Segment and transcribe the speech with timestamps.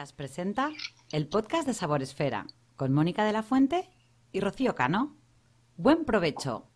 [0.00, 0.70] Podcast presenta
[1.12, 3.90] el podcast de Sabor Esfera con Mónica de la Fuente
[4.32, 5.18] y Rocío Cano.
[5.76, 6.70] Buen provecho.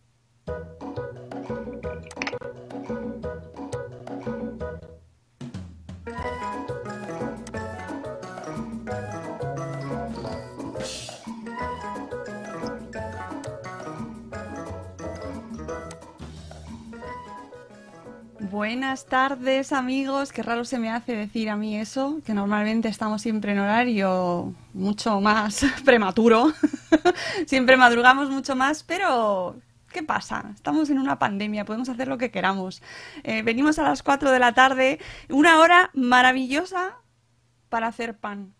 [18.55, 23.21] Buenas tardes amigos, qué raro se me hace decir a mí eso, que normalmente estamos
[23.21, 26.53] siempre en horario mucho más prematuro,
[27.47, 29.57] siempre madrugamos mucho más, pero
[29.91, 30.53] ¿qué pasa?
[30.55, 32.81] Estamos en una pandemia, podemos hacer lo que queramos.
[33.23, 36.95] Eh, venimos a las 4 de la tarde, una hora maravillosa
[37.67, 38.53] para hacer pan.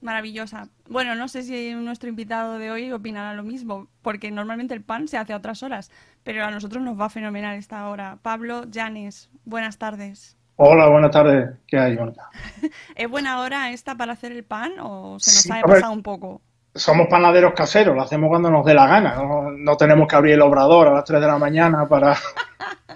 [0.00, 0.68] Maravillosa.
[0.88, 5.06] Bueno, no sé si nuestro invitado de hoy opinará lo mismo, porque normalmente el pan
[5.06, 5.92] se hace a otras horas,
[6.24, 8.18] pero a nosotros nos va fenomenal esta hora.
[8.22, 10.36] Pablo Llanes, buenas tardes.
[10.56, 11.50] Hola, buenas tardes.
[11.66, 12.28] ¿Qué hay, Mónica?
[12.94, 16.02] ¿Es buena hora esta para hacer el pan o se nos Sí, ha pasado un
[16.02, 16.42] poco?
[16.74, 19.16] Somos panaderos caseros, lo hacemos cuando nos dé la gana.
[19.16, 22.16] No, no tenemos que abrir el obrador a las 3 de la mañana para...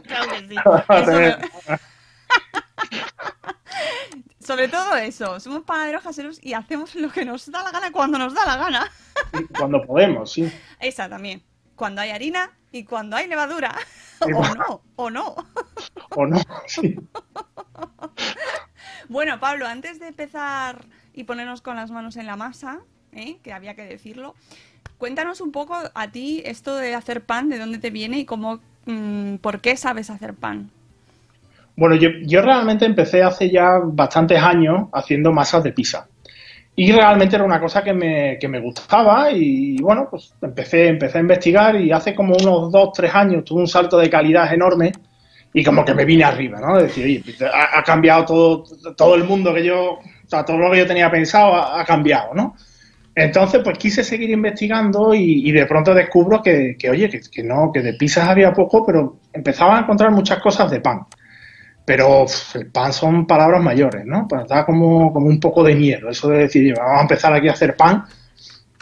[0.07, 0.55] Claro que sí.
[1.05, 1.39] tener-
[4.39, 8.17] Sobre todo eso, somos panaderos caseros y hacemos lo que nos da la gana cuando
[8.19, 8.87] nos da la gana.
[9.59, 10.51] cuando podemos, sí.
[10.79, 11.43] Esa también.
[11.77, 13.75] Cuando hay harina y cuando hay levadura.
[14.19, 15.37] O no, o no.
[16.13, 16.97] O no, sí.
[19.09, 22.81] Bueno, Pablo, antes de empezar y ponernos con las manos en la masa,
[23.13, 23.39] ¿eh?
[23.43, 24.35] que había que decirlo,
[24.99, 28.61] cuéntanos un poco a ti esto de hacer pan, de dónde te viene y cómo,
[28.87, 30.71] mm, por qué sabes hacer pan.
[31.77, 36.09] Bueno, yo, yo realmente empecé hace ya bastantes años haciendo masas de pizza.
[36.79, 41.17] Y realmente era una cosa que me, que me gustaba y bueno, pues empecé, empecé
[41.17, 44.93] a investigar y hace como unos dos, tres años tuve un salto de calidad enorme
[45.55, 46.77] y como que me vine arriba, ¿no?
[46.77, 48.65] De decir, oye, pues, ha, cambiado todo,
[48.95, 52.55] todo el mundo que yo, o todo lo que yo tenía pensado ha, cambiado, ¿no?
[53.15, 57.43] Entonces, pues quise seguir investigando y, y de pronto descubro que, que, oye, que, que
[57.43, 61.07] no, que de pizzas había poco, pero empezaba a encontrar muchas cosas de pan.
[61.87, 64.27] Pero el pan son palabras mayores, ¿no?
[64.29, 66.11] Pues da como, como un poco de miedo.
[66.11, 68.05] Eso de decir, vamos a empezar aquí a hacer pan,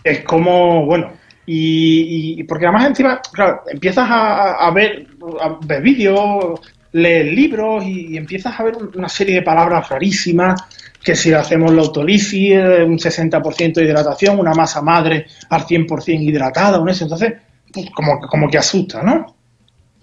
[0.02, 1.12] es como, bueno,
[1.46, 5.06] y, porque además encima, claro, empiezas a, ver,
[5.40, 6.60] a vídeos,
[6.92, 10.62] lees libros y, y empiezas a ver una serie de palabras rarísimas,
[11.04, 16.22] que si hacemos la autolisis, eh, un 60% de hidratación, una masa madre al 100%
[16.22, 17.34] hidratada, un eso, entonces,
[17.70, 19.36] pues, como, como que asusta, ¿no?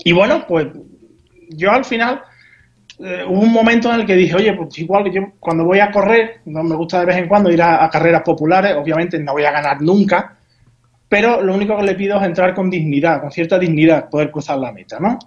[0.04, 0.68] Y bueno, pues
[1.50, 2.22] yo al final
[3.04, 5.80] eh, hubo un momento en el que dije, oye, pues igual que yo cuando voy
[5.80, 9.34] a correr, no me gusta de vez en cuando ir a, carreras populares, obviamente no
[9.34, 10.36] voy a ganar nunca,
[11.10, 14.58] pero lo único que le pido es entrar con dignidad, con cierta dignidad, poder cruzar
[14.60, 15.20] la meta, ¿no?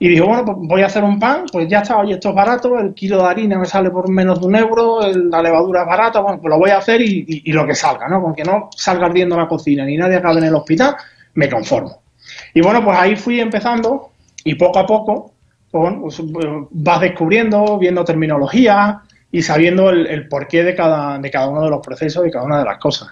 [0.00, 2.34] Y dijo, bueno, pues voy a hacer un pan, pues ya está, oye, esto es
[2.34, 5.86] barato, el kilo de harina me sale por menos de un euro, la levadura es
[5.88, 8.22] barata, bueno, pues lo voy a hacer y, y- y lo que salga, ¿no?
[8.22, 10.94] Con que no salga ardiendo la cocina ni nadie acabe en el hospital,
[11.34, 12.00] me conformo.
[12.54, 14.10] Y bueno, pues ahí fui empezando
[14.44, 15.32] y poco a poco
[15.72, 16.20] bueno, pues,
[16.70, 21.70] vas descubriendo, viendo terminología y sabiendo el, el porqué de cada, de cada uno de
[21.70, 23.08] los procesos y cada una de las cosas.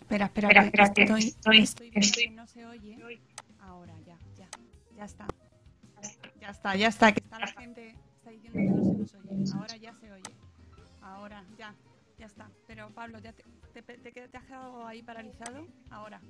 [0.00, 2.96] Espera, espera, Espera, espera, que estoy, estoy- estoy estoy- que no se oye.
[3.62, 4.46] Ahora, ya, ya,
[4.96, 5.26] ya está.
[6.40, 9.52] Ya está, ya está, que está la gente, está diciendo que no se nos oye.
[9.54, 10.22] Ahora ya se oye.
[11.02, 11.74] Ahora, ya,
[12.18, 12.46] ya está.
[12.66, 15.66] Pero Pablo, ¿ya te, te, te- te has quedado ahí paralizado?
[15.90, 16.20] Ahora.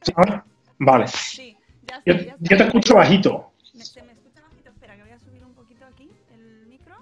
[0.00, 0.44] ¿Sí, ahora?
[0.78, 1.08] Vale.
[1.08, 1.56] Sí,
[1.88, 3.52] ya está, ya yo te escucho bajito.
[3.62, 4.70] ¿Se me escucha bajito?
[4.70, 6.94] Espera, que voy a subir un poquito aquí el micro.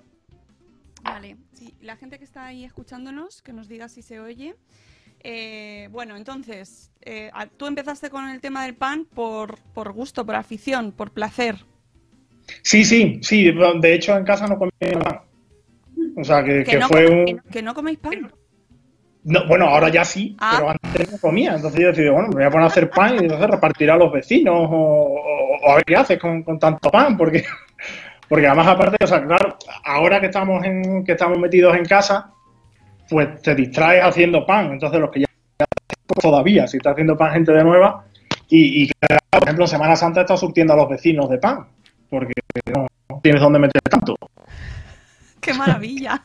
[1.03, 4.57] Vale, sí, la gente que está ahí escuchándonos, que nos diga si se oye.
[5.21, 10.35] Eh, bueno, entonces, eh, tú empezaste con el tema del pan por, por gusto, por
[10.37, 11.57] afición, por placer.
[12.63, 13.51] Sí, sí, sí.
[13.81, 15.21] De hecho, en casa no comía pan.
[16.17, 17.25] O sea, que, Que que no, fue un...
[17.27, 18.33] que no- que no coméis pan.
[19.29, 20.53] No, bueno, ahora ya sí, Ah.
[20.57, 21.55] pero antes no comía.
[21.57, 23.97] Entonces yo decidí, bueno, me voy a poner a hacer pan y entonces repartir a
[23.97, 27.45] los vecinos o, o- o a ver qué haces con, con tanto pan, porque,
[28.29, 32.31] porque además aparte, o sea, claro, ahora que estamos en, que estamos metidos en casa,
[33.11, 34.71] pues te distraes haciendo pan.
[34.73, 35.27] Entonces los que ya
[36.07, 38.05] pues todavía, si está haciendo pan gente de nueva,
[38.49, 41.67] y, y claro, por ejemplo, Semana Santa está surtiendo a los vecinos de pan,
[42.09, 42.33] porque
[42.73, 42.87] no
[43.25, 44.15] tienes dónde meter tanto.
[45.41, 46.23] ¡Qué maravilla!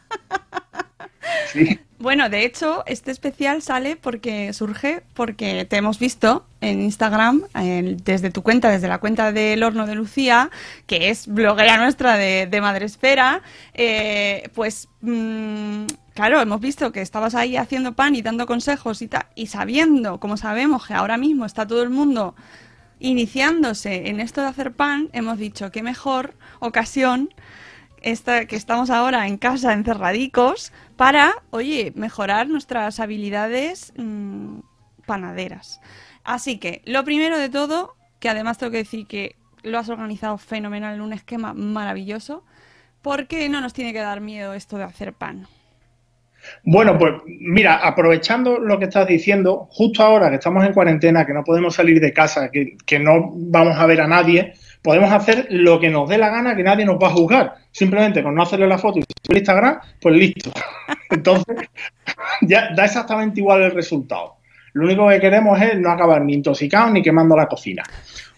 [1.48, 1.80] Sí.
[2.02, 7.98] Bueno, de hecho, este especial sale porque surge porque te hemos visto en Instagram, en-
[8.04, 10.50] desde tu cuenta, desde la cuenta del Horno de Lucía,
[10.88, 13.44] que es bloguera nuestra de, de Madresfera,
[13.76, 19.10] eh, pues mm, claro, hemos visto que estabas ahí haciendo pan y dando consejos y
[19.36, 22.34] y sabiendo, como sabemos que ahora mismo está todo el mundo
[23.00, 27.30] iniciándose en esto de hacer pan, hemos dicho qué mejor ocasión
[28.02, 30.72] esta, que estamos ahora en casa encerradicos
[31.02, 34.60] para, oye, mejorar nuestras habilidades mm,
[35.08, 35.82] panaderas.
[36.24, 40.38] Así que, lo primero de todo, que además tengo que decir que lo has organizado
[40.38, 42.46] fenomenal en un esquema maravilloso,
[43.02, 45.48] porque no nos tiene que dar miedo esto de hacer pan.
[46.64, 51.34] Bueno, pues mira, aprovechando lo que estás diciendo, justo ahora que estamos en cuarentena, que
[51.34, 55.48] no podemos salir de casa, que, que no vamos a ver a nadie, podemos hacer
[55.50, 57.56] lo que nos dé la gana, que nadie nos va a juzgar.
[57.72, 60.52] Simplemente con no hacerle la foto y subir Instagram, pues listo.
[61.10, 61.56] Entonces,
[62.42, 64.36] ya da exactamente igual el resultado.
[64.74, 67.84] Lo único que queremos es no acabar ni intoxicados ni quemando la cocina.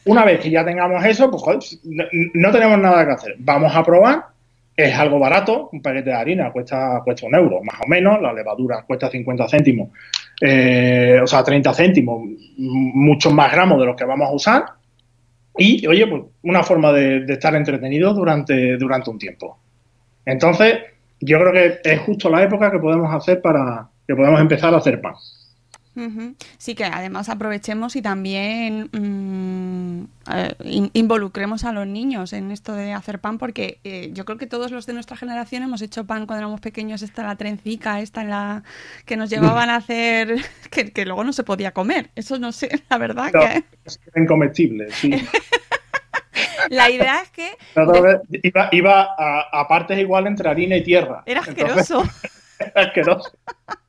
[0.06, 2.04] Una vez que ya tengamos eso, pues joder, no,
[2.34, 3.36] no tenemos nada que hacer.
[3.40, 4.34] Vamos a probar
[4.76, 8.34] es algo barato, un paquete de harina cuesta, cuesta un euro, más o menos, la
[8.34, 9.90] levadura cuesta 50 céntimos,
[10.42, 12.22] eh, o sea, 30 céntimos,
[12.58, 14.66] muchos más gramos de los que vamos a usar.
[15.58, 19.60] Y, oye, pues una forma de, estar entretenidos durante, durante un tiempo.
[20.26, 20.80] Entonces,
[21.20, 24.78] yo creo que es justo la época que podemos hacer para que podemos empezar a
[24.78, 25.14] hacer pan.
[26.58, 30.04] Sí, que además aprovechemos y también mm,
[30.34, 34.38] eh, in- involucremos a los niños en esto de hacer pan, porque eh, yo creo
[34.40, 38.00] que todos los de nuestra generación hemos hecho pan cuando éramos pequeños, esta la trencica,
[38.02, 38.64] esta la
[39.06, 40.36] que nos llevaban a hacer,
[40.72, 42.10] que, que luego no se podía comer.
[42.16, 45.12] Eso no sé, la verdad No, que es incomestible, sí.
[46.70, 47.52] la idea es que
[48.42, 51.22] iba, iba a, a partes igual entre harina y tierra.
[51.26, 52.04] era asqueroso.
[52.76, 53.38] asqueroso.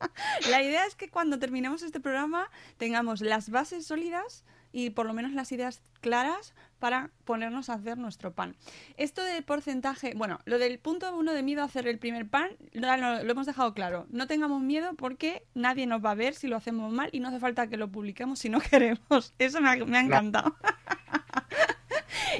[0.50, 5.14] La idea es que cuando terminemos este programa tengamos las bases sólidas y por lo
[5.14, 8.56] menos las ideas claras para ponernos a hacer nuestro pan.
[8.96, 12.50] Esto de porcentaje, bueno, lo del punto uno de miedo a hacer el primer pan,
[12.72, 14.06] lo, lo- hemos dejado claro.
[14.10, 17.28] No tengamos miedo porque nadie nos va a ver si lo hacemos mal y no
[17.28, 19.32] hace falta que lo publiquemos si no queremos.
[19.38, 20.56] Eso me ha, me ha encantado.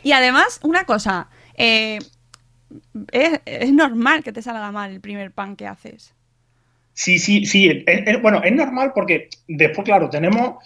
[0.03, 1.99] y además, una cosa, eh,
[3.13, 6.15] es, es normal que te salga mal el primer pan que haces.
[6.93, 7.85] Sí, sí, sí.
[7.87, 10.57] es- es- bueno, es normal porque después, claro, tenemos,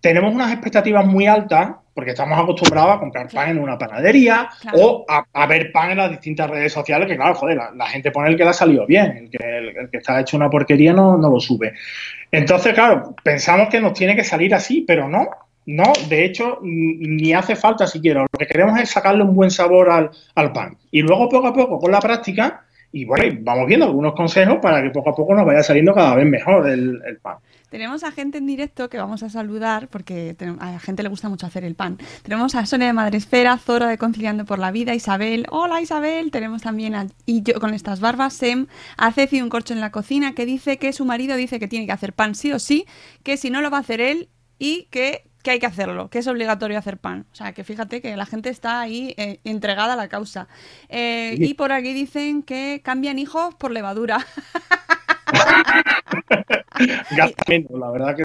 [0.00, 4.78] tenemos unas expectativas muy altas porque estamos acostumbrados a comprar pan en una panadería Claro.
[4.80, 7.86] o a, a ver pan en las distintas redes sociales que, claro, joder, la, la
[7.88, 10.36] gente pone el que le ha salido bien, el que, el, el que está hecho
[10.36, 11.74] una porquería no, no lo sube.
[12.30, 15.28] Entonces, claro, pensamos que nos tiene que salir así, pero no.
[15.66, 18.22] No, de hecho, ni hace falta siquiera.
[18.22, 20.76] Lo que queremos es sacarle un buen sabor al, pan.
[20.90, 24.82] Y luego, poco a poco, con la práctica, y bueno, vamos viendo algunos consejos para
[24.82, 27.36] que poco a poco nos vaya saliendo cada vez mejor el, pan.
[27.68, 31.28] Tenemos a gente en directo que vamos a saludar porque a la gente le gusta
[31.28, 31.98] mucho hacer el pan.
[32.24, 35.46] Tenemos a Sonia de Madresfera, Zora de Conciliando por la Vida, Isabel.
[35.50, 36.32] Hola Isabel.
[36.32, 39.92] Tenemos también a, y yo con estas barbas, Sem, a Ceci un corcho en la
[39.92, 42.86] cocina que dice que su marido dice que tiene que hacer pan sí o sí,
[43.22, 46.18] que si no lo va a hacer él y que, que hay que hacerlo, que
[46.18, 47.26] es obligatorio hacer pan.
[47.32, 50.48] O sea, que fíjate que la gente está ahí eh, entregada a la causa.
[50.88, 54.24] Eh, y por aquí dicen que cambian hijos por levadura.
[57.10, 58.24] Gasta menos, la verdad que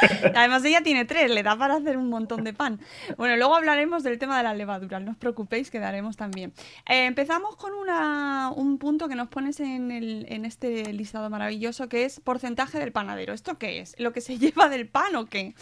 [0.34, 2.80] Además ella tiene tres, le da para hacer un montón de pan.
[3.16, 6.52] Bueno, luego hablaremos del tema de las levaduras, no os preocupéis, quedaremos también.
[6.88, 11.88] Eh, empezamos con una, un punto que nos pones en, el, en este listado maravilloso,
[11.88, 13.32] que es porcentaje del panadero.
[13.32, 13.94] ¿Esto qué es?
[13.98, 15.54] ¿Lo que se lleva del pan o qué?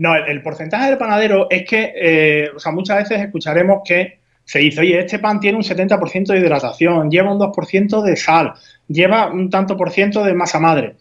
[0.00, 4.58] No, el, porcentaje del panadero es que, eh, o sea, muchas veces escucharemos que se
[4.58, 8.54] dice, oye, este pan tiene un 70% de hidratación, lleva un 2% de sal,
[8.88, 10.94] lleva un tanto por ciento de masa madre.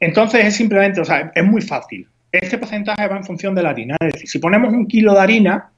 [0.00, 2.08] Entonces es simplemente, o sea, es muy fácil.
[2.32, 3.96] Este porcentaje va en función de la harina.
[4.00, 5.70] Es decir, si ponemos un kilo de harina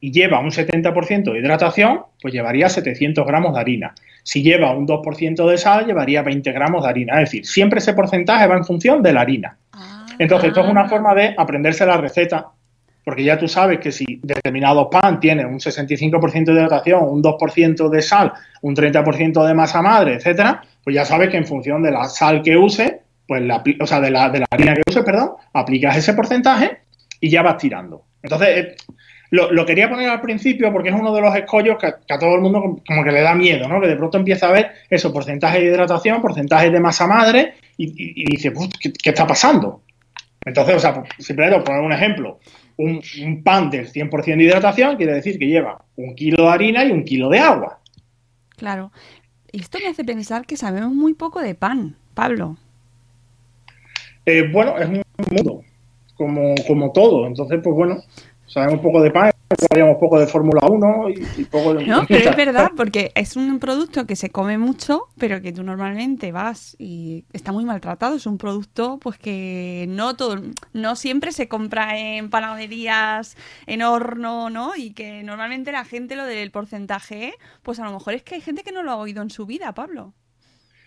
[0.00, 3.94] y lleva un 70% de hidratación, pues llevaría 700 gramos de harina.
[4.24, 7.22] Si lleva un 2% de sal, llevaría 20 gramos de harina.
[7.22, 9.56] Es decir, siempre ese porcentaje va en función de la harina.
[10.18, 12.46] Entonces, esto es una forma de aprenderse la receta
[13.06, 17.88] porque ya tú sabes que si determinado pan tiene un 65% de hidratación, un 2%
[17.88, 18.32] de sal,
[18.62, 22.42] un 30% de masa madre, etcétera, pues ya sabes que en función de la sal
[22.42, 25.96] que use, pues la, o sea, de la, de la harina que use, perdón, aplicas
[25.96, 26.78] ese porcentaje
[27.20, 28.02] y ya vas tirando.
[28.24, 28.76] Entonces, eh,
[29.30, 32.40] lo, quería poner al principio porque es uno de los escollos que, a todo el
[32.40, 33.80] mundo como que le da miedo, ¿no?
[33.80, 38.24] Que de pronto empieza a ver eso, porcentaje de hidratación, porcentaje de masa madre y,
[38.24, 39.82] dice, ¿qué, ¿qué, está pasando?
[40.46, 42.38] Entonces, o sea, simplemente por poner un ejemplo,
[42.76, 43.02] un,
[43.42, 47.04] pan del 100% de hidratación quiere decir que lleva un kilo de harina y un
[47.04, 47.80] kilo de agua.
[48.56, 48.92] Claro.
[49.52, 52.56] Esto me hace pensar que sabemos muy poco de pan, Pablo.
[54.24, 55.62] Eh, bueno, es un mundo,
[56.14, 57.26] como, como todo.
[57.26, 57.96] Entonces, pues bueno,
[58.46, 61.86] sabemos poco de pan, sabíamos poco de Fórmula 1 y, poco de...
[61.86, 65.62] No, pero es verdad, porque es un producto que se come mucho, pero que tú
[65.62, 68.16] normalmente vas y está muy maltratado.
[68.16, 73.36] Es un producto pues que no todo, no siempre se compra en panaderías,
[73.66, 74.72] en horno, ¿no?
[74.76, 78.40] Y que normalmente la gente lo del porcentaje, pues a lo mejor es que hay
[78.40, 80.14] gente que no lo ha oído en su vida, Pablo.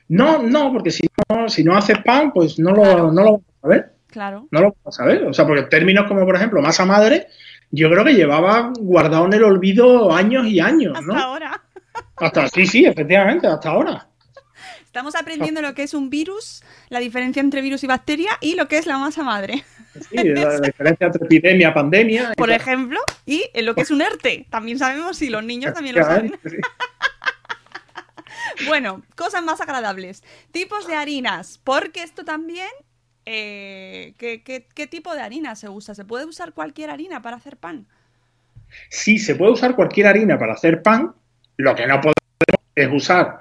[0.09, 3.41] No, no, porque si no, si no haces pan, pues no lo, no lo vas
[3.41, 3.93] a saber.
[4.07, 4.47] Claro.
[4.49, 5.23] No lo vas a saber.
[5.25, 7.27] O sea, porque términos como, por ejemplo, masa madre,
[7.71, 11.13] yo creo que llevaba guardado en el olvido años y años, ¿no?
[11.13, 11.63] Hasta ahora.
[12.17, 14.07] Hasta, sí, sí, efectivamente, hasta ahora.
[14.83, 18.67] Estamos aprendiendo lo que es un virus, la diferencia entre virus y bacteria y lo
[18.67, 19.63] que es la masa madre.
[19.93, 22.33] Sí, la, diferencia entre epidemia, pandemia.
[22.35, 24.47] Por ejemplo, y en lo que es un ERTE.
[24.49, 26.39] También sabemos si los niños también lo saben.
[28.67, 30.23] bueno, cosas más agradables.
[30.51, 32.69] Tipos de harinas, porque esto también
[33.31, 35.93] eh, ¿qué, tipo de harina se usa?
[35.93, 37.85] ¿Se puede usar cualquier harina para hacer pan?
[38.89, 41.13] Sí, se puede usar cualquier harina para hacer pan.
[41.57, 42.15] Lo que no podemos
[42.73, 43.37] es usar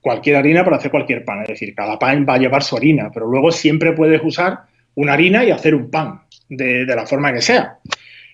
[0.00, 1.42] cualquier harina para hacer cualquier pan.
[1.42, 5.14] Es decir, cada pan va a llevar su harina, pero luego siempre puedes usar una
[5.14, 7.78] harina y hacer un pan de, la forma que sea.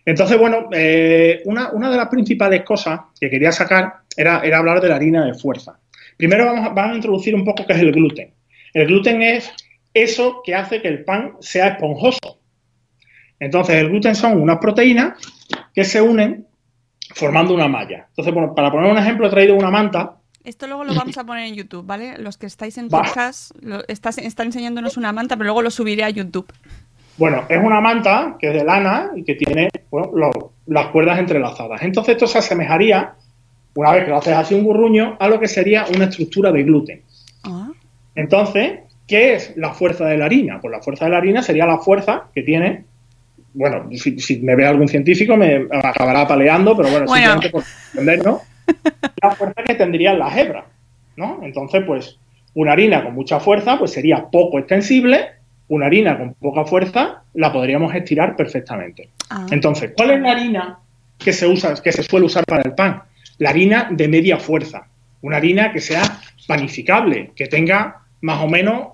[0.04, 4.96] Entonces, bueno, eh, una, de las principales cosas que quería sacar era, hablar de la
[4.96, 5.78] harina de fuerza.
[6.18, 8.34] Primero vamos vamos a introducir un poco qué es el gluten.
[8.74, 9.50] El gluten es
[9.94, 12.38] eso que hace que el pan sea esponjoso.
[13.38, 15.18] Entonces, el gluten son unas proteínas
[15.74, 16.46] que se unen
[17.14, 18.06] formando una malla.
[18.08, 20.16] Entonces, para poner un ejemplo, he traído una manta.
[20.44, 22.18] Esto luego lo vamos a poner en YouTube, ¿vale?
[22.18, 23.52] Los que estáis en podcast
[23.88, 26.50] están enseñándonos una manta, pero luego lo subiré a YouTube.
[27.18, 29.68] Bueno, es una manta que es de lana y que tiene
[30.66, 31.82] las cuerdas entrelazadas.
[31.82, 33.14] Entonces, esto se asemejaría,
[33.74, 36.62] una vez que lo haces así un burruño, a lo que sería una estructura de
[36.62, 37.02] gluten.
[37.42, 37.70] Ah.
[38.14, 40.60] Entonces, ¿Qué es la fuerza de la harina?
[40.60, 42.84] Pues la fuerza de la harina sería la fuerza que tiene,
[43.54, 48.42] bueno, si, me ve algún científico me acabará paleando, pero bueno, simplemente por entendernos,
[49.20, 50.64] la fuerza que tendrían las hebras,
[51.16, 51.40] ¿no?
[51.42, 52.20] Entonces, pues,
[52.54, 55.30] una harina con mucha fuerza, pues sería poco extensible,
[55.66, 59.08] una harina con poca fuerza la podríamos estirar perfectamente.
[59.28, 59.44] Ah.
[59.50, 60.78] Entonces, ¿cuál es la harina
[61.18, 63.02] que se usa, que se suele usar para el pan?
[63.38, 64.86] La harina de media fuerza,
[65.22, 66.02] una harina que sea
[66.46, 68.88] panificable, que tenga más o menos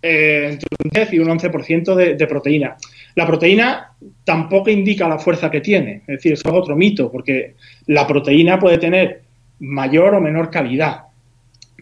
[0.00, 2.76] eh, entre un 10 y un 11% de, de proteína.
[3.14, 3.92] La proteína
[4.24, 7.54] tampoco indica la fuerza que tiene, es decir, eso es otro mito, porque
[7.86, 9.22] la proteína puede tener
[9.60, 11.02] mayor o menor calidad,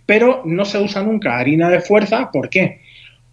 [0.05, 2.81] pero no se usa nunca harina de fuerza, ¿por qué?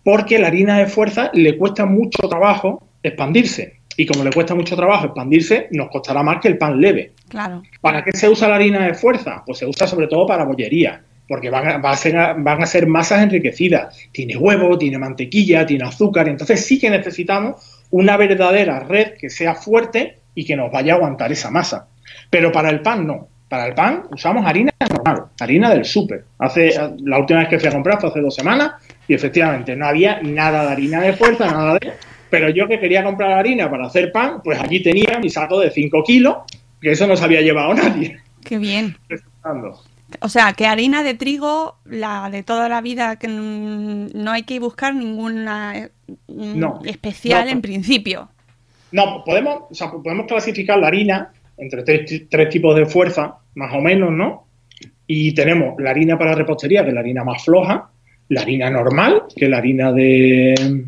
[0.03, 4.75] Porque la harina de fuerza le cuesta mucho trabajo expandirse, y como le cuesta mucho
[4.75, 7.12] trabajo expandirse, nos costará más que el pan leve.
[7.27, 7.63] Claro.
[7.82, 9.44] ¿Para qué se usa la harina de fuerza?
[9.46, 13.24] Pues se usa sobre todo para bollería porque van a, ser, van a ser masas
[13.24, 13.96] enriquecidas.
[14.12, 19.55] Tiene huevo, tiene mantequilla, tiene azúcar, entonces sí que necesitamos una verdadera red que sea
[19.55, 21.88] fuerte y que nos vaya a aguantar esa masa.
[22.29, 23.27] Pero para el pan no.
[23.50, 26.25] Para el pan usamos harina normal, harina del súper.
[26.38, 28.74] Hace, la última vez que fui a comprar fue hace dos semanas
[29.07, 31.93] y efectivamente no había nada de harina de fuerza, nada de...
[32.29, 35.72] Pero yo que quería comprar harina para hacer pan, pues allí tenía mi saco de
[35.72, 36.38] 5 kilos,
[36.81, 38.19] que eso no se había llevado nadie.
[38.43, 38.98] Qué bien.
[40.21, 44.59] O sea, que harina de trigo, la de toda la vida, que no hay que
[44.59, 45.89] buscar ninguna
[46.27, 48.29] mm, especial en principio.
[48.91, 53.81] No, podemos, o sea, podemos clasificar la harina entre tres, tipos de fuerza, más o
[53.81, 54.47] menos, ¿no?
[55.07, 57.89] Y tenemos la harina para repostería, que es la harina más floja,
[58.29, 60.86] la harina normal, que es la harina de.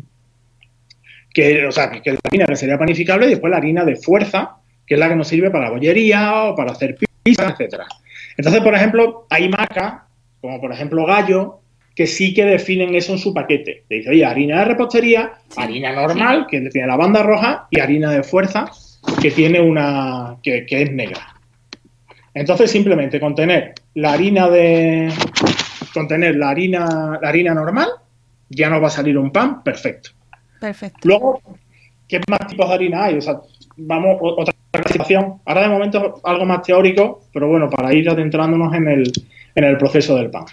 [1.32, 3.96] Que, o sea, que es la harina que sería panificable, y después la harina de
[3.96, 4.56] fuerza,
[4.86, 7.86] que es la que nos sirve para la bollería o para hacer pizza, etcétera.
[8.36, 10.02] Entonces, por ejemplo, hay marcas,
[10.40, 11.60] como por ejemplo Gallo,
[11.94, 13.84] que sí que definen eso en su paquete.
[13.88, 18.10] Te dice, oye, harina de repostería, harina normal, que tiene la banda roja, y harina
[18.10, 18.70] de fuerza,
[19.20, 20.36] que tiene una.
[20.42, 21.36] que, es negra.
[22.32, 25.12] Entonces, simplemente contener la harina de.
[25.92, 27.88] contener la harina, la harina normal,
[28.48, 30.10] ya nos va a salir un pan perfecto.
[30.60, 31.00] Perfecto.
[31.04, 31.42] Luego,
[32.08, 33.16] ¿qué más tipos de harina hay?
[33.16, 33.40] O sea,
[33.76, 35.40] vamos, otra clasificación.
[35.44, 39.12] Ahora de momento algo más teórico, pero bueno, para ir adentrándonos en el,
[39.54, 40.44] en el proceso del pan.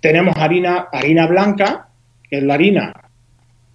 [0.00, 1.88] Tenemos harina, harina blanca,
[2.28, 2.92] que es la harina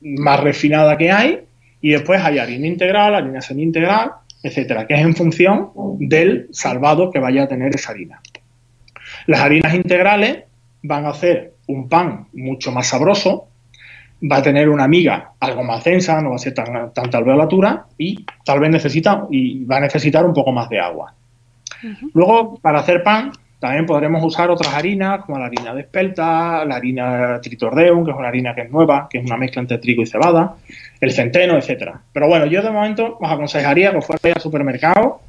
[0.02, 1.40] más refinada que hay,
[1.82, 7.20] y después hay harina integral, harina semi-integral, etcétera, que es en función del salvado que
[7.20, 8.22] vaya a tener esa harina.
[9.28, 10.44] Las harinas integrales
[10.84, 13.48] van a hacer un pan mucho más sabroso,
[14.32, 17.86] va a tener una miga algo más densa, no va a ser tan, tanta alveolatura
[17.98, 21.13] y tal vez necesita y va a necesitar un poco más de agua.
[22.13, 26.75] Luego, para hacer pan, también podremos usar otras harinas, como la harina de espelta, la
[26.75, 30.01] harina tritordeum, que es una harina que es nueva, que es una mezcla entre trigo
[30.01, 30.55] y cebada,
[31.00, 32.01] el centeno, etcétera.
[32.12, 35.20] Pero bueno, yo de momento os aconsejaría que fuera al supermercado,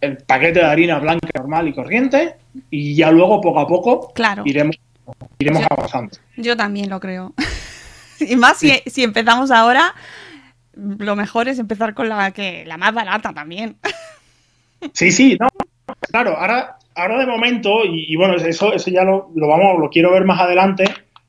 [0.00, 2.34] el paquete de harina blanca normal y corriente,
[2.70, 4.42] y ya luego poco a poco Claro.
[4.46, 4.76] iremos,
[5.38, 6.16] iremos Yo- avanzando.
[6.36, 7.32] Yo también lo creo.
[8.28, 9.94] y más si, si empezamos ahora,
[10.74, 13.76] lo mejor es empezar con la que la más barata también.
[14.94, 15.46] Sí, sí, no,
[16.10, 19.88] claro, ahora, ahora de momento, y, y bueno, eso, eso ya lo, lo vamos, lo
[19.88, 20.82] quiero ver más adelante.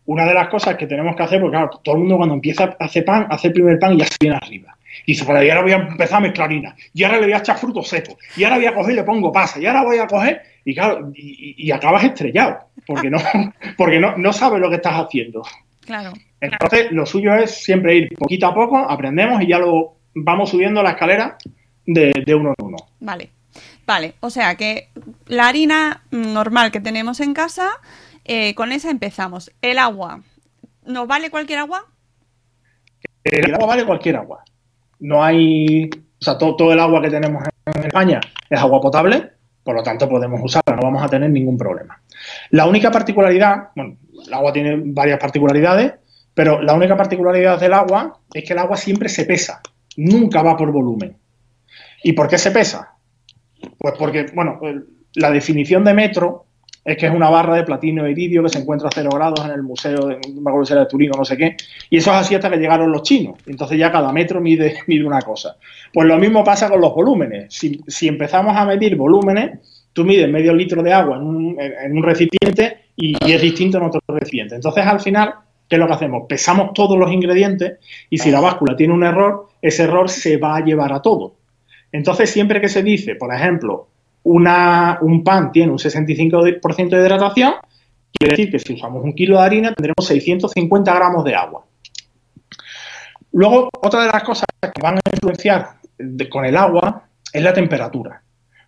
[0.07, 2.75] Una de las cosas que tenemos que hacer, porque claro, todo el mundo cuando empieza
[2.79, 4.75] a hacer pan, hace el primer pan y ya se viene arriba.
[5.05, 6.75] Y dice, pues ahora voy a empezar a mezclar harina.
[6.95, 8.15] Y ahora le voy a echar frutos secos.
[8.35, 9.59] Y ahora voy a coger y le pongo pasa.
[9.59, 12.57] Y ahora voy a coger, y claro, y acabas estrellado.
[12.87, 13.19] Porque no,
[13.77, 15.43] porque no, no sabes lo que estás haciendo.
[15.85, 16.13] Claro.
[16.51, 20.83] Entonces, lo suyo es siempre ir poquito a poco, aprendemos y ya luego vamos subiendo
[20.83, 21.37] la escalera
[21.85, 22.77] de, de uno en uno.
[22.99, 23.29] Vale.
[23.85, 24.89] Vale, o sea que
[25.27, 27.69] la harina normal que tenemos en casa,
[28.23, 29.51] eh, con esa empezamos.
[29.61, 30.21] El agua.
[30.85, 31.85] ¿Nos vale cualquier agua?
[33.23, 34.43] El agua vale cualquier agua.
[34.99, 35.89] No hay.
[35.89, 39.31] O sea, todo, todo el agua que tenemos en España es agua potable,
[39.63, 42.01] por lo tanto podemos usarla, no vamos a tener ningún problema.
[42.51, 45.93] La única particularidad, bueno, el agua tiene varias particularidades,
[46.33, 49.61] pero la única particularidad del agua es que el agua siempre se pesa,
[49.97, 51.15] nunca va por volumen.
[52.03, 52.93] ¿Y por qué se pesa?
[53.77, 54.59] Pues porque, bueno,
[55.15, 56.45] la definición de metro
[56.83, 59.39] es que es una barra de platino e iridio que se encuentra a cero grados
[59.45, 61.55] en el museo de, no de Turín o no sé qué,
[61.89, 63.37] y eso es así hasta que llegaron los chinos.
[63.45, 65.55] Entonces ya cada metro mide, mide una cosa.
[65.93, 67.53] Pues lo mismo pasa con los volúmenes.
[67.53, 69.59] Si, empezamos a medir volúmenes,
[69.93, 73.77] tú mides medio litro de agua en un, en- en un recipiente y es distinto
[73.77, 74.55] en otro recipiente.
[74.55, 75.33] Entonces al final,
[75.67, 76.23] ¿qué es lo que hacemos?
[76.27, 80.57] Pesamos todos los ingredientes y si la báscula tiene un error, ese error se va
[80.57, 81.35] a llevar a todo.
[81.91, 83.87] Entonces, siempre que se dice, por ejemplo,
[84.23, 87.53] una, un pan tiene un 65% de hidratación,
[88.17, 91.65] quiere decir que si usamos un kilo de harina tendremos 650 gramos de agua.
[93.31, 97.53] Luego, otra de las cosas que van a influenciar de- con el agua es la
[97.53, 98.21] temperatura.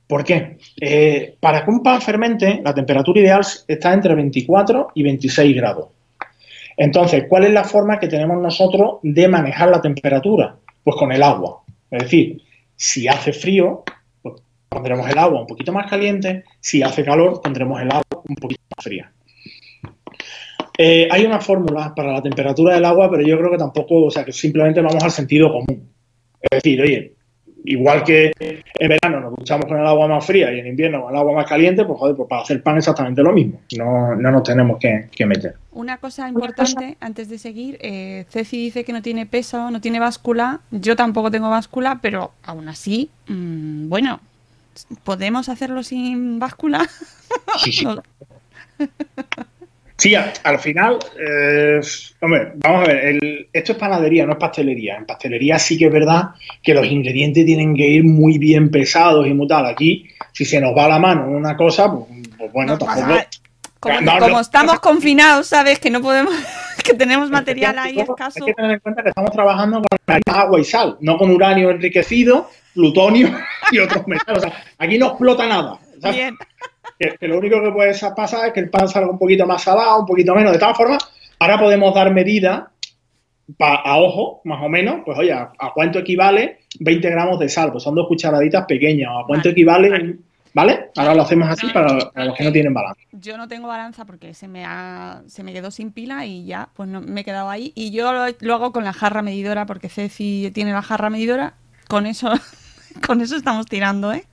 [0.08, 0.58] ¿Por qué?
[0.80, 5.88] Eh, para que un pan fermente, la temperatura ideal está entre 24 y 26 grados.
[6.78, 10.58] Entonces, ¿cuál es la forma que tenemos nosotros de manejar la temperatura?
[10.84, 11.62] Pues con el agua.
[11.90, 12.42] Es decir,
[12.76, 13.84] si hace frío,
[14.22, 16.44] pues pondremos el agua un poquito más caliente.
[16.60, 19.12] Si hace calor, pondremos el agua un poquito más fría.
[20.78, 24.12] Eh, hay una fórmula para la temperatura del agua, pero yo creo que tampoco, o
[24.12, 25.90] sea, que simplemente vamos al sentido común.
[26.42, 27.15] Es decir, oye,
[27.66, 31.14] igual que en verano nos duchamos con el agua más fría y en invierno con
[31.14, 33.62] el agua más caliente, pues joder, pues para hacer pan exactamente lo mismo.
[33.78, 35.56] No, no nos tenemos que, que meter.
[35.72, 40.00] Una cosa importante antes de seguir, eh, Ceci dice que no tiene peso, no tiene
[40.00, 40.62] báscula.
[40.72, 44.20] Yo tampoco tengo báscula, pero aún así, mm, bueno,
[45.04, 46.88] ¿podemos hacerlo sin báscula?
[47.58, 47.88] Sí, sí.
[50.06, 51.82] Sí, a- al final, eh,
[52.22, 54.98] hombre, vamos a ver, el- esto es panadería, no es pastelería.
[54.98, 56.26] En pastelería sí que es verdad
[56.62, 59.66] que los ingredientes tienen que ir muy bien pesados y muy tal.
[59.66, 62.06] Aquí, si se nos va la mano en una cosa, pues,
[62.38, 63.20] pues bueno, tampoco.
[63.80, 64.40] Como, No, no, como no.
[64.42, 65.80] estamos confinados, ¿sabes?
[65.80, 66.36] Que no podemos,
[66.84, 68.46] que tenemos material ahí escaso.
[68.46, 71.72] Hay que tener en cuenta que estamos trabajando con agua y sal, no con uranio
[71.72, 73.36] enriquecido, plutonio
[73.72, 74.44] y otros metales.
[74.44, 75.80] O sea, aquí no explota nada.
[76.00, 76.16] ¿sabes?
[76.16, 76.38] Bien.
[77.00, 80.00] Que lo único que puede pasar es que el pan salga un poquito más salado,
[80.00, 80.52] un poquito menos.
[80.54, 81.00] De todas formas,
[81.40, 82.72] ahora podemos dar medida
[83.58, 87.72] pa- a ojo, más o menos, pues oye, ¿a, cuánto equivale 20 gramos de sal?
[87.72, 89.10] Pues son dos cucharaditas pequeñas.
[89.12, 89.52] ¿A cuánto Vale.
[89.52, 90.16] equivale?
[90.54, 90.90] ¿Vale?
[90.96, 93.02] Ahora lo hacemos así para, para los que no tienen balanza.
[93.12, 96.70] Yo no tengo balanza porque se me, ha, se me quedó sin pila y ya,
[96.74, 97.74] pues no, me he quedado ahí.
[97.76, 101.56] Y yo lo, lo hago con la jarra medidora porque Ceci tiene la jarra medidora.
[101.90, 102.32] Con eso,
[103.06, 104.24] con eso estamos tirando, ¿eh?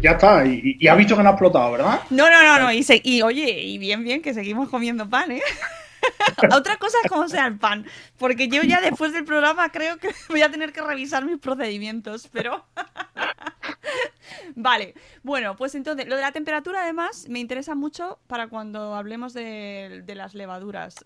[0.00, 0.44] Ya está.
[0.46, 2.00] Y, y has visto que no ha explotado, ¿verdad?
[2.10, 2.72] No, no, no, no.
[2.72, 5.42] Y, se- y oye, y bien, bien que seguimos comiendo pan, ¿eh?
[6.54, 7.86] Otra cosa es cómo sea el pan.
[8.18, 12.28] Porque yo ya después del programa creo que voy a tener que revisar mis procedimientos,
[12.32, 12.66] pero.
[14.54, 14.94] vale.
[15.22, 20.02] Bueno, pues entonces, lo de la temperatura, además, me interesa mucho para cuando hablemos de,
[20.04, 20.96] de las levaduras.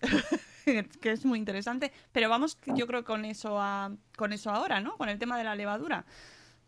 [0.65, 1.91] que es muy interesante.
[2.11, 4.97] Pero vamos, yo creo con eso a, con eso ahora, ¿no?
[4.97, 6.05] Con el tema de la levadura,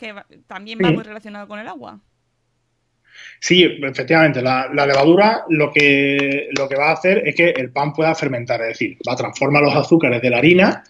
[0.01, 0.13] que
[0.47, 1.99] también va muy relacionado con el agua.
[3.39, 7.93] Sí, efectivamente, la, levadura lo que, lo que va a hacer es que el pan
[7.93, 10.83] pueda fermentar, es decir, va a transformar los azúcares de la harina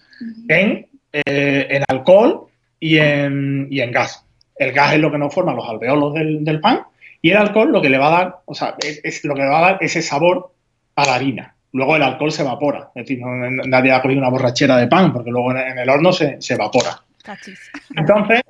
[0.48, 2.46] en, eh, en alcohol
[2.78, 4.24] y en, y en gas.
[4.56, 6.82] El gas es lo que nos forma los alveolos del, pan
[7.20, 9.48] y el alcohol lo que le va a dar, o sea, es, lo que le
[9.48, 10.52] va a dar ese sabor
[10.96, 11.54] a la harina.
[11.72, 15.30] Luego el alcohol se evapora, es decir, nadie ha cogido una borrachera de pan porque
[15.30, 17.02] luego en, el horno se, se evapora.
[17.96, 18.42] Entonces,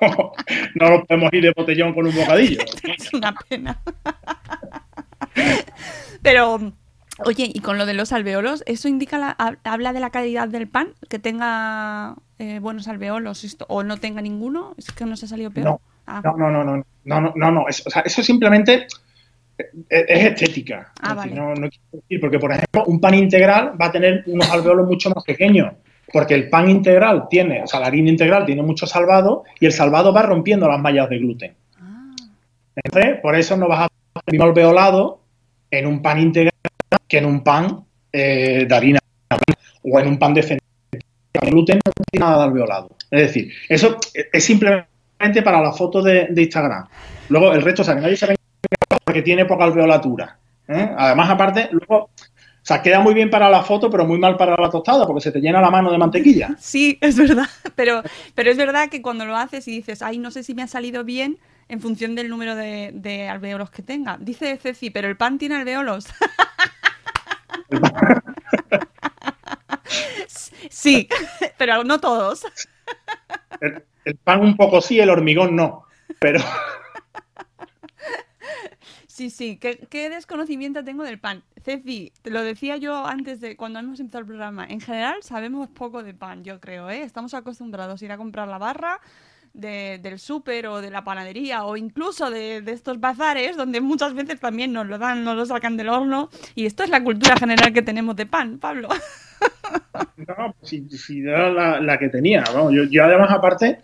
[0.74, 2.60] no, nos podemos ir de botellón con un bocadillo.
[2.82, 3.80] es una pena.
[6.22, 6.72] Pero,
[7.24, 10.68] oye, y con lo de los alveolos, ¿eso indica, la, habla de la calidad del
[10.68, 10.94] pan?
[11.08, 14.74] ¿Que tenga eh, buenos alveolos o no tenga ninguno?
[14.78, 15.80] ¿Es que no se ha salido peor?
[16.06, 18.86] No, no, no, no, no, no, no, no, o sea, eso simplemente
[19.58, 20.92] es, estética.
[21.02, 21.34] Ah, vale.
[21.34, 24.86] no, no quiero decir, porque, por ejemplo, un pan integral va a tener unos alveolos
[24.86, 25.74] mucho más pequeños
[26.12, 29.72] porque el pan integral tiene, o sea, la harina integral tiene mucho salvado y el
[29.72, 31.54] salvado va rompiendo las mallas de gluten.
[31.80, 32.14] Ah.
[32.76, 35.20] Entonces, por eso no vas a tener alveolado
[35.70, 36.52] en un pan integral
[37.06, 38.98] que en un pan eh, de harina
[39.82, 40.58] o en un pan de
[41.34, 42.90] El gluten no tiene nada de alveolado.
[43.10, 43.98] Es decir, eso
[44.32, 46.86] es simplemente para la foto de, Instagram.
[47.28, 48.34] Luego, el resto, o sea, que nadie se
[49.04, 50.38] porque tiene poca alveolatura.
[50.68, 50.90] ¿eh?
[50.96, 52.10] Además, aparte, luego
[52.68, 55.32] sea, queda muy bien para la foto, pero muy mal para la tostada, porque se
[55.32, 56.54] te llena la mano de mantequilla.
[56.58, 57.48] Sí, es verdad.
[57.74, 58.02] Pero,
[58.34, 60.66] pero es verdad que cuando lo haces y dices, ay, no sé si me ha
[60.66, 64.18] salido bien en función del número de, alveolos que tenga.
[64.20, 66.08] Dice Ceci, pero el pan tiene alveolos.
[70.68, 71.08] sí,
[71.56, 72.44] pero no todos.
[74.04, 75.84] el pan un poco sí, el hormigón no.
[76.20, 76.40] Pero.
[79.18, 81.42] Sí, sí, ¿Qué, desconocimiento tengo del pan.
[81.64, 84.64] Ceci, te lo decía yo antes de cuando hemos empezado el programa.
[84.64, 87.02] En general sabemos poco de pan, yo creo, ¿eh?
[87.02, 89.00] Estamos acostumbrados a ir a comprar la barra
[89.52, 94.72] del súper o de la panadería o incluso de, estos bazares donde muchas veces también
[94.72, 96.30] nos lo dan, nos lo sacan del horno.
[96.54, 98.88] Y esto es la cultura general que tenemos de pan, Pablo.
[100.16, 102.44] No, si, si era la, que tenía.
[102.52, 103.80] yo, yo además aparte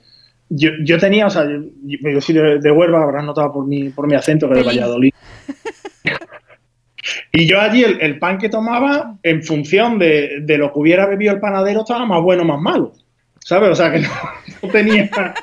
[0.57, 4.15] yo, yo tenía, o sea, yo, soy de, Huelva, habrás notado por mi, por mi
[4.15, 5.13] acento que de Valladolid.
[7.33, 11.41] y yo allí el, pan que tomaba, en función de, lo que hubiera bebido el
[11.41, 12.93] panadero, estaba más bueno o más malo.
[13.41, 13.71] ¿Sabes?
[13.71, 15.11] O sea, que no, tenía...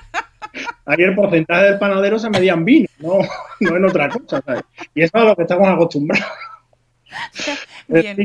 [0.86, 3.20] Ahí el porcentaje del panadero se medía en vino, no,
[3.62, 4.42] no en otra cosa.
[4.46, 4.64] ¿sabes?
[4.94, 6.26] Y eso es a lo que estamos acostumbrados.
[7.88, 8.18] Bien.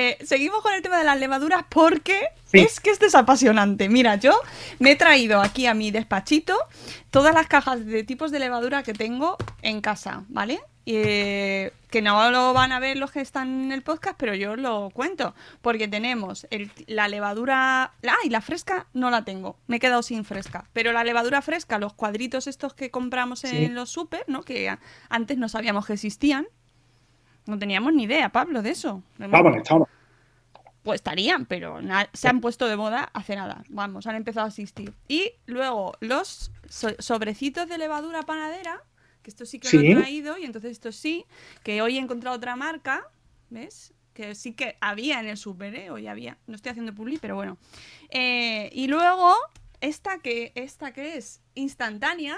[0.00, 3.88] Eh, seguimos con el tema de las levaduras porque es que esto es apasionante.
[3.88, 4.30] Mira, yo
[4.78, 6.56] me he traído aquí a mi despachito
[7.10, 10.60] todas las cajas de tipos de levadura que tengo en casa, ¿vale?
[10.86, 14.54] Eh, que no lo van a ver los que están en el podcast, pero yo
[14.54, 15.34] lo cuento.
[15.62, 16.46] Porque tenemos
[16.86, 17.92] la levadura.
[18.22, 18.30] ¡Ay!
[18.30, 19.58] La fresca no la tengo.
[19.66, 20.68] Me he quedado sin fresca.
[20.72, 24.42] Pero la levadura fresca, los cuadritos estos que compramos en los super, ¿no?
[24.42, 26.46] Que antes no sabíamos que existían.
[27.48, 29.02] No teníamos ni idea, Pablo, de eso.
[29.18, 29.84] Estaban, estaban.
[30.82, 31.80] Pues estarían, pero
[32.12, 33.64] se han puesto de moda hace nada.
[33.70, 34.92] Vamos, han empezado a existir.
[35.08, 36.52] Y luego los
[36.98, 38.82] sobrecitos de levadura panadera,
[39.22, 41.24] que esto sí que lo he traído, y entonces esto sí,
[41.62, 43.08] que hoy he encontrado otra marca,
[43.48, 43.94] ¿ves?
[44.12, 45.90] Que sí que había en el super, ¿eh?
[45.90, 46.36] Hoy había.
[46.46, 47.56] No estoy haciendo publi, pero bueno.
[48.10, 49.34] Eh, y luego,
[49.80, 52.36] esta que, esta que es instantánea.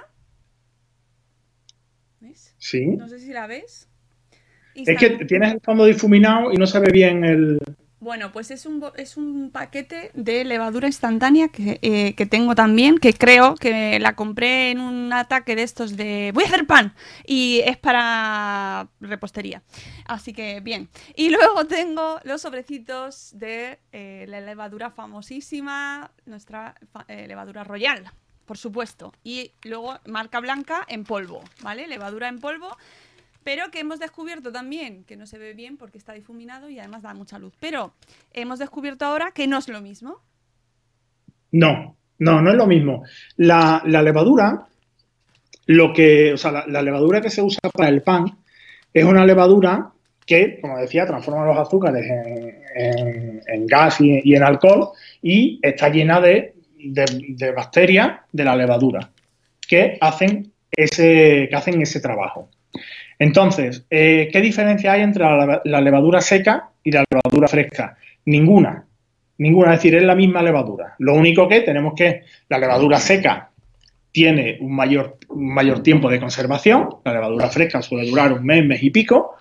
[2.21, 2.55] ¿Ves?
[2.59, 2.87] Sí.
[2.87, 3.90] No sé si la ves.
[4.87, 7.59] Es que tienes el fondo difuminado y no se ve bien el...
[8.01, 12.97] Bueno, pues es un, es un paquete de levadura instantánea que, eh, que, tengo también,
[12.97, 16.95] que creo que la compré en un ataque de estos de voy a hacer pan
[17.27, 19.63] y es para repostería.
[20.07, 20.89] Así que bien.
[21.15, 28.05] Y luego tengo los sobrecitos de eh, la levadura famosísima, nuestra eh, levadura royal,
[28.47, 29.13] por supuesto.
[29.23, 31.87] Y luego marca blanca en polvo, ¿vale?
[31.87, 32.79] Levadura en polvo
[33.45, 37.03] pero que hemos descubierto también que no se ve bien porque está difuminado y además
[37.03, 37.55] da mucha luz.
[37.61, 37.93] Pero
[38.33, 40.21] hemos descubierto ahora que no es lo mismo.
[41.53, 43.03] No, no, no es lo mismo.
[43.37, 44.67] La, levadura,
[45.67, 48.27] lo que, o sea, la, levadura que se usa para el pan
[48.93, 49.91] es una levadura
[50.27, 52.07] que, como decía, transforma los azúcares
[52.77, 54.91] en, gas y, en alcohol
[55.23, 59.11] y está llena de, de, bacterias de la levadura
[59.67, 62.49] que hacen ese, que hacen ese trabajo.
[63.21, 67.95] Entonces, eh, ¿qué diferencia hay entre la, levadura seca y la levadura fresca?
[68.25, 68.87] Ninguna.
[69.37, 70.95] Ninguna, es decir, es la misma levadura.
[70.99, 73.51] Lo único que tenemos que la levadura seca
[74.11, 78.83] tiene un mayor, mayor tiempo de conservación, la levadura fresca suele durar un mes, mes
[78.83, 79.37] y pico,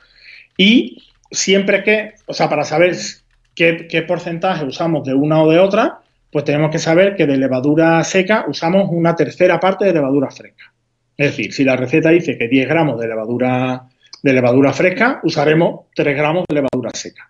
[0.58, 2.98] y siempre que, o sea, para saber
[3.56, 6.02] qué, qué porcentaje usamos de una o de otra,
[6.34, 10.74] pues tenemos que saber que de levadura seca usamos una tercera parte de levadura fresca.
[11.20, 13.84] Es decir, si la receta dice que 10 gramos de levadura,
[14.24, 17.30] de levadura fresca, usaremos 3 gramos de levadura seca.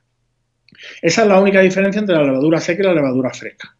[1.02, 3.76] Esa es la única diferencia entre la levadura seca y la levadura fresca.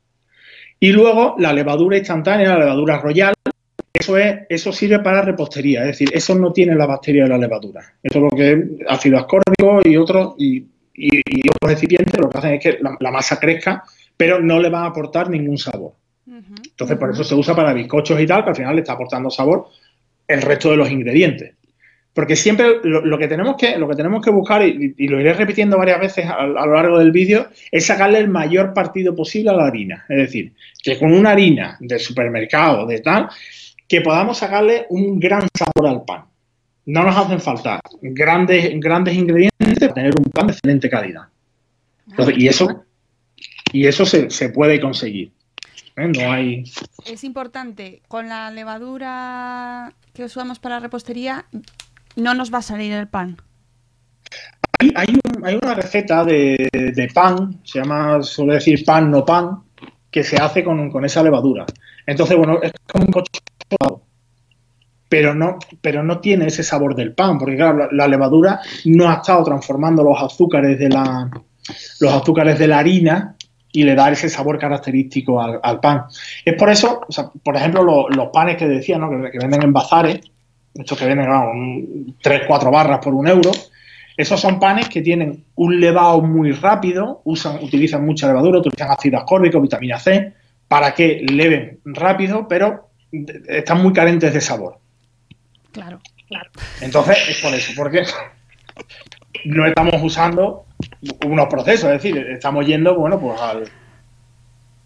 [0.80, 3.36] Y luego la levadura instantánea, la levadura royal,
[3.94, 7.38] eso, es, eso sirve para repostería, es decir, eso no tiene la bacteria de la
[7.38, 7.82] levadura.
[8.02, 10.66] Eso es lo que es ácido ascórbico y otros, y,
[11.52, 13.84] otros recipientes lo que hacen es que la, masa crezca,
[14.18, 15.94] pero no le va a aportar ningún sabor.
[16.26, 19.30] Entonces, por eso se usa para bizcochos y tal, que al final le está aportando
[19.30, 19.68] sabor
[20.30, 21.56] el resto de los ingredientes.
[22.14, 25.78] Porque siempre lo, que, tenemos que, lo que tenemos que buscar, y, lo iré repitiendo
[25.78, 29.68] varias veces a, lo largo del vídeo, es sacarle el mayor partido posible a la
[29.68, 30.06] harina.
[30.10, 33.30] Es decir, que con una harina de supermercado, de tal,
[33.88, 36.26] que podamos sacarle un gran sabor al pan.
[36.86, 41.24] No nos hacen falta grandes, grandes ingredientes para tener un pan de excelente calidad.
[42.36, 42.84] y eso,
[43.72, 45.32] y eso se, puede conseguir.
[46.00, 46.08] ¿Eh?
[46.08, 46.64] No hay...
[47.06, 51.46] Es importante, con la levadura que usamos para repostería,
[52.16, 53.38] no nos va a salir el pan.
[54.96, 55.20] Hay,
[55.62, 59.64] una receta de, pan, se llama, suele decir pan no pan,
[60.10, 61.66] que se hace con, esa levadura.
[62.06, 63.40] Entonces, bueno, es como un coche
[65.10, 69.16] pero no, pero no tiene ese sabor del pan, porque claro, la, levadura no ha
[69.16, 71.30] estado transformando los azúcares de la,
[72.00, 73.36] los azúcares de la harina
[73.72, 76.06] y le da ese sabor característico al, pan.
[76.44, 77.02] Es por eso,
[77.44, 79.10] por ejemplo, los panes que decía, ¿no?
[79.10, 80.20] que, que venden en bazares,
[80.74, 83.52] estos que vienen, vamos, 3, 4 barras por un euro.
[84.16, 89.18] Esos son panes que tienen un levado muy rápido, usan, utilizan mucha levadura, utilizan ácido
[89.18, 90.34] ascórbico, vitamina C,
[90.68, 92.90] para que leven rápido, pero
[93.48, 94.80] están muy carentes de sabor.
[95.72, 96.50] Claro, claro.
[96.82, 98.04] Entonces, es por eso, porque
[99.46, 100.66] no estamos usando
[101.26, 103.40] unos procesos, es decir, estamos yendo, bueno, pues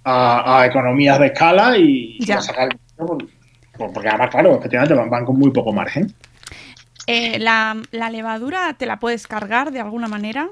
[0.05, 2.69] a, economías de escala y, a sacar
[3.77, 6.13] porque además, claro, efectivamente van, con muy poco margen.
[7.07, 10.49] Eh, la, levadura te la puedes cargar de alguna manera?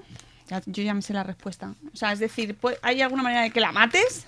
[0.65, 1.73] yo ya me sé la respuesta.
[1.93, 4.27] O sea, es decir, ¿hay alguna manera de que la mates?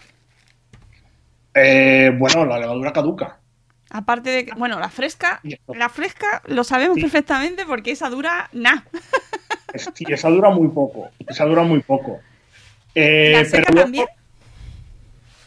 [1.54, 3.40] Eh, bueno, la levadura caduca.
[3.90, 8.86] Aparte de que, bueno, la fresca, la fresca lo sabemos perfectamente porque esa dura nada.
[9.76, 11.10] Sí, esa dura muy poco.
[11.28, 12.20] Esa dura muy poco.
[12.96, 14.06] Eh, ¿La seca también?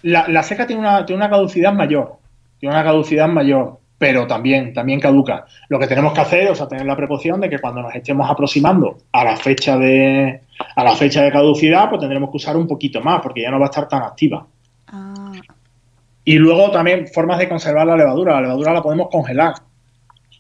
[0.03, 2.19] La, seca tiene una, tiene una caducidad mayor
[2.59, 5.47] tiene una caducidad mayor, pero también, también caduca.
[5.69, 8.99] Lo que tenemos que hacer es tener la precaución de que cuando nos estemos aproximando
[9.13, 10.41] a la fecha de
[10.75, 13.59] a la fecha de caducidad, pues tendremos que usar un poquito más, porque ya no
[13.59, 14.47] va a estar tan activa.
[14.89, 15.33] Ah.
[16.25, 18.35] Y luego también formas de conservar la levadura.
[18.35, 19.55] La levadura la podemos congelar.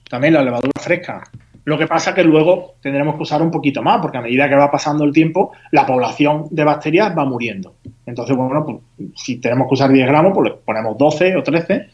[0.09, 1.22] También la levadura fresca.
[1.67, 4.49] Lo que pasa es que luego tendremos que usar un poquito más, porque a medida
[4.49, 7.75] que va pasando el tiempo, la población de bacterias va muriendo.
[8.07, 8.79] Entonces, bueno, pues,
[9.17, 11.89] si tenemos que usar 10 gramos, pues le ponemos 12 o 13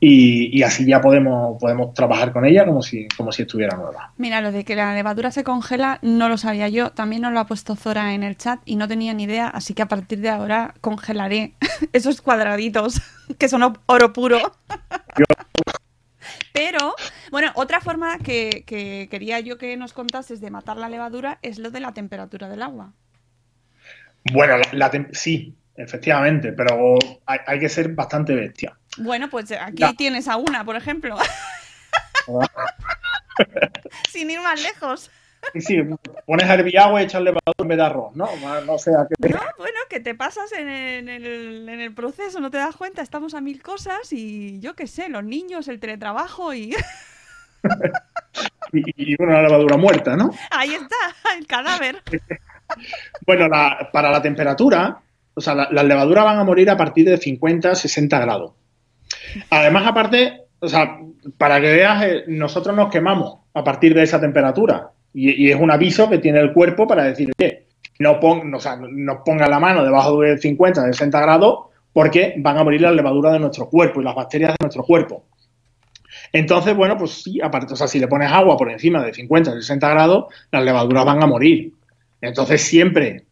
[0.00, 4.12] y, así ya podemos, podemos trabajar con ella como si, como si estuviera nueva.
[4.16, 7.38] Mira, lo de que la levadura se congela no lo sabía yo, también nos lo
[7.38, 10.20] ha puesto Zora en el chat y no tenía ni idea, así que a partir
[10.20, 11.52] de ahora congelaré
[11.92, 13.00] esos cuadraditos
[13.38, 14.38] que son oro puro.
[16.58, 16.96] Pero,
[17.30, 18.64] bueno, otra forma que,
[19.08, 22.62] quería yo que nos contases de matar la levadura es lo de la temperatura del
[22.62, 22.94] agua.
[24.32, 28.76] Bueno, la, sí, efectivamente, pero hay que ser bastante bestia.
[28.96, 31.16] Bueno, pues aquí tienes a una, por ejemplo.
[34.10, 35.12] Sin ir más lejos.
[35.54, 35.76] Sí, sí,
[36.26, 38.28] pones a hervir agua y echarle valor en vez de arroz, ¿no?
[38.66, 39.28] No sea que...
[39.28, 43.62] No, bueno, que te pasas en el, proceso, no te das cuenta, estamos a mil
[43.62, 46.74] cosas y yo qué sé, los niños, el teletrabajo y...
[48.72, 50.32] y, una levadura muerta, ¿no?
[50.50, 50.96] Ahí está,
[51.38, 52.02] el cadáver.
[53.26, 53.48] bueno,
[53.92, 55.00] para la temperatura,
[55.34, 58.52] o sea, las levaduras van a morir a partir de 50, 60 grados.
[59.50, 60.98] Además, aparte, o sea,
[61.36, 64.90] para que veas, eh, nosotros nos quemamos a partir de esa temperatura.
[65.14, 67.66] Y, es un aviso que tiene el cuerpo para decir, oye,
[67.98, 72.58] no, pon, o sea, no ponga la mano debajo de 50, 60 grados, porque van
[72.58, 75.24] a morir las levaduras de nuestro cuerpo y las bacterias de nuestro cuerpo.
[76.32, 79.52] Entonces, bueno, pues sí, aparte, o sea, si le pones agua por encima de 50,
[79.52, 81.72] 60 grados, las levaduras van a morir.
[82.20, 83.24] Entonces, siempre,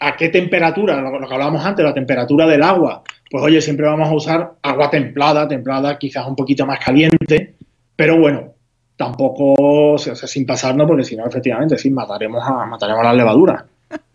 [0.00, 1.00] ¿a qué temperatura?
[1.00, 4.90] Lo que hablábamos antes, la temperatura del agua pues oye, siempre vamos a usar agua
[4.90, 7.54] templada, templada quizás un poquito más caliente,
[7.94, 8.54] pero bueno,
[9.00, 9.54] tampoco,
[9.94, 13.66] o sea, sin pasarnos, porque si no, efectivamente, sí, mataremos a, mataremos a la levadura.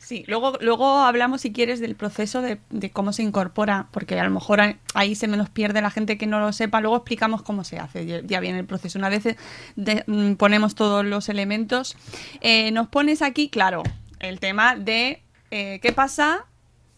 [0.00, 2.58] Sí, luego, luego hablamos, si quieres, del proceso de,
[2.92, 4.60] cómo se incorpora, porque a lo mejor
[4.94, 6.80] ahí se nos pierde la gente que no lo sepa.
[6.80, 8.98] Luego explicamos cómo se hace, ya viene el proceso.
[8.98, 9.24] Una vez
[10.06, 11.96] mm, ponemos todos los elementos,
[12.40, 13.84] eh, nos pones aquí, claro,
[14.18, 16.46] el tema de eh, qué pasa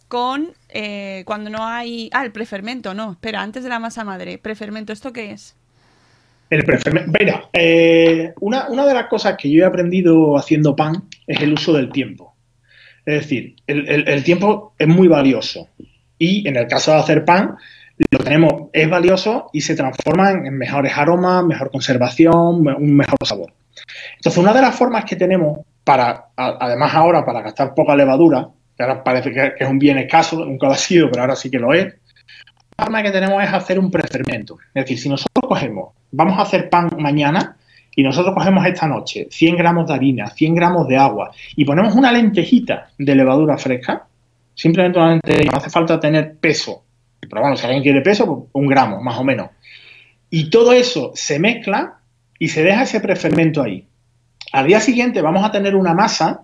[0.09, 2.11] con eh, cuando no hay...
[2.13, 4.39] Ah, el prefermento, no, espera, antes de la masa madre.
[4.39, 5.58] Prefermento, ¿esto qué es?
[6.51, 6.65] El.
[7.19, 11.53] Mira, eh, una, una, de las cosas que yo he aprendido haciendo pan es el
[11.53, 12.35] uso del tiempo.
[13.09, 15.69] Es decir, el, tiempo es muy valioso.
[16.19, 17.57] Y en el caso de hacer pan,
[18.11, 23.55] lo tenemos, es valioso y se transforma en, mejores aromas, mejor conservación, un mejor sabor.
[24.17, 28.83] Entonces, una de las formas que tenemos para, además ahora, para gastar poca levadura, que
[28.83, 31.59] ahora parece que, es un bien escaso, nunca lo ha sido, pero ahora sí que
[31.59, 31.87] lo es,
[32.77, 34.59] la forma que tenemos es hacer un prefermento.
[34.75, 37.57] Es decir, si nosotros cogemos, vamos a hacer pan mañana
[37.95, 41.95] y nosotros cogemos esta noche 100 gramos de harina, 100 gramos de agua y ponemos
[41.95, 44.07] una lentejita de levadura fresca,
[44.55, 46.85] simplemente una lentejita, no hace falta tener peso,
[47.29, 49.51] pero bueno, si alguien quiere peso, pues un gramo más o menos.
[50.31, 51.99] Y todo eso se mezcla
[52.39, 53.87] y se deja ese prefermento ahí.
[54.53, 56.43] Al día siguiente vamos a tener una masa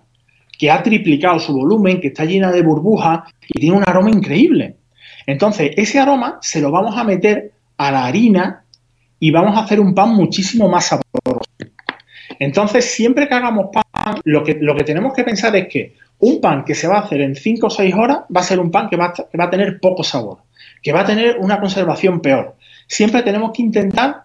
[0.57, 4.77] que ha triplicado su volumen, que está llena de burbujas y tiene un aroma increíble.
[5.25, 8.64] Entonces, ese aroma se lo vamos a meter a la harina
[9.19, 11.41] y vamos a hacer un pan muchísimo más sabroso.
[12.39, 16.41] Entonces, siempre que hagamos pan, lo que, lo que tenemos que pensar es que un
[16.41, 18.71] pan que se va a hacer en 5 o 6 horas va a ser un
[18.71, 20.39] pan que va, que va a tener poco sabor,
[20.81, 22.55] que va a tener una conservación peor.
[22.87, 24.23] Siempre tenemos que intentar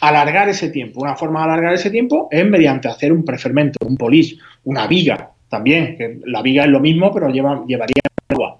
[0.00, 1.00] alargar ese tiempo.
[1.00, 5.30] Una forma de alargar ese tiempo es mediante hacer un prefermento, un polish, una viga,
[5.48, 8.58] también, que la viga es lo mismo, pero lleva, llevaría agua.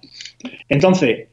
[0.69, 1.29] Entonces,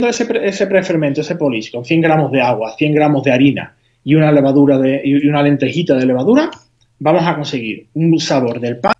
[0.00, 4.14] ese, ese prefermento, ese polish, con 100 gramos de agua, 100 gramos de harina y
[4.14, 6.50] una levadura de, y una lentejita de levadura,
[6.98, 8.94] vamos a conseguir un sabor del pan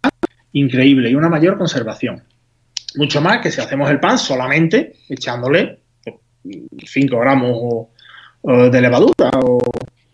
[0.52, 2.22] increíble y una mayor conservación.
[2.96, 5.78] Mucho más que si hacemos el pan solamente echándole
[6.84, 7.86] 5 gramos
[8.42, 9.58] de levadura o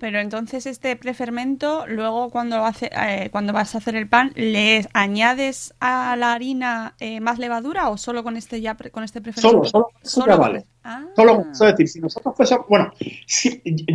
[0.05, 4.87] pero entonces este prefermento, luego cuando, hace, eh, cuando vas a hacer el pan, ¿le
[4.93, 9.65] añades a la harina eh, más levadura o solo con este ya con este prefermento?
[9.65, 10.65] Solo, solo, vale.
[10.83, 11.07] Ah.
[11.17, 12.93] Solo, es decir, si nosotros fuésemos, bueno,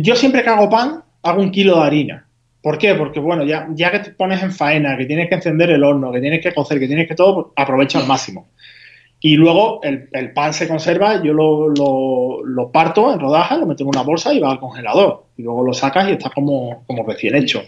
[0.02, 2.26] yo siempre que hago pan hago un kilo de harina.
[2.60, 2.96] ¿Por qué?
[2.96, 6.10] Porque bueno, ya, ya que te pones en faena, que tienes que encender el horno,
[6.10, 8.48] que tienes que cocer, que tienes que todo, pues, aprovecha al máximo.
[9.22, 14.02] Y luego el, pan se conserva, yo lo, parto en rodajas, lo meto en una
[14.02, 15.26] bolsa y va al congelador.
[15.36, 17.62] Y luego lo sacas y está como, como recién hecho.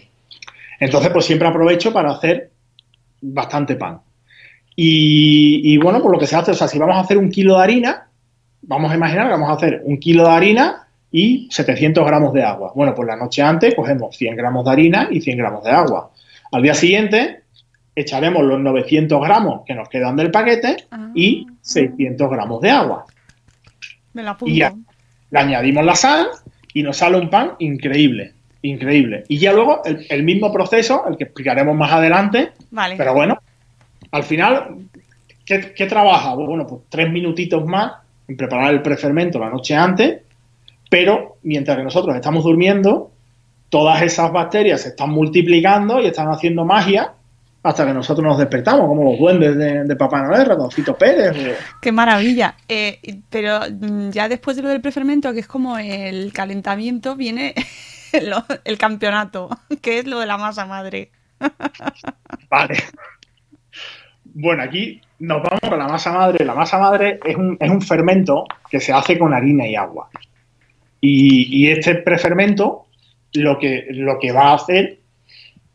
[0.79, 2.51] Entonces, pues siempre aprovecho para hacer
[3.21, 4.01] bastante pan.
[4.75, 7.57] Y, bueno, pues lo que se hace, o sea, si vamos a hacer un kilo
[7.57, 8.07] de harina,
[8.63, 12.43] vamos a imaginar que vamos a hacer un kilo de harina y 700 gramos de
[12.43, 12.71] agua.
[12.75, 16.11] Bueno, pues la noche antes cogemos 100 gramos de harina y 100 gramos de agua.
[16.51, 17.42] Al día siguiente
[17.95, 21.11] echaremos los 900 gramos que nos quedan del paquete ah.
[21.13, 23.05] y 600 gramos de agua.
[24.13, 24.73] Me la y ya
[25.33, 26.27] le añadimos la sal
[26.73, 29.23] y nos sale un pan increíble, increíble.
[29.27, 32.95] Y ya luego el, mismo proceso, el que explicaremos más adelante, vale.
[32.97, 33.39] pero bueno,
[34.11, 34.77] al final,
[35.45, 36.35] ¿qué, trabaja?
[36.35, 37.93] Bueno, pues tres minutitos más
[38.27, 40.21] en preparar el prefermento la noche antes,
[40.87, 43.11] pero mientras que nosotros estamos durmiendo,
[43.69, 47.13] todas esas bacterias se están multiplicando y están haciendo magia
[47.63, 51.57] hasta que nosotros nos despertamos, como los duendes de, Papá Noel, Ratoncito Pérez.
[51.81, 52.55] Qué maravilla.
[52.67, 52.99] Eh,
[53.29, 57.55] pero mm, ya después de lo del prefermento, que es como el calentamiento, viene
[58.65, 59.49] el campeonato,
[59.81, 61.11] que es lo de la masa madre.
[62.49, 62.75] vale.
[64.25, 66.43] Bueno, aquí nos vamos con la masa madre.
[66.43, 70.09] La masa madre es un, es un fermento que se hace con harina y agua.
[70.99, 72.87] Y, y este prefermento
[73.33, 74.99] lo que, lo que va a hacer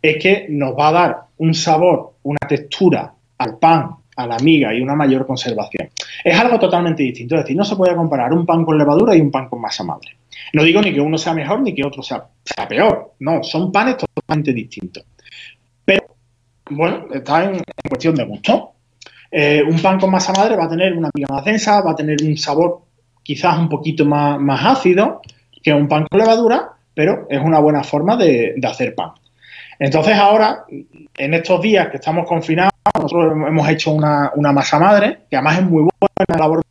[0.00, 4.74] es que nos va a dar un sabor, una textura al pan, a la miga
[4.74, 5.90] y una mayor conservación.
[6.24, 9.20] Es algo totalmente distinto, es decir, no se puede comparar un pan con levadura y
[9.20, 10.16] un pan con masa madre.
[10.52, 12.26] No digo ni que uno sea mejor ni que otro sea,
[12.68, 15.04] peor, no, son panes totalmente distintos.
[15.84, 16.02] Pero,
[16.70, 18.72] bueno, está en, cuestión de gusto.
[19.30, 21.96] Eh, un pan con masa madre va a tener una miga más densa, va a
[21.96, 22.80] tener un sabor
[23.22, 25.20] quizás un poquito más, más ácido
[25.62, 29.12] que un pan con levadura, pero es una buena forma de hacer pan.
[29.78, 35.36] Entonces ahora, en estos días que estamos confinados, nosotros hemos hecho una, masa madre, que
[35.36, 36.62] además es muy buena labor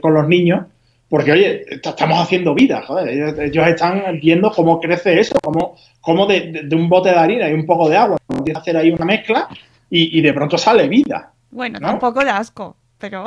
[0.00, 0.66] con los niños,
[1.08, 6.68] porque oye, estamos haciendo vida, joder, ellos, están viendo cómo crece eso, cómo, cómo de,
[6.72, 9.48] un bote de harina y un poco de agua, empieza a hacer ahí una mezcla
[9.90, 11.30] y, de pronto sale vida.
[11.50, 13.24] Bueno, un poco de asco, pero...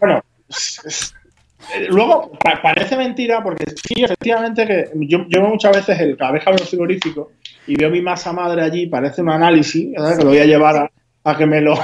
[0.00, 0.22] bueno,
[1.74, 6.50] eh, luego, parece mentira porque sí, efectivamente, que yo, yo muchas veces el, vez que
[6.50, 7.32] abro frigorífico
[7.66, 10.90] y veo mi masa madre allí, parece un análisis, que lo voy a llevar
[11.24, 11.76] a que me lo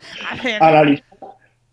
[0.60, 1.04] analice.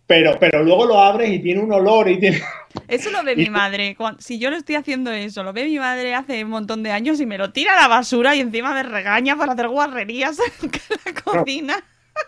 [0.08, 2.40] Pero, pero luego lo abres y tiene un olor y tiene...
[2.88, 3.98] Eso lo ve mi madre.
[4.20, 7.22] Si yo lo estoy haciendo eso, lo ve mi madre hace un montón de años
[7.22, 10.72] y me lo tira a la basura y encima me regaña para hacer guarrerías en
[11.06, 11.84] la cocina.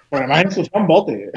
[0.09, 1.31] Pues además un bote.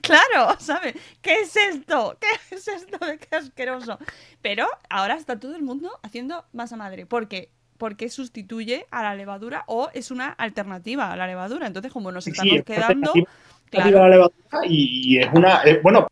[0.00, 0.94] Claro, ¿sabes?
[1.22, 2.16] ¿Qué es esto?
[2.20, 3.98] ¿Qué es esto de qué asqueroso?
[4.42, 7.06] Pero ahora está todo el mundo haciendo masa madre.
[7.06, 7.50] ¿Por qué?
[7.76, 11.66] Porque sustituye a la levadura o es una alternativa a la levadura.
[11.66, 13.12] Entonces, como nos estamos quedando.
[13.70, 14.32] Claro.
[14.64, 15.62] y, es una.
[15.82, 16.08] bueno,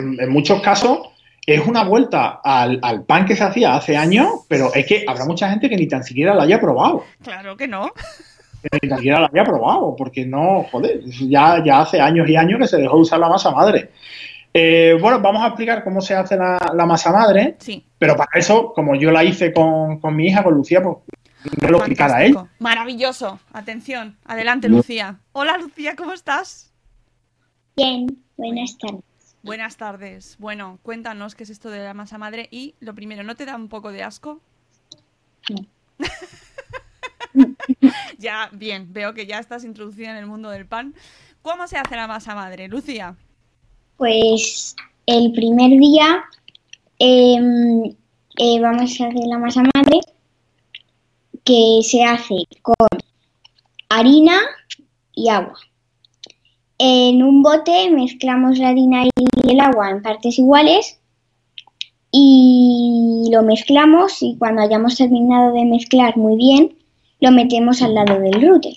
[0.00, 1.00] en, muchos casos
[1.46, 5.26] es una vuelta al, al, pan que se hacía hace años, pero es que habrá
[5.26, 7.04] mucha gente que ni tan siquiera la haya probado.
[7.22, 7.92] Claro que no
[8.82, 12.66] ni siquiera la había probado, porque no, joder, ya, ya hace años y años que
[12.66, 13.90] se dejó de usar la masa madre.
[14.52, 17.84] Eh, bueno, vamos a explicar cómo se hace la, masa madre, sí.
[17.98, 20.96] pero para eso, como yo la hice con, mi hija, con Lucía, pues
[21.60, 22.36] me lo explicara él.
[22.58, 23.38] Maravilloso.
[23.52, 24.16] Atención.
[24.24, 25.20] Adelante, Lucía.
[25.32, 26.72] Hola, Lucía, ¿cómo estás?
[27.76, 28.06] Bien,
[28.38, 29.02] buenas tardes.
[29.42, 30.36] Buenas tardes.
[30.38, 33.56] Bueno, cuéntanos qué es esto de la masa madre y lo primero, ¿no te da
[33.56, 34.40] un poco de asco?
[35.50, 35.66] No.
[38.18, 40.94] ya, bien, veo que ya estás introducida en el mundo del pan.
[41.42, 43.16] ¿Cómo se hace la masa madre, Lucía?
[43.96, 44.74] Pues
[45.06, 46.24] el primer día
[46.98, 47.84] em,
[48.38, 50.00] eh, vamos a hacer la masa madre
[51.44, 52.74] que se hace con
[53.88, 54.40] harina
[55.14, 55.58] y agua.
[56.78, 60.98] En un bote mezclamos la harina y el agua en partes iguales
[62.10, 66.76] y lo mezclamos y cuando hayamos terminado de mezclar muy bien,
[67.20, 68.72] lo metemos al lado del router.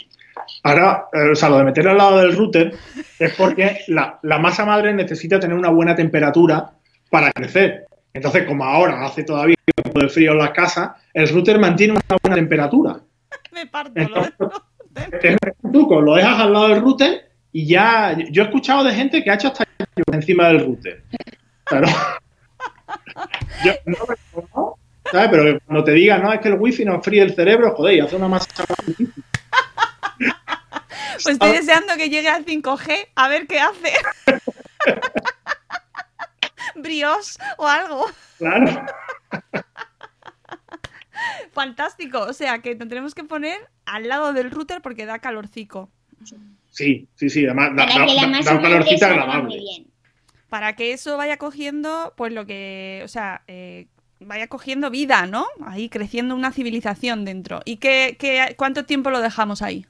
[0.64, 2.74] Ahora, eh, o sea, lo de meterlo al lado del router
[3.18, 6.72] es porque la, masa madre necesita tener una buena temperatura
[7.10, 7.86] para crecer.
[8.14, 11.94] Entonces, como ahora hace todavía un poco de frío en la casa, el router mantiene
[11.94, 13.00] una buena temperatura.
[13.52, 14.00] Me parto.
[14.00, 18.18] es un truco, lo dejas al lado del router y ya.
[18.32, 19.66] Yo he escuchado de gente que ha hecho hasta
[20.12, 21.04] encima del router.
[21.66, 21.88] Claro.
[23.64, 24.78] Yo no,
[25.12, 25.30] ¿Sabes?
[25.32, 27.99] Pero cuando te digan, no, es que el wifi nos fríe el cerebro, joder, y
[27.99, 28.47] hace una masa
[31.24, 33.93] Pues estoy deseando que llegue al 5G a ver qué hace.
[36.76, 38.05] Brios o algo.
[38.38, 38.86] Claro.
[41.51, 42.22] Fantástico.
[42.22, 45.89] O sea que tendremos que poner al lado del router porque da calorcico.
[46.72, 47.45] Sí, sí, sí.
[47.45, 49.60] Además, da, da, un calorcito agradable.
[50.49, 53.88] Para que eso vaya cogiendo, pues lo que, o sea, eh,
[54.20, 55.45] vaya cogiendo vida, ¿no?
[55.65, 57.61] Ahí creciendo una civilización dentro.
[57.65, 59.86] ¿Y qué, qué, cuánto tiempo lo dejamos ahí?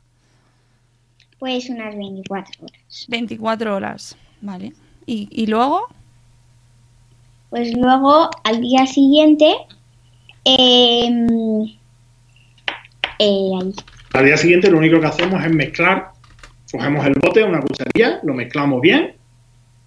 [1.40, 3.06] Pues unas 24 horas.
[3.08, 4.74] 24 horas, vale.
[5.06, 5.88] ¿Y, luego?
[7.50, 9.56] Pues luego, al día siguiente,
[10.46, 11.66] em,
[13.18, 13.74] eh,
[14.14, 16.12] Al día siguiente lo único que hacemos es mezclar,
[16.72, 19.19] cogemos el bote, una cucharilla, lo mezclamos bien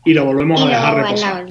[0.05, 1.47] y lo volvemos a dejar reposar.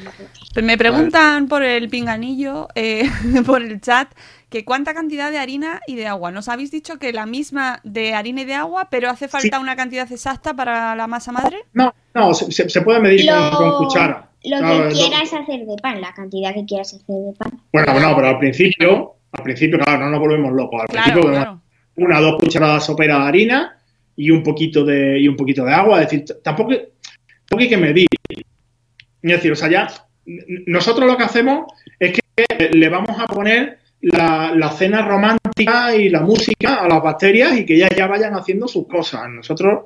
[0.53, 3.09] Pues me preguntan por el pinganillo, eh,
[3.45, 4.09] por el chat,
[4.49, 6.31] que cuánta cantidad de harina y de agua.
[6.31, 9.77] Nos habéis dicho que la misma de harina y de agua, pero hace falta una
[9.77, 11.59] cantidad exacta para la masa madre.
[11.73, 14.29] No, no, se, puede medir con, cuchara.
[14.43, 17.61] Lo que quieras hacer de pan, la cantidad que quieras hacer de pan.
[17.71, 20.81] Bueno, bueno, pero al principio, al principio, claro, no nos volvemos locos.
[20.81, 21.61] Al principio,
[21.95, 23.77] una o dos cucharadas soperas de harina
[24.17, 26.01] y un poquito de, y un poquito de agua.
[26.01, 28.07] Es decir, tampoco, tampoco hay que medir.
[29.21, 29.87] Es decir, o sea, ya
[30.67, 31.65] nosotros lo que hacemos
[31.99, 37.57] es que le vamos a poner la, cena romántica y la música a las bacterias
[37.57, 39.29] y que ellas ya vayan haciendo sus cosas.
[39.29, 39.85] Nosotros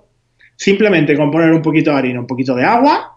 [0.55, 3.11] simplemente con poner un poquito de harina, un poquito de agua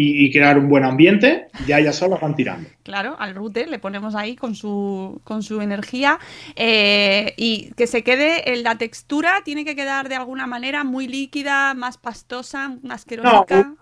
[0.00, 2.68] y, crear un buen ambiente, ya ellas solo van tirando.
[2.84, 6.20] Claro, al router le ponemos ahí con su, con su energía
[6.54, 11.74] eh, y que se quede, la textura tiene que quedar de alguna manera muy líquida,
[11.74, 13.74] más pastosa, más asquerosa.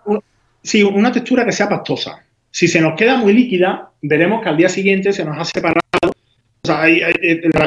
[0.67, 2.23] Sí, una textura que sea pastosa.
[2.51, 5.79] Si se nos queda muy líquida, veremos que al día siguiente se nos ha separado.
[6.03, 6.85] O sea,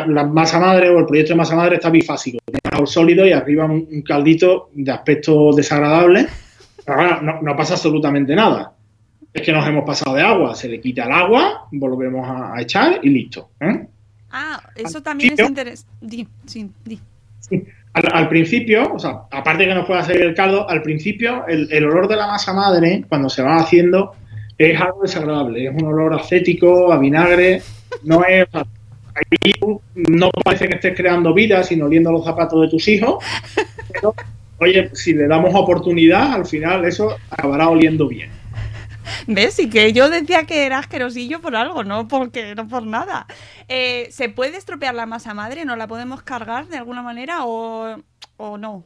[0.07, 2.39] la, masa madre o el proyecto de masa madre está bifásico.
[2.45, 6.27] Tiene algo sólido y arriba un, caldito de aspecto desagradable.
[6.87, 8.75] Ahora no, pasa absolutamente nada.
[9.33, 10.55] Es que nos hemos pasado de agua.
[10.55, 13.51] Se le quita el agua, volvemos a, echar y listo.
[13.61, 13.87] ¿eh?
[14.31, 15.87] Ah, eso también es interesante.
[16.45, 16.69] Sí,
[17.93, 21.85] Al, principio, o sea, aparte que nos pueda salir el caldo, al principio el, el
[21.85, 24.13] olor de la masa madre, cuando se va haciendo,
[24.57, 27.63] es algo desagradable, es un olor acético, a vinagre,
[28.05, 28.47] no es...
[28.55, 29.53] Ahí
[29.95, 33.25] no parece que estés creando vida, sino oliendo los zapatos de tus hijos,
[33.93, 34.15] pero
[34.59, 38.31] oye, si le damos oportunidad, al final eso acabará oliendo bien.
[39.27, 39.59] ¿Ves?
[39.59, 43.27] Y que yo decía que era asquerosillo por algo, no porque no por nada.
[43.69, 45.65] Eh, ¿Se puede estropear la masa madre?
[45.65, 47.97] ¿No la podemos cargar de alguna manera o,
[48.37, 48.85] o no?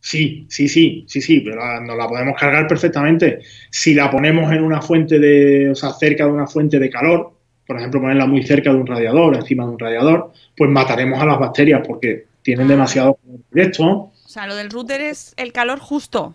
[0.00, 3.40] Sí, sí, sí, sí, sí, pero la- nos la podemos cargar perfectamente.
[3.70, 7.38] Si la ponemos en una fuente de, o sea, cerca de una fuente de calor,
[7.66, 11.26] por ejemplo, ponerla muy cerca de un radiador, encima de un radiador, pues mataremos a
[11.26, 13.84] las bacterias porque tienen demasiado calor directo.
[14.24, 16.34] O sea, lo del router es el calor justo.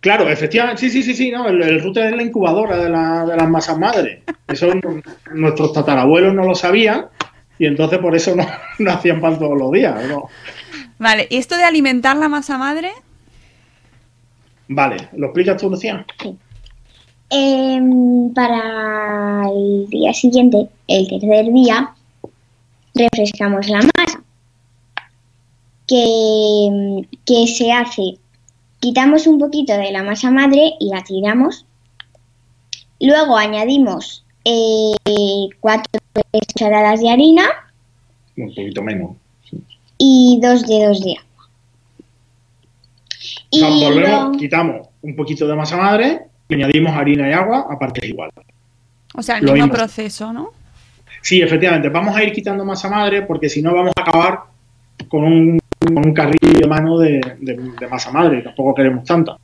[0.00, 3.24] Claro, efectivamente, sí, sí, sí, sí, no, el, el router es la incubadora de, la-
[3.24, 4.20] de las masas madres.
[4.46, 5.02] Eso nu-
[5.34, 7.06] nuestros tatarabuelos no lo sabían
[7.58, 8.46] y entonces por eso no,
[8.78, 9.96] no hacían pan todos los días.
[10.08, 10.28] ¿no?
[10.98, 12.90] Vale, ¿y esto de alimentar la masa madre?
[14.68, 16.04] Vale, ¿lo explicas tú, Lucía?
[17.30, 21.90] Em, para el día siguiente, el tercer día,
[22.94, 24.20] refrescamos la masa.
[25.88, 28.18] Que, que se hace,
[28.80, 31.66] quitamos un poquito de la masa madre y la tiramos.
[33.00, 34.94] Luego añadimos eh,
[35.60, 36.00] cuatro
[36.30, 37.44] cucharadas de harina
[38.36, 39.10] Un poquito menos.
[39.98, 41.48] y dos dedos de agua.
[43.50, 47.32] O sea, Y volvemos, luego- quitamos un poquito de masa madre y añadimos harina y
[47.32, 48.34] agua a partes iguales.
[49.14, 49.78] O sea, el Lo mismo mismo.
[49.78, 50.50] proceso, ¿no?
[51.22, 54.40] Sí, efectivamente, vamos a ir quitando masa madre porque si no vamos a acabar
[55.08, 55.58] con un,
[55.90, 59.36] un carrillo de mano de, de- de masa madre tampoco queremos tanta.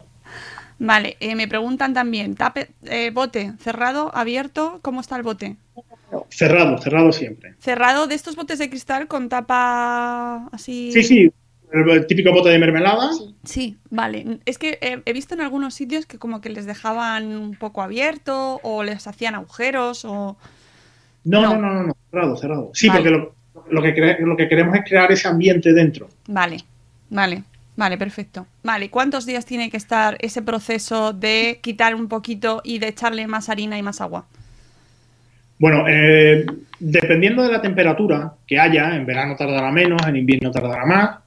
[0.79, 5.57] Vale, eh, me preguntan también, tape, eh, bote, cerrado, abierto, ¿cómo está el bote?
[6.31, 7.55] Cerrado, cerrado siempre.
[7.61, 10.91] Cerrado de estos botes de cristal con tapa así.
[10.93, 11.33] Sí, sí,
[11.73, 13.11] el, el típico bote de mermelada.
[13.45, 14.41] Sí, vale.
[14.45, 17.81] Es que eh, he visto en algunos sitios que como que les dejaban un poco
[17.81, 20.37] abierto o les hacían agujeros o...
[21.25, 21.55] No, No.
[21.55, 22.71] no, no, no, no, cerrado, cerrado.
[22.75, 23.01] Sí, Vale.
[23.01, 23.35] porque lo,
[23.71, 26.09] lo que cre- lo que queremos es crear ese ambiente dentro.
[26.29, 26.59] Vale,
[27.11, 27.43] vale,
[27.77, 28.47] vale, perfecto.
[28.63, 33.27] Vale, ¿cuántos días tiene que estar ese proceso de quitar un poquito y de echarle
[33.27, 34.27] más harina y más agua?
[35.59, 36.45] Bueno, eh,
[36.81, 41.19] dependiendo de la temperatura que haya, en verano tardará menos, en invierno tardará más,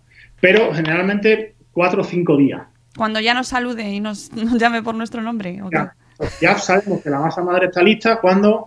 [0.41, 2.61] pero generalmente cuatro o cinco días.
[2.97, 5.61] Cuando ya nos salude y nos, nos llame por nuestro nombre.
[5.61, 5.77] ¿o qué?
[5.77, 5.95] Ya,
[6.41, 8.65] ya sabemos que la masa madre está lista cuando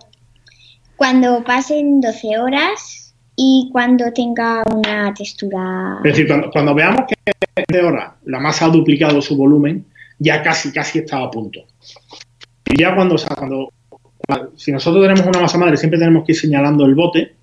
[0.95, 3.08] Cuando pasen 12 horas
[3.41, 5.99] y cuando tenga una textura...
[6.03, 7.15] Es decir, cuando, cuando veamos que
[7.69, 9.85] 12 horas la masa ha duplicado su volumen,
[10.17, 11.61] ya casi, casi está a punto.
[12.65, 13.71] Y ya cuando, o sea, cuando,
[14.57, 17.33] si nosotros tenemos una masa madre, siempre tenemos que ir señalando el bote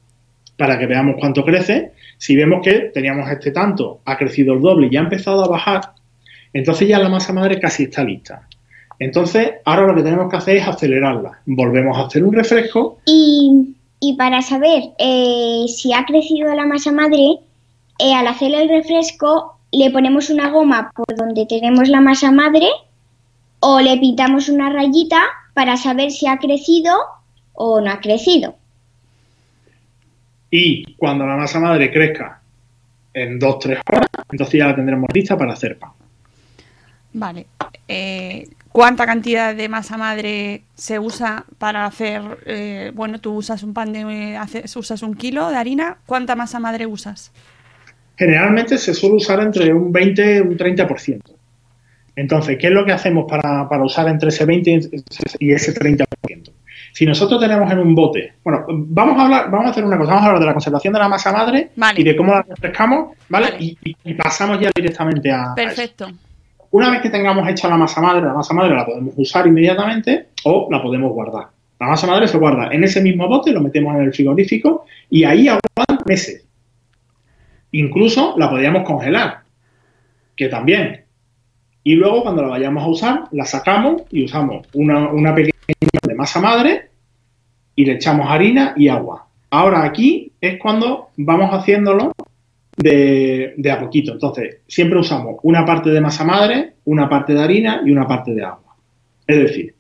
[0.59, 1.93] para que veamos cuánto crece.
[2.19, 5.49] Si vemos que teníamos este tanto, ha crecido el doble y ya ha empezado a
[5.49, 5.93] bajar,
[6.53, 8.47] entonces ya la masa madre casi está lista.
[8.99, 11.41] Entonces, ahora lo que tenemos que hacer es acelerarla.
[11.47, 16.93] Volvemos a hacer un refresco Y, y para saber eh, si ha crecido la masa
[16.93, 17.39] madre,
[17.99, 22.69] eh, al hacer el refresco le ponemos una goma por donde tenemos la masa madre
[23.61, 25.23] o le pintamos una rayita
[25.55, 26.95] para saber si ha crecido
[27.55, 28.55] o no ha crecido.
[30.51, 32.41] y cuando la masa madre crezca
[33.13, 35.91] en 2-3 horas, entonces ya la tendremos lista para hacer pan.
[37.15, 37.47] Vale.
[37.89, 38.47] Eh,
[38.77, 43.91] ¿Cuánta cantidad de masa madre se usa para hacer, eh, bueno, tú usas un pan
[43.91, 47.33] de, haces- usas un kilo de harina, ¿cuánta masa madre usas?
[48.19, 51.23] Generalmente se suele usar entre un 20 y un 30%.
[52.17, 54.81] Entonces, ¿qué es lo que hacemos para, para usar entre ese 20
[55.39, 56.05] y ese 30%?
[56.93, 60.11] Si nosotros tenemos en un bote, bueno, vamos a hablar, vamos a hacer una cosa,
[60.11, 61.99] vamos a hablar de la conservación de la masa madre Vale.
[61.99, 63.53] y de cómo la refrescamos, ¿vale?
[63.53, 63.77] Vale.
[64.05, 66.13] Y, pasamos ya directamente a, a eso.
[66.71, 70.29] Una vez que tengamos hecha la masa madre, la masa madre la podemos usar inmediatamente
[70.45, 71.49] o la podemos guardar.
[71.79, 75.25] La masa madre se guarda en ese mismo bote, lo metemos en el frigorífico y
[75.25, 76.47] ahí aguantan meses.
[77.73, 79.41] Incluso la podríamos congelar,
[80.35, 81.05] que también.
[81.83, 85.53] Y luego cuando la vayamos a usar, la sacamos y usamos una, una pequeña
[86.03, 86.91] de masa madre
[87.75, 89.29] y le echamos harina y agua.
[89.51, 92.13] Ahora aquí es cuando vamos haciéndolo
[92.77, 94.13] de, a poquito.
[94.13, 98.33] Entonces, siempre usamos una parte de masa madre, una parte de harina y una parte
[98.35, 98.77] de agua.
[99.27, 99.75] Es decir,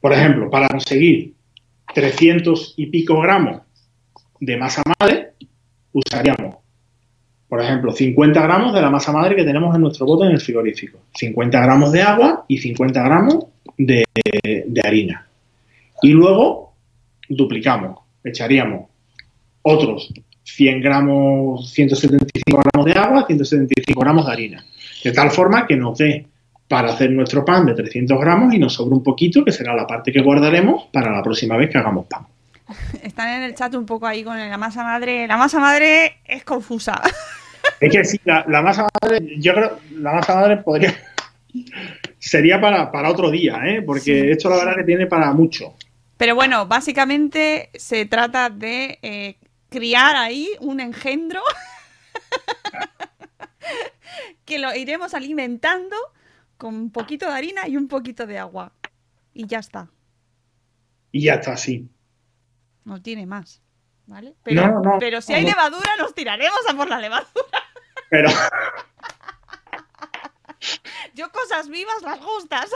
[0.00, 1.32] por ejemplo, para conseguir
[1.94, 3.62] 300 y pico gramos
[4.40, 5.32] de masa madre,
[5.92, 6.56] usaríamos,
[7.48, 10.40] por ejemplo, 50 gramos de la masa madre que tenemos en nuestro bote en el
[10.40, 13.46] frigorífico, 50 gramos de agua y 50 gramos
[13.76, 14.04] de,
[14.42, 15.26] de harina.
[16.02, 16.74] Y luego
[17.28, 18.86] duplicamos, echaríamos
[19.62, 20.12] otros
[20.54, 24.64] 100 gramos, 175 gramos de agua, 175 gramos de harina.
[25.04, 26.26] De tal forma que nos dé
[26.66, 29.86] para hacer nuestro pan de 300 gramos y nos sobra un poquito, que será la
[29.86, 32.26] parte que guardaremos para la próxima vez que hagamos pan.
[33.02, 35.26] Están en el chat un poco ahí con la masa madre.
[35.26, 37.00] La masa madre es confusa.
[37.80, 40.96] Es que sí, la, la masa madre, yo creo, la masa madre podría,
[42.18, 43.82] sería para, para otro día, ¿eh?
[43.82, 45.74] porque Sí, esto la verdad que tiene para mucho.
[46.16, 49.36] Pero bueno, básicamente se trata de eh,
[49.68, 51.42] criar ahí un engendro
[54.44, 55.96] que lo iremos alimentando
[56.56, 58.72] con un poquito de harina y un poquito de agua.
[59.32, 59.88] Y ya está.
[61.12, 61.88] Y ya está, sí.
[62.84, 63.62] No tiene más.
[64.06, 64.34] ¿Vale?
[64.42, 65.50] Pero, No, no, pero si hay no.
[65.50, 67.62] levadura, nos tiraremos a por la levadura.
[68.10, 68.30] Pero,
[71.14, 72.70] Yo cosas vivas las gustas.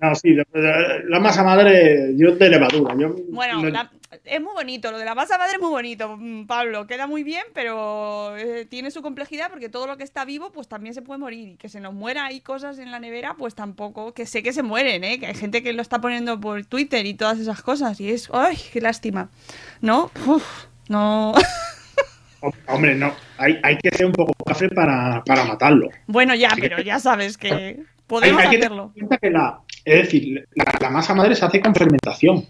[0.00, 2.94] no, sí, de- la masa madre, yo de levadura.
[2.96, 3.90] Yo, Bueno, no- la-
[4.24, 7.22] es muy bonito, lo de la masa madre es muy bonito, mm, Pablo, queda muy
[7.22, 11.02] bien, pero eh, tiene su complejidad porque todo lo que está vivo pues también se
[11.02, 14.26] puede morir y que se nos muera ahí cosas en la nevera pues tampoco, que
[14.26, 15.18] sé que se mueren, ¿eh?
[15.18, 18.28] que hay gente que lo está poniendo por Twitter y todas esas cosas y es,
[18.32, 19.30] ¡ay, qué lástima!
[19.80, 20.10] ¿No?
[20.26, 21.32] Uf, no.
[22.66, 25.88] Hombre, no, hay, hay que ser un poco café para, para matarlo.
[26.06, 28.92] bueno, ya, pero ya sabes que podemos hay hacerlo.
[29.20, 32.44] que la, es decir, la, la masa madre se hace con fermentación.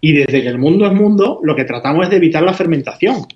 [0.00, 3.26] Y desde que el mundo es mundo, lo que tratamos es de evitar la fermentación.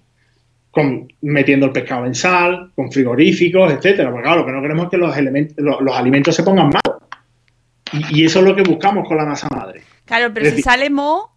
[0.70, 4.10] Con, metiendo el pescado en sal, con frigoríficos, etcétera.
[4.10, 5.14] Porque claro, lo que no queremos es que los,
[5.58, 7.02] los, los alimentos se pongan malos.
[7.92, 9.82] Y, y eso es lo que buscamos con la masa madre.
[10.06, 11.36] Claro, pero es si decir- sale mo,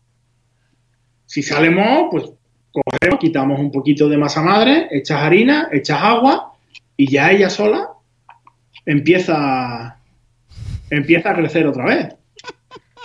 [1.25, 2.23] Si sale moho, pues
[2.71, 6.53] cogemos, quitamos un poquito de masa madre, echas harina, echas agua
[6.95, 7.89] y ya ella sola
[8.85, 9.97] empieza,
[10.89, 12.15] empieza a crecer otra vez.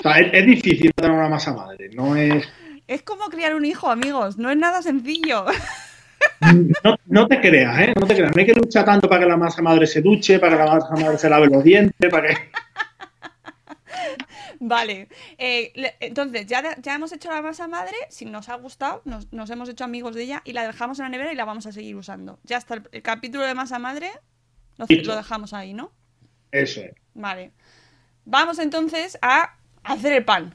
[0.01, 2.49] O sea, es, es difícil tener una masa madre, no es...
[2.87, 5.47] es como criar un hijo, amigos, no es nada sencillo.
[6.85, 7.95] No, no te creas, ¿eh?
[7.99, 8.33] No te creas.
[8.35, 10.75] No hay que luchar tanto para que la masa madre se duche, para que la
[10.75, 12.35] masa madre se lave los dientes, para que...
[14.61, 19.33] Vale, eh, entonces ya, ya hemos hecho la masa madre, si nos ha gustado, nos,
[19.33, 21.67] nos hemos hecho amigos de ella y la dejamos en la nevera y la vamos
[21.67, 22.39] a seguir usando.
[22.45, 24.11] Ya está el, el capítulo de masa madre,
[24.77, 25.91] lo, lo dejamos ahí, ¿no?
[26.53, 26.93] Eso es.
[27.15, 27.53] Vale.
[28.27, 30.55] Vamos entonces a hacer el pan.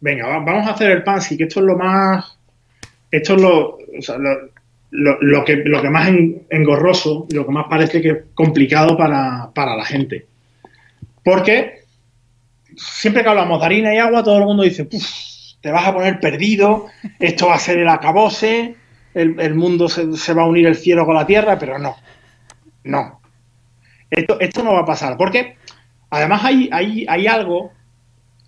[0.00, 2.38] Venga, va- vamos a hacer el pan, sí que esto es lo más...
[3.10, 3.78] Esto es lo,
[4.90, 8.96] lo, lo- que, lo que más en- engorroso lo que más parece que es complicado
[8.96, 10.26] para, para la gente.
[11.24, 11.82] Porque
[12.76, 15.04] siempre que hablamos de harina y agua, todo el mundo dice, "Puf,
[15.60, 16.86] te vas a poner perdido,
[17.20, 18.74] esto va a ser el acabose,
[19.14, 21.94] el, el mundo se, se va a unir el cielo con la tierra, pero no,
[22.84, 23.20] no.
[24.10, 25.56] Esto, esto no va a pasar, porque
[26.10, 27.72] además hay, hay, hay algo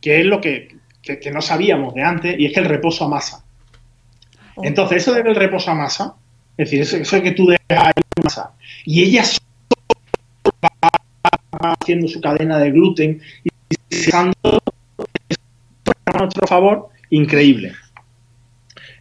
[0.04, 3.06] que es lo que, que- que no sabíamos de antes, y es que el reposo
[3.06, 3.42] amasa.
[4.62, 6.14] Entonces, eso de que el reposo amasa,
[6.58, 8.50] es decir, eso, eso que tú dejas ahí masa,
[8.84, 9.40] y ella sola
[11.62, 13.48] va haciendo su cadena de gluten y
[14.06, 14.60] usando
[16.06, 17.72] a nuestro favor, increíble.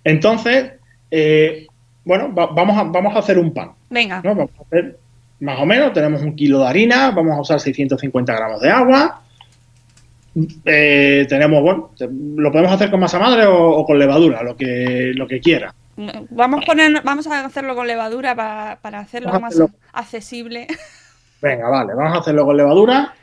[0.04, 0.74] Entonces,
[1.12, 1.68] eh,
[2.06, 3.72] bueno, va- vamos, a, vamos a hacer un pan.
[3.90, 4.22] Venga.
[4.24, 4.36] ¿no?
[4.36, 5.00] Vamos a hacer
[5.40, 9.20] más o menos, tenemos un kilo de harina, vamos a usar 650 gramos de agua.
[10.66, 11.92] Eh, tenemos, bueno,
[12.38, 15.74] lo podemos hacer con masa madre o, o con levadura, lo que, lo que quiera.
[16.32, 19.70] Vamos, a poner, vamos a hacerlo con levadura para, para hacerlo Vamos más hacerlo.
[19.94, 20.68] accesible.
[21.42, 23.14] Venga, vale, vamos a hacerlo con levadura.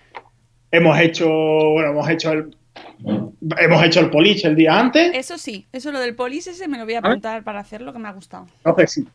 [0.70, 2.56] Hemos hecho, bueno, hemos hecho el,
[3.58, 5.10] hemos hecho el polish el día antes.
[5.14, 7.98] Eso sí, eso lo del polis ese me lo voy a apuntar para hacerlo, que
[7.98, 8.46] me ha gustado.
[8.64, 9.08] Entonces, sí,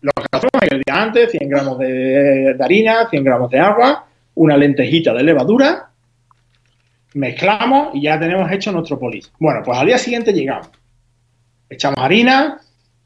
[0.00, 3.60] lo que hacemos es el día antes, 100 gramos de, de harina, 100 gramos de
[3.60, 5.90] agua, una lentejita de levadura,
[7.16, 9.30] mezclamos y ya tenemos hecho nuestro polish.
[9.38, 10.68] Bueno, pues al día siguiente llegamos.
[11.68, 12.60] Echamos harina,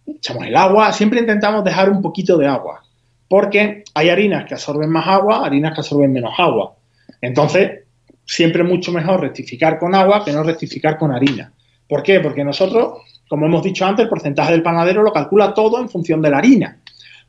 [0.07, 2.83] echamos el agua, siempre intentamos dejar un poquito de agua,
[3.29, 6.75] porque hay harinas que absorben más agua, harinas que absorben menos agua.
[7.21, 7.85] Entonces,
[8.25, 11.53] siempre mucho mejor rectificar con agua que no rectificar con harina.
[11.89, 12.21] ¿Por qué?
[12.21, 12.99] Porque nosotros,
[13.29, 16.39] como hemos dicho antes, el porcentaje del panadero lo calcula todo en función de la
[16.39, 16.79] harina.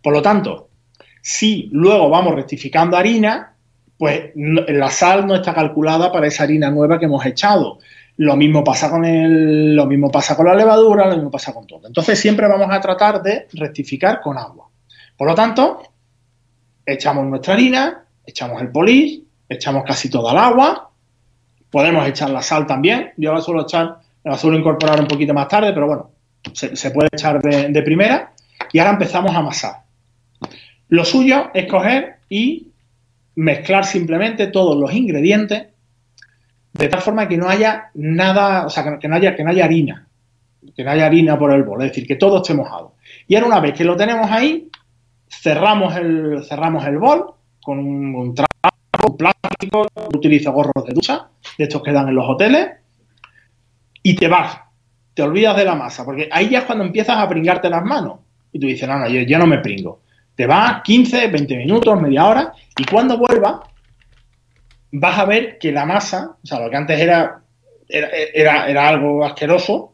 [0.02, 0.70] Por lo tanto,
[1.22, 3.54] si luego vamos rectificando harina,
[4.02, 7.78] pues la sal no está calculada para esa harina nueva que hemos echado.
[8.18, 11.68] Lo mismo pasa con el, lo mismo pasa con la levadura, lo mismo pasa con
[11.68, 11.86] todo.
[11.86, 14.68] Entonces siempre vamos a tratar de rectificar con agua.
[15.16, 15.84] Por lo tanto,
[16.84, 20.90] echamos nuestra harina, echamos el polish, echamos casi toda el agua,
[21.70, 23.12] podemos echar la sal también.
[23.18, 26.10] Yo la suelo echar, la suelo incorporar un poquito más tarde, pero bueno,
[26.54, 28.34] se, se puede echar de, de primera.
[28.74, 29.84] Y ahora empezamos a amasar.
[30.90, 32.71] Lo suyo es coger y
[33.36, 35.68] mezclar simplemente todos los ingredientes
[36.74, 39.66] de tal forma que no haya nada, o sea, que, no haya, que no haya
[39.66, 40.08] harina,
[40.76, 42.96] que no haya harina por el bol, es decir, que todo esté mojado.
[43.28, 44.70] Y ahora una vez que lo tenemos ahí,
[45.28, 51.28] cerramos el, cerramos el bol con un, un trapo, plástico, yo utilizo gorros de ducha,
[51.58, 52.70] de estos que dan en los hoteles,
[54.04, 54.58] y te vas,
[55.14, 58.20] te olvidas de la masa, porque ahí ya es cuando empiezas a pringarte las manos.
[58.54, 60.02] Y tú dices, no, no, yo ya no me pringo.
[60.42, 63.60] Te vas 15, 20 minutos, media hora, y cuando vuelvas,
[64.92, 67.44] vas a ver que la masa, o sea, lo que antes era,
[67.88, 69.94] era, era, era algo asqueroso,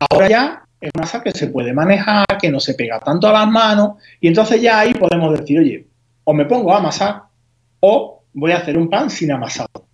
[0.00, 3.46] ahora ya es masa que se puede manejar, que no se pega tanto a las
[3.46, 5.86] manos, y entonces ya ahí podemos decir, oye,
[6.24, 7.22] o me pongo a amasar
[7.78, 9.86] o voy a hacer un pan sin amasado.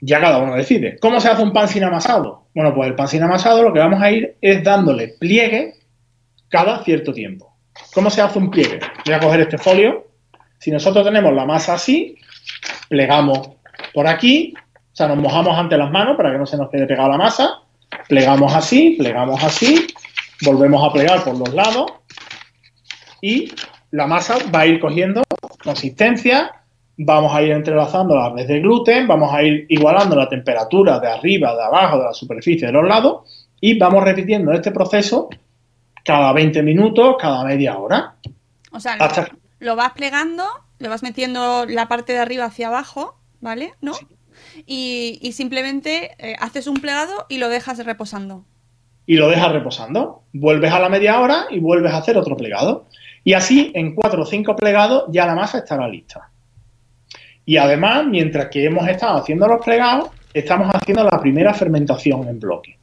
[0.00, 0.98] Ya cada uno decide.
[0.98, 2.48] ¿Cómo se hace un pan sin amasado?
[2.54, 5.76] Bueno, pues el pan sin amasado lo que vamos a ir es dándole pliegue
[6.50, 7.53] cada cierto tiempo.
[7.94, 8.80] ¿Cómo se hace un pliegue?
[9.06, 10.08] Voy a coger este folio.
[10.58, 12.16] Si nosotros tenemos la masa así,
[12.88, 13.50] plegamos
[13.92, 16.86] por aquí, o sea, nos mojamos ante las manos para que no se nos quede
[16.86, 17.60] pegada la masa,
[18.08, 19.86] plegamos así, plegamos así,
[20.44, 21.92] volvemos a plegar por los lados
[23.20, 23.52] y
[23.92, 25.22] la masa va a ir cogiendo
[25.62, 26.50] consistencia,
[26.96, 31.08] vamos a ir entrelazando las redes de gluten, vamos a ir igualando la temperatura de
[31.08, 35.28] arriba, de abajo, de la superficie de los lados y vamos repitiendo este proceso
[36.04, 38.14] cada 20 minutos, cada media hora.
[38.70, 39.06] O sea, lo,
[39.58, 40.44] lo vas plegando,
[40.78, 43.72] lo vas metiendo la parte de arriba hacia abajo, ¿vale?
[43.80, 43.92] ¿No?
[44.66, 48.44] Y, y, simplemente eh, haces un plegado y lo dejas reposando.
[49.06, 50.22] Y lo dejas reposando.
[50.32, 52.86] Vuelves a la media hora y vuelves a hacer otro plegado.
[53.22, 56.30] Y así, en cuatro o cinco plegados, ya la masa estará lista.
[57.46, 62.40] Y además, mientras que hemos estado haciendo los plegados, estamos haciendo la primera fermentación en
[62.40, 62.78] bloque.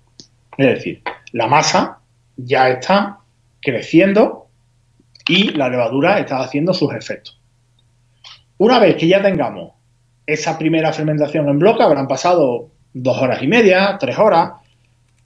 [0.57, 1.01] Es decir,
[1.31, 2.00] la masa
[2.45, 3.19] ya está
[3.61, 4.47] creciendo
[5.27, 7.39] y la levadura está haciendo sus efectos.
[8.57, 9.73] Una vez que ya tengamos
[10.25, 14.51] esa primera fermentación en bloque, habrán pasado dos horas y media, tres horas,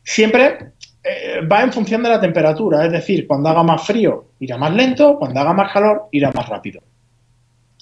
[0.04, 0.72] siempre
[1.04, 4.74] eh, va en función de la temperatura, es decir, cuando haga más frío irá más
[4.74, 6.82] lento, cuando haga más calor irá más rápido.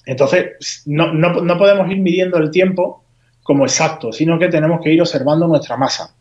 [0.06, 3.04] Entonces, no, no podemos ir midiendo el tiempo
[3.42, 6.14] como exacto, sino que tenemos que ir observando nuestra masa.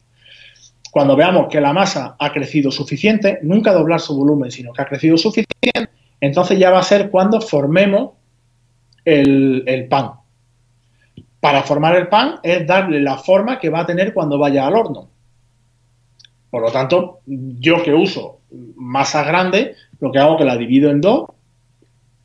[0.93, 4.85] Cuando veamos que la masa ha crecido suficiente, nunca doblar su volumen, sino que ha
[4.85, 5.89] crecido suficiente,
[6.21, 8.11] entonces ya va a ser cuando formemos
[9.03, 10.11] el, pan.
[11.39, 14.75] Para formar el pan es darle la forma que va a tener cuando vaya al
[14.75, 15.09] horno.
[16.51, 18.41] Por lo tanto, yo que uso
[18.75, 21.25] masa grande, lo que hago es que la divido en dos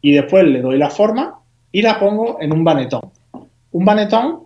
[0.03, 1.39] y después le doy la forma
[1.73, 3.13] y la pongo en un banetón.
[3.73, 4.41] Un banetón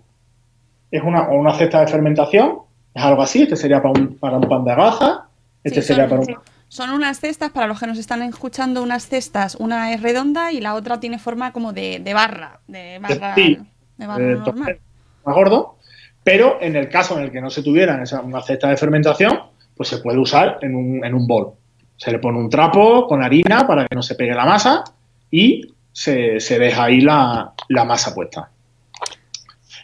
[0.93, 2.63] es una, una cesta de fermentación
[2.95, 5.27] es algo así, este sería para un, para un pan de agaza,
[5.65, 6.39] este Sí, sería son, para un...
[6.69, 10.61] son unas cestas, para los que nos están escuchando, unas cestas, una es redonda y
[10.61, 13.59] la otra tiene forma como de, de barra, de barra, Sí,
[13.97, 14.79] de barra eh, normal.
[15.25, 15.77] más gordo,
[16.25, 19.41] pero en el caso en el que no se tuvieran esa, una cesta de fermentación,
[19.77, 21.53] pues se puede usar en un, en un bol.
[21.97, 24.85] Se le pone un trapo con harina para que no se pegue la masa
[25.31, 28.51] y se, se deja ahí la, la masa puesta.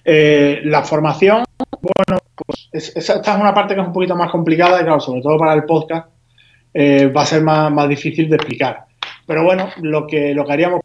[0.05, 1.45] Eh, la formación,
[1.81, 2.18] bueno,
[2.73, 5.37] es- esta es una parte que es un poquito más complicada y claro, sobre todo
[5.39, 6.09] para el podcast,
[6.75, 8.85] eh, va a ser más, más difícil de explicar.
[9.27, 10.81] Pero bueno, lo que, lo que haríamos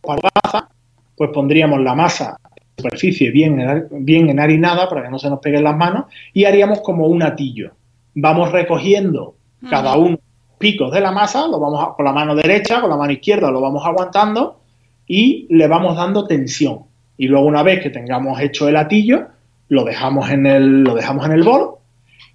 [0.00, 0.68] para la masa,
[1.16, 5.64] pues pondríamos la masa en superficie bien, bien enharinada para que no se nos peguen
[5.64, 7.72] las manos y haríamos como un atillo.
[8.14, 9.34] Vamos recogiendo
[9.70, 10.18] cada uno
[10.58, 13.50] picos de la masa, lo vamos a- con la mano derecha, con la mano izquierda
[13.50, 14.60] lo vamos aguantando
[15.06, 16.80] y le vamos dando tensión.
[17.16, 19.26] Y luego una vez que tengamos hecho el atillo,
[19.68, 21.76] lo dejamos en el, lo dejamos en el bol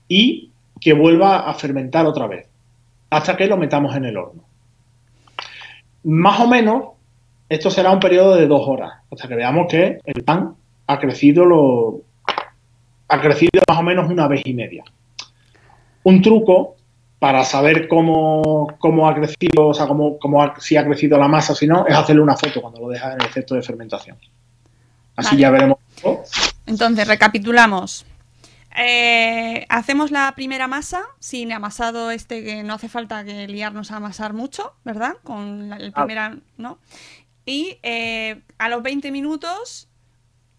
[0.08, 0.52] y
[0.82, 2.48] que vuelva a fermentar otra vez
[3.10, 4.44] hasta que lo metamos en el horno.
[6.04, 6.84] Más o menos,
[7.50, 10.56] esto será un periodo de dos horas, hasta que veamos que el pan
[10.88, 12.02] ha crecido lo
[13.12, 14.84] ha crecido más o menos una vez y media.
[16.04, 16.76] Un truco
[17.18, 21.28] para saber cómo, cómo ha crecido, o sea, cómo, cómo ha- si ha crecido la
[21.28, 23.62] masa o si no, es hacerle una foto cuando lo dejas en el efecto de
[23.64, 24.18] fermentación.
[25.16, 25.42] Así Vale.
[25.42, 25.78] ya veremos.
[26.70, 28.06] Entonces, recapitulamos.
[28.78, 33.98] Eh, hacemos la primera masa sin amasado este que no hace falta que liarnos a
[33.98, 35.16] amasar mucho, ¿verdad?
[35.24, 36.02] Con la, el Ah.
[36.06, 36.80] primera, ¿no?
[37.46, 39.88] Y eh, a los 20 minutos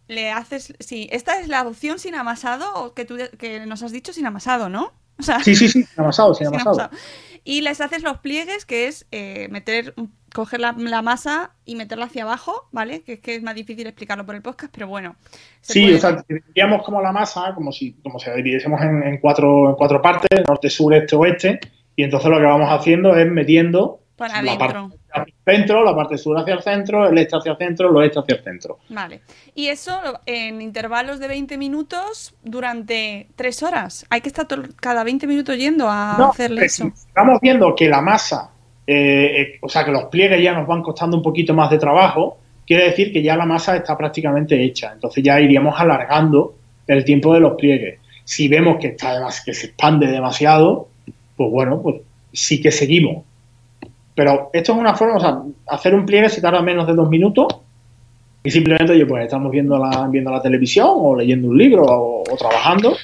[0.09, 4.13] le haces, sí, esta es la opción sin amasado que tú que nos has dicho
[4.13, 4.93] sin amasado, ¿no?
[5.19, 6.81] O sea, Sí, sí, sí, sin amasado, sin sin amasado.
[6.81, 7.01] amasado.
[7.45, 9.95] Y les haces los pliegues, que es eh, meter,
[10.35, 13.03] coger la, la masa y meterla hacia abajo, ¿vale?
[13.03, 15.17] Que es que es más difícil explicarlo por el podcast, pero bueno.
[15.61, 16.25] Sí, puede- o sea,
[16.85, 20.29] como la masa, como si, como si la dividiésemos en, en cuatro, en cuatro partes,
[20.47, 21.61] norte, sur, este, oeste,
[21.97, 24.89] y entonces lo que vamos haciendo es metiendo Para la adentro.
[24.91, 27.91] parte hacia el centro, la parte sur hacia el centro, el este hacia el centro,
[27.91, 28.79] el oeste hacia el centro.
[28.89, 29.23] Vale.
[29.55, 34.07] Y eso en intervalos de 20 minutos durante 3 horas.
[34.11, 36.87] Hay que estar cada 20 minutos yendo a No, hacerle eh, eso.
[36.87, 38.53] Estamos viendo que la masa,
[38.93, 41.79] eh, eh, o sea, que los pliegues ya nos van costando un poquito más de
[41.79, 44.91] trabajo, quiere decir que ya la masa está prácticamente hecha.
[44.93, 46.55] Entonces ya iríamos alargando
[46.89, 48.01] el tiempo de los pliegues.
[48.25, 50.89] Si vemos que, está demas- que se expande demasiado,
[51.37, 52.01] pues bueno, pues
[52.33, 53.23] sí que seguimos.
[54.17, 55.39] Pero esto es una forma, o sea,
[55.69, 57.47] hacer un pliegue se tarda menos de dos minutos
[58.43, 62.25] y simplemente oye, pues estamos viendo la, viendo la televisión o leyendo un libro o,
[62.37, 62.97] trabajando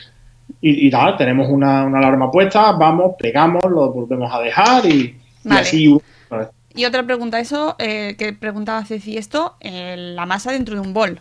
[0.60, 5.14] y, y nada, tenemos una, una alarma puesta, vamos, pegamos, lo volvemos a dejar y,
[5.46, 5.60] y Vale.
[5.62, 5.98] así.
[6.74, 10.92] Y otra pregunta, eso eh, que preguntaba Ceci, esto, eh, la masa dentro de un
[10.92, 11.20] bol.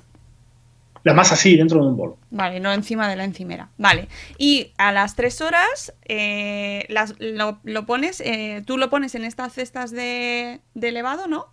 [1.04, 2.16] La masa sí, dentro de un bol.
[2.32, 3.70] Vale, no encima de la encimera.
[3.78, 4.10] Vale.
[4.38, 9.24] Y a las tres horas eh, las, lo, lo pones, eh, tú lo pones en
[9.24, 11.46] estas cestas de, de elevado, ¿no?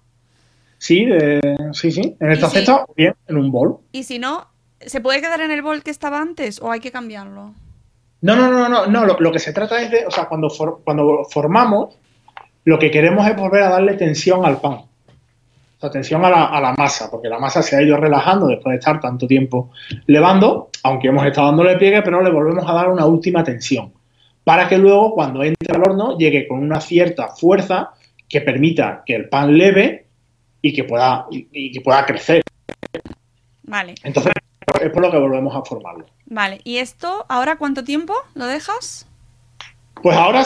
[0.78, 1.06] Sí,
[1.74, 2.16] sí, sí.
[2.18, 3.76] En esta cesta, bien, en un bol.
[3.92, 4.48] Y si no,
[4.80, 7.54] ¿se puede quedar en el bol que estaba antes o hay que cambiarlo?
[8.22, 9.06] No, no, no, no, no.
[9.06, 11.94] Lo, lo que se trata es de, o sea, cuando, for- cuando formamos,
[12.64, 14.72] lo que queremos es volver a darle tensión al pan.
[14.74, 18.46] O sea, tensión a la, a la masa, porque la masa se ha ido relajando
[18.46, 19.70] después de estar tanto tiempo
[20.06, 23.92] levando, aunque hemos estado dándole pliegue, pero le volvemos a dar una última tensión.
[24.44, 27.90] Para que luego, cuando entre al horno, llegue con una cierta fuerza
[28.28, 30.06] que permita que el pan leve
[30.60, 32.42] y que pueda, y- y que pueda crecer.
[33.64, 34.32] Vale, Entonces,
[34.80, 36.06] es por lo que volvemos a formarlo.
[36.26, 36.60] vale.
[36.64, 39.06] ¿Y esto ahora cuánto tiempo lo dejas?
[40.00, 40.44] Pues ahora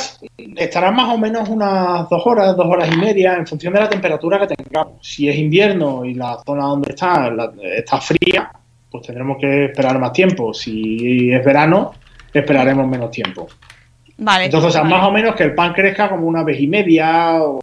[0.56, 3.88] estarán más o menos unas dos horas, dos horas y media, en función de la
[3.88, 4.94] temperatura que tengamos.
[5.00, 8.50] Si es invierno y la zona donde está la- está fría,
[8.90, 10.52] pues tendremos que esperar más tiempo.
[10.52, 11.92] Si es verano,
[12.32, 13.46] esperaremos menos tiempo.
[14.18, 14.46] Vale.
[14.46, 14.94] Entonces, o sea, vale.
[14.94, 17.58] más o menos que el pan crezca como una vez y media, o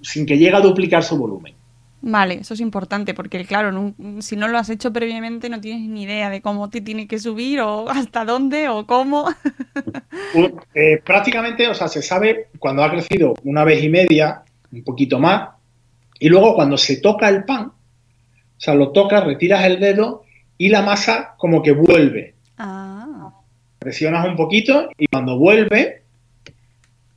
[0.00, 1.54] sin que llegue a duplicar su volumen.
[2.06, 6.02] Vale, eso es importante porque, claro, si no lo has hecho previamente no tienes ni
[6.02, 9.28] idea de cómo te tiene que subir o hasta dónde o cómo.
[10.74, 14.42] Eh, prácticamente, o sea, se sabe cuando ha crecido una vez y media,
[14.72, 15.50] un poquito más,
[16.18, 17.74] y luego cuando se toca el pan, o
[18.56, 20.24] sea, lo tocas, retiras el dedo
[20.58, 22.34] y la masa como que vuelve.
[22.58, 23.32] Ah,
[23.78, 26.02] Presionas un poquito y cuando vuelve,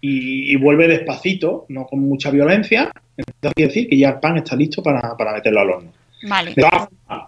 [0.02, 4.38] y, y vuelve despacito, no con mucha violencia, entonces quiere decir que ya el pan
[4.38, 5.92] está listo para, para meterlo al horno.
[6.28, 6.54] vale.
[6.54, 7.28] De todas formas,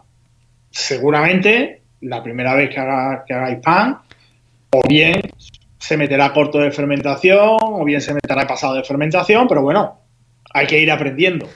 [0.71, 3.97] seguramente la primera vez que, haga- que hagáis pan,
[4.71, 5.19] o bien
[5.77, 9.97] se meterá corto de fermentación, o bien se meterá pasado de fermentación, pero bueno,
[10.53, 11.47] hay que ir aprendiendo.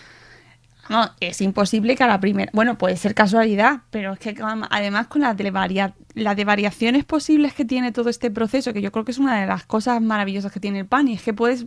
[0.89, 2.51] No, es imposible que a la primera.
[2.53, 4.35] Bueno, puede ser casualidad, pero es que
[4.69, 8.81] además con las de, varia- las de variaciones posibles que tiene todo este proceso, que
[8.81, 11.21] yo creo que es una de las cosas maravillosas que tiene el pan, y es
[11.23, 11.65] que puedes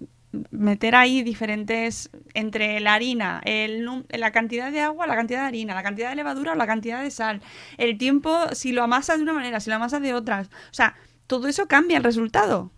[0.51, 5.75] meter ahí diferentes entre la harina, el, la cantidad de agua, la cantidad de harina,
[5.75, 7.41] la cantidad de levadura o la cantidad de sal,
[7.79, 10.49] el tiempo, si lo amasas de una manera, si lo amasas de otras.
[10.49, 10.95] O sea,
[11.27, 12.71] todo eso cambia el resultado.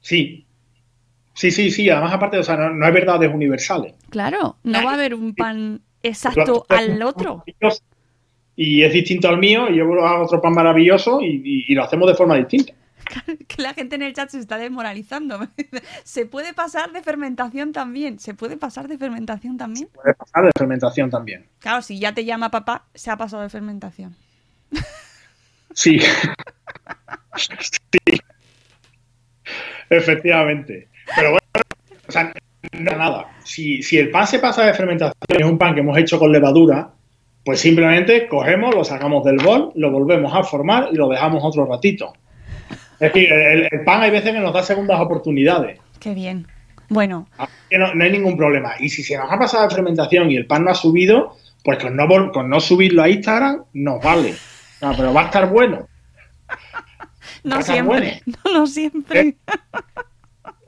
[0.00, 0.46] Sí.
[1.34, 1.88] Sí, sí, sí.
[1.90, 3.94] Además, aparte, o sea, no, no hay verdades universales.
[4.10, 7.44] Claro, no va a haber un pan exacto al otro.
[8.56, 11.84] Y es distinto al mío, y yo hago otro pan maravilloso y, y- y lo
[11.84, 12.72] hacemos de forma distinta.
[13.48, 15.40] que la gente en el chat se está desmoralizando.
[16.04, 18.18] se puede pasar de fermentación también.
[18.18, 19.88] Se puede pasar de fermentación también.
[19.92, 21.46] Puede pasar de fermentación también.
[21.58, 24.16] Claro, si ya te llama papá, se ha pasado de fermentación.
[25.74, 26.00] Sí.
[27.36, 28.20] sí.
[29.90, 30.88] Efectivamente.
[31.14, 31.42] Pero bueno,
[32.08, 32.32] o sea,
[32.72, 33.28] no nada.
[33.44, 36.18] Si, si el pan se pasa de fermentación y es un pan que hemos hecho
[36.18, 36.90] con levadura,
[37.44, 41.64] pues simplemente cogemos, lo sacamos del bol, lo volvemos a formar y lo dejamos otro
[41.64, 42.12] ratito.
[43.00, 45.78] Es decir, el, el pan hay veces que nos da segundas oportunidades.
[46.00, 46.46] Qué bien.
[46.88, 47.28] Bueno,
[47.70, 48.72] no, no hay ningún problema.
[48.80, 51.78] Y si se nos ha pasado de fermentación y el pan no ha subido, pues
[51.78, 54.34] con no, con no subirlo a Instagram nos vale.
[54.80, 55.86] No, pero va a estar bueno.
[57.44, 58.22] no siempre.
[58.24, 59.36] No, no siempre.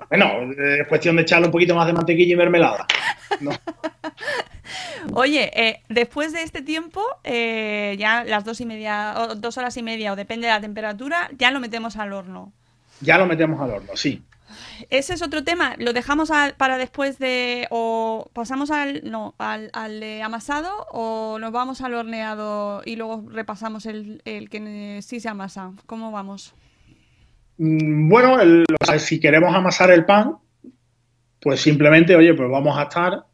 [0.09, 0.26] Bueno,
[0.59, 2.87] eh, es cuestión de echarle un poquito más de mantequilla y mermelada.
[3.41, 3.51] No.
[5.14, 9.77] Oye, eh, después de este tiempo, eh, ya las dos y media, o dos horas
[9.77, 12.53] y media, o depende de la temperatura, ya lo metemos al horno.
[13.01, 14.23] Ya lo metemos al horno, sí.
[14.91, 15.75] Ese es otro tema.
[15.79, 17.66] ¿Lo dejamos para después de.
[17.71, 19.03] o pasamos al.
[19.09, 24.51] no, al, al de amasado o nos vamos al horneado y luego repasamos el, el
[24.51, 25.71] que sí se amasa?
[25.87, 26.53] ¿Cómo vamos?
[27.59, 30.37] Mm, Bueno, el- o sea, si queremos amasar el pan,
[31.41, 33.25] pues simplemente, oye, pues vamos a estar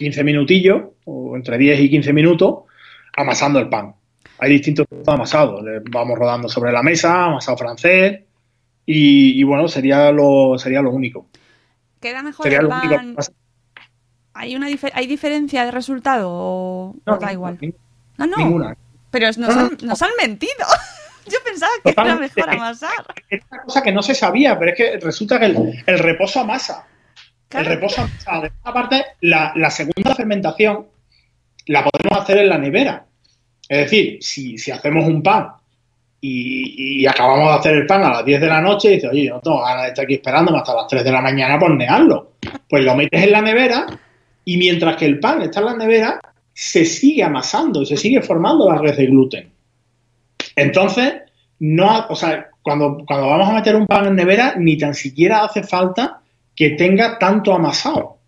[0.00, 2.60] 15 minutillos, o entre 10 y 15 minutos,
[3.16, 3.94] amasando el pan.
[4.38, 5.62] Hay distintos tipos de amasado.
[5.62, 8.20] Le Vamos rodando sobre la mesa, amasado francés,
[8.86, 11.26] y, y bueno, sería lo, sería lo único.
[12.00, 12.94] ¿Queda mejor Sería el lo único.
[12.96, 13.16] pan?
[14.32, 17.58] ¿Hay, una ¿Hay diferencia de resultado o, o da igual?
[18.16, 18.36] No, no.
[18.38, 18.76] Ninguna.
[19.10, 20.64] Pero nos, No, no, han, nos han mentido.
[21.26, 23.04] Yo pensaba que era mejor amasar.
[23.28, 26.40] Es una cosa que no se sabía, pero es que resulta que el, el reposo
[26.40, 26.86] amasa.
[27.52, 28.30] El reposo amasa.
[28.30, 30.86] Además, aparte, la, la segunda fermentación
[31.66, 33.06] la podemos hacer en la nevera.
[33.68, 35.48] Es decir, si, si hacemos un pan
[36.20, 39.10] y, y acabamos de hacer el pan a las 10 de la noche y dices,
[39.10, 41.58] oye, yo no tengo ganas de estar aquí esperándome hasta las 3 de la mañana
[41.58, 42.32] por hornearlo.
[42.68, 43.86] Pues lo metes en la nevera
[44.44, 46.20] y mientras que el pan está en la nevera,
[46.52, 49.52] se sigue amasando y se sigue formando la red de gluten.
[50.56, 51.14] Entonces,
[51.60, 55.44] no, o sea, cuando, cuando vamos a meter un pan en nevera, ni tan siquiera
[55.44, 56.19] hace falta
[56.60, 58.18] que tenga tanto amasado.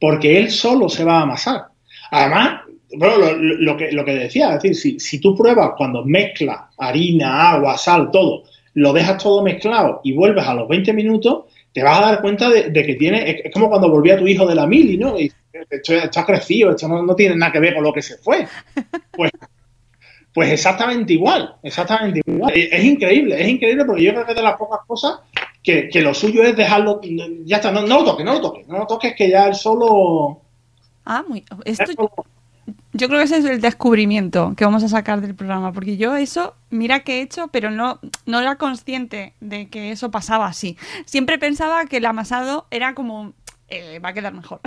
[0.00, 1.64] porque él solo se va a amasar.
[2.10, 2.62] Además,
[2.96, 7.50] bueno, lo, que, lo que decía, es decir, si, si tú pruebas cuando mezclas harina,
[7.50, 11.98] agua, sal, todo, lo dejas todo mezclado y vuelves a los 20 minutos, te vas
[11.98, 14.96] a dar cuenta de, que tiene, es, como cuando volvía tu hijo de la mili,
[14.96, 15.20] ¿no?
[15.20, 15.30] Y
[15.70, 18.16] esto, esto ha crecido, esto no, no, tiene nada que ver con lo que se
[18.16, 18.48] fue.
[19.12, 19.32] Pues,
[20.32, 22.54] pues exactamente igual, exactamente igual.
[22.56, 25.20] Es, es, increíble, es increíble porque yo creo que es de las pocas cosas
[25.62, 27.00] que, que lo suyo es dejarlo,
[27.44, 29.54] ya está, no, no, lo toques, no lo toques, no lo toques que ya él
[29.54, 30.40] solo...
[31.04, 31.44] Ah, muy...
[31.64, 31.92] Esto...
[32.92, 36.16] Yo creo que ese es el descubrimiento que vamos a sacar del programa, porque yo
[36.16, 40.76] eso, mira que he hecho, pero no, no era consciente de que eso pasaba así.
[41.04, 43.32] Siempre pensaba que el amasado era como,
[43.68, 44.60] eh, va a quedar mejor.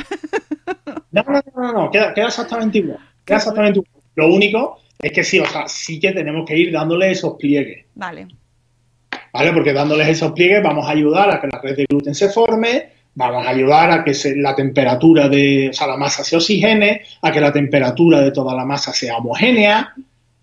[1.11, 2.99] No, no, no, no, queda, queda exactamente igual.
[3.25, 4.03] Queda exactamente igual.
[4.15, 7.85] Lo único es que sí, o sea, sí que tenemos que ir dándole esos pliegues.
[7.93, 8.27] Vale.
[9.33, 9.51] ¿Vale?
[9.51, 12.91] Porque dándoles esos pliegues vamos a ayudar a que la red de gluten se forme,
[13.15, 17.01] vamos a ayudar a que se, la temperatura de o sea, la masa se oxigene,
[17.21, 19.95] a que la temperatura de toda la masa sea homogénea.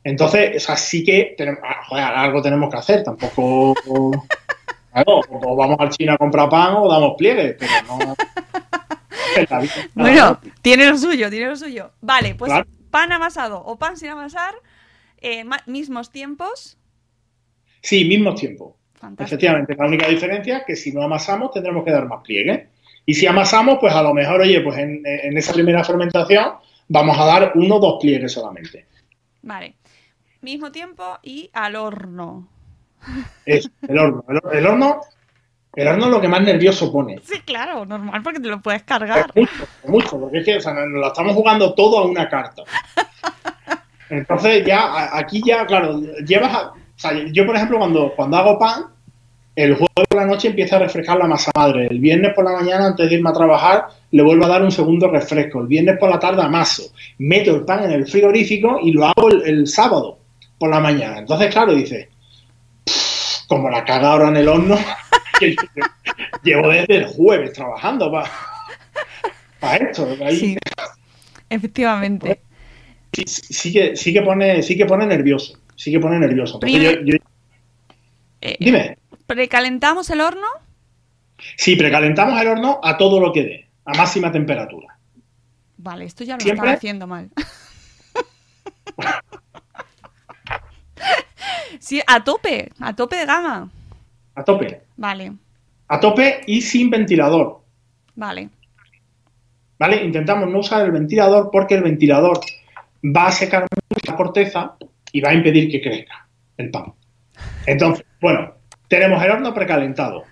[0.03, 3.74] Entonces, o sea, sí que tenemos, ah, joder, algo tenemos que hacer, tampoco...
[4.93, 8.16] Claro, o vamos al China a comprar pan o damos pliegues, pero no...
[9.95, 11.93] Bueno, tiene lo suyo, tiene lo suyo.
[12.01, 12.66] Vale, pues claro.
[12.91, 14.53] pan amasado o pan sin amasar,
[15.18, 16.76] eh, mismos tiempos.
[17.82, 18.80] Sí, mismos tiempos.
[19.01, 19.36] Fantástico.
[19.36, 22.68] Efectivamente, la única diferencia es que si no amasamos tendremos que dar más pliegue.
[23.07, 26.53] Y si amasamos, pues a lo mejor, oye, pues en, en esa primera fermentación
[26.88, 28.86] vamos a dar uno o dos pliegues solamente.
[29.42, 29.74] Vale.
[30.42, 32.48] Mismo tiempo y al horno.
[33.46, 34.24] Es el horno.
[34.28, 35.01] El, el horno
[35.76, 37.20] el horno es lo que más nervioso pone.
[37.22, 39.30] Sí, claro, normal, porque te lo puedes cargar.
[39.34, 42.62] Mucho, mucho, porque es que o sea, nos lo estamos jugando todo a una carta.
[44.11, 48.84] Entonces ya, aquí ya, claro, llevas a, sea, yo por ejemplo cuando, cuando hago pan,
[49.57, 51.88] el jueves por la noche empieza a refrescar la masa madre.
[51.90, 54.70] El viernes por la mañana, antes de irme a trabajar, le vuelvo a dar un
[54.70, 55.61] segundo refresco.
[55.61, 56.92] El viernes por la tarde amaso.
[57.18, 60.18] Meto el pan en el frigorífico y lo hago el, el sábado
[60.59, 61.18] por la mañana.
[61.18, 62.11] Entonces, claro, dice,
[63.48, 64.78] como la caga ahora en el horno,
[66.42, 68.30] llevo desde el jueves trabajando para
[69.59, 70.09] pa esto.
[70.24, 70.36] Ahí.
[70.36, 70.59] Sí,
[71.48, 72.40] efectivamente.
[73.12, 75.59] Sí, sí, que, sí, que pone, sí que pone nervioso.
[75.81, 76.61] Sí que pone nervioso.
[76.61, 77.16] Yo, yo...
[78.43, 78.99] Eh, Dime.
[79.26, 80.47] ¿Precalentamos el horno?
[81.57, 84.99] Sí, precalentamos el horno a todo lo que dé, a máxima temperatura.
[85.78, 86.66] Vale, esto ya lo ¿Siempre?
[86.66, 87.31] estaba haciendo mal.
[91.78, 93.70] sí, a tope, a tope de gama.
[94.35, 94.83] A tope.
[94.99, 95.33] Vale.
[95.89, 97.62] A tope y sin ventilador.
[98.16, 98.51] Vale.
[99.78, 100.05] ¿Vale?
[100.05, 102.39] Intentamos no usar el ventilador porque el ventilador
[103.03, 104.76] va a secar mucho la corteza
[105.12, 106.92] y va a impedir que crezca el pan.
[107.66, 108.54] Entonces, bueno,
[108.88, 110.24] tenemos el horno precalentado.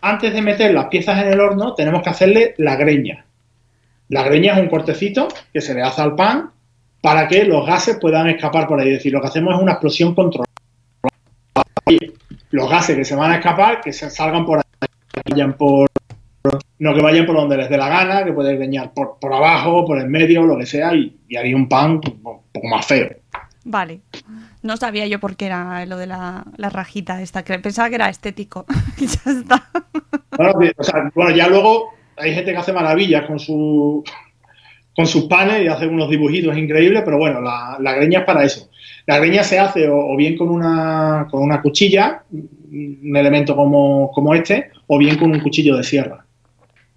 [0.00, 3.24] Antes de meter las piezas en el horno, tenemos que hacerle la greña.
[4.08, 6.50] La greña es un cortecito que se le hace al pan
[7.00, 8.88] para que los gases puedan escapar por ahí.
[8.88, 10.50] Es decir, lo que hacemos es una explosión controlada.
[12.50, 15.88] Los gases que se van a escapar, que se salgan por ahí, que vayan por,
[16.78, 19.84] no que vayan por donde les dé la gana, que pueden greñar por, por abajo,
[19.86, 23.21] por el medio, lo que sea, y, y haría un pan un poco más feo.
[23.64, 24.00] Vale.
[24.62, 27.94] No sabía yo por qué era lo de la, la rajita esta, que pensaba que
[27.96, 28.66] era estético.
[28.98, 29.70] y ya está.
[30.36, 34.04] Bueno, o sea, bueno, ya luego hay gente que hace maravillas con su
[34.94, 38.44] con sus panes y hace unos dibujitos increíbles, pero bueno, la, la greña es para
[38.44, 38.68] eso.
[39.06, 44.10] La greña se hace o, o, bien con una, con una cuchilla, un elemento como,
[44.12, 46.24] como este, o bien con un cuchillo de sierra.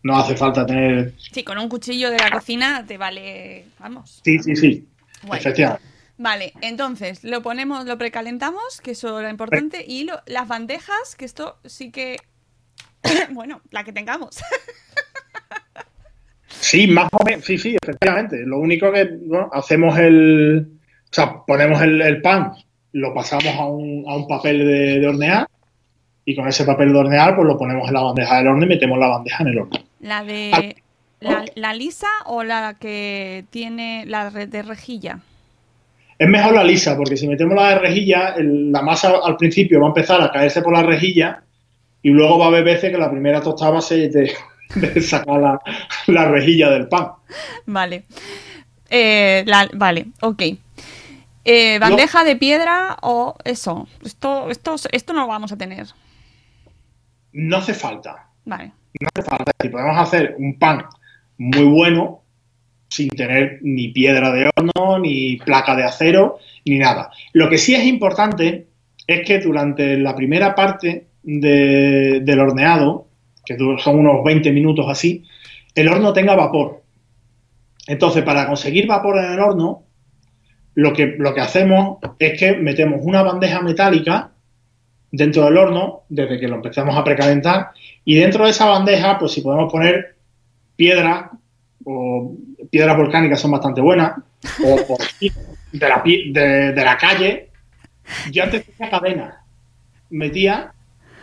[0.03, 1.13] No hace falta tener...
[1.17, 4.21] Sí, con un cuchillo de la cocina te vale, vamos.
[4.23, 4.85] Sí, sí, sí,
[5.23, 5.37] bueno.
[5.37, 5.94] efectivamente.
[6.17, 11.25] Vale, entonces lo ponemos, lo precalentamos, que eso era importante, y lo, las bandejas, que
[11.25, 12.17] esto sí que,
[13.31, 14.37] bueno, la que tengamos.
[16.47, 18.43] sí, más o menos, sí, sí, efectivamente.
[18.45, 20.67] Lo único que bueno, hacemos el,
[21.03, 22.53] o sea, ponemos el, el pan,
[22.93, 25.49] lo pasamos a un, a un papel de, de, hornear
[26.23, 28.69] y con ese papel de hornear pues lo ponemos en la bandeja del horno y
[28.69, 29.79] metemos la bandeja en el horno.
[29.99, 30.77] ¿La de
[31.19, 35.19] la, la lisa o la que tiene la de rejilla?
[36.17, 39.79] Es mejor la lisa, porque si metemos la de rejilla, el, la masa al principio
[39.81, 41.43] va a empezar a caerse por la rejilla
[42.01, 44.31] y luego va a haber veces que la primera tostada se te,
[44.79, 45.59] te saca la,
[46.07, 47.07] la, rejilla del pan.
[47.65, 48.05] Vale.
[48.89, 50.43] Eh, la, vale, ok.
[51.43, 52.25] Eh, ¿Bandeja no.
[52.25, 53.87] de piedra o eso?
[54.03, 55.87] Esto, esto, esto no lo vamos a tener.
[57.33, 58.29] No hace falta.
[58.45, 58.71] Vale.
[58.99, 59.51] No hace falta.
[59.61, 60.85] Si podemos hacer un pan
[61.37, 62.21] muy bueno,
[62.89, 67.11] sin tener ni piedra de horno, ni placa de acero, ni nada.
[67.33, 68.67] Lo que sí es importante
[69.07, 73.07] es que durante la primera parte de, del horneado,
[73.45, 75.23] que son unos 20 minutos así,
[75.73, 76.83] el horno tenga vapor.
[77.87, 79.83] Entonces, para conseguir vapor en el horno,
[80.73, 84.31] lo que, lo que hacemos es que metemos una bandeja metálica
[85.11, 87.69] dentro del horno, desde que lo empezamos a precalentar,
[88.03, 90.15] y dentro de esa bandeja, pues si podemos poner
[90.75, 91.29] piedras,
[91.85, 92.35] o
[92.69, 94.13] piedras volcánicas son bastante buenas,
[94.63, 94.97] o,
[95.71, 97.49] de, la, de, de la calle,
[98.31, 99.41] yo antes tenía cadena,
[100.09, 100.71] metía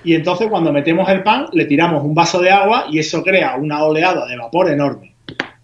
[0.04, 3.56] y entonces cuando metemos el pan le tiramos un vaso de agua y eso crea
[3.56, 5.14] una oleada de vapor enorme.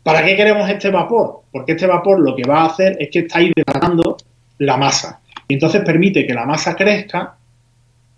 [0.03, 1.43] ¿Para qué queremos este vapor?
[1.51, 4.17] Porque este vapor lo que va a hacer es que está hidratando
[4.59, 7.35] la masa y entonces permite que la masa crezca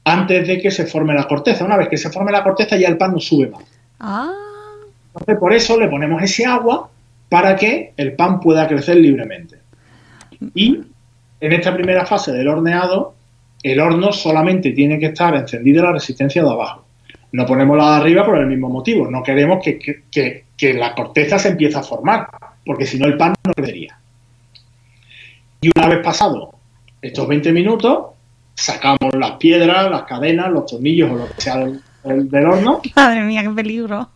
[0.04, 1.64] antes de que se forme la corteza.
[1.64, 3.62] Una vez que se forme la corteza ya el pan no sube más.
[3.98, 4.32] Ah.
[5.08, 6.88] Entonces por eso le ponemos ese agua
[7.30, 9.56] para que el pan pueda crecer libremente.
[10.54, 10.80] Y
[11.40, 13.14] en esta primera fase del horneado
[13.62, 16.84] el horno solamente tiene que estar encendido la resistencia de abajo.
[17.32, 19.08] No ponemos la de arriba por el mismo motivo.
[19.10, 22.26] No queremos que, la corteza se empiece a formar,
[22.64, 23.98] porque si no el pan no crecería.
[25.60, 26.54] Y una vez pasado
[27.00, 28.06] estos 20 minutos,
[28.54, 32.80] sacamos las piedras, las cadenas, los tornillos o lo que sea del, horno.
[32.96, 34.08] Madre mía, qué peligro.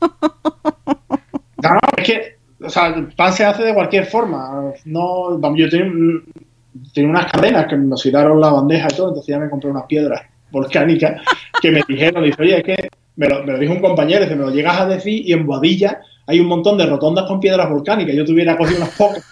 [1.63, 2.34] No, no, es que
[2.65, 4.73] o sea, el pan se hace de cualquier forma.
[4.85, 9.51] No, yo tenía unas cadenas que nos tiraron la bandeja y todo, entonces ya me
[9.51, 11.21] compré unas piedras volcánicas
[11.61, 14.51] que me dijeron, dice, oye, es que me lo, dijo un compañero, dice, me lo
[14.51, 18.25] llegas a decir y en Boadilla hay un montón de rotondas con piedras volcánicas, yo
[18.25, 19.25] tuviera cogido unas pocas.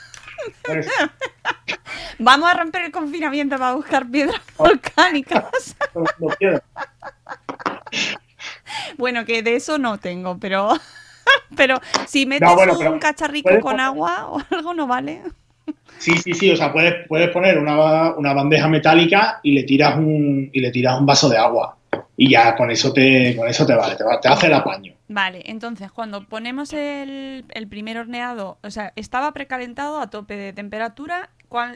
[2.19, 5.77] Vamos a romper el confinamiento para buscar piedras volcánicas.
[8.97, 10.79] bueno, que de eso no tengo, pero
[11.57, 12.49] pero si metes
[12.89, 15.23] un cacharrico con agua o algo no vale.
[15.99, 19.97] Sí, sí, sí, o sea, puedes, puedes poner una, una, bandeja metálica y le tiras
[19.97, 21.77] un y le tiras un vaso de agua
[22.17, 24.95] y ya con eso te con eso te vale, te, te hace el apaño.
[25.09, 30.53] Vale, entonces cuando ponemos el, el primer horneado, o sea, estaba precalentado a tope de
[30.53, 31.31] temperatura,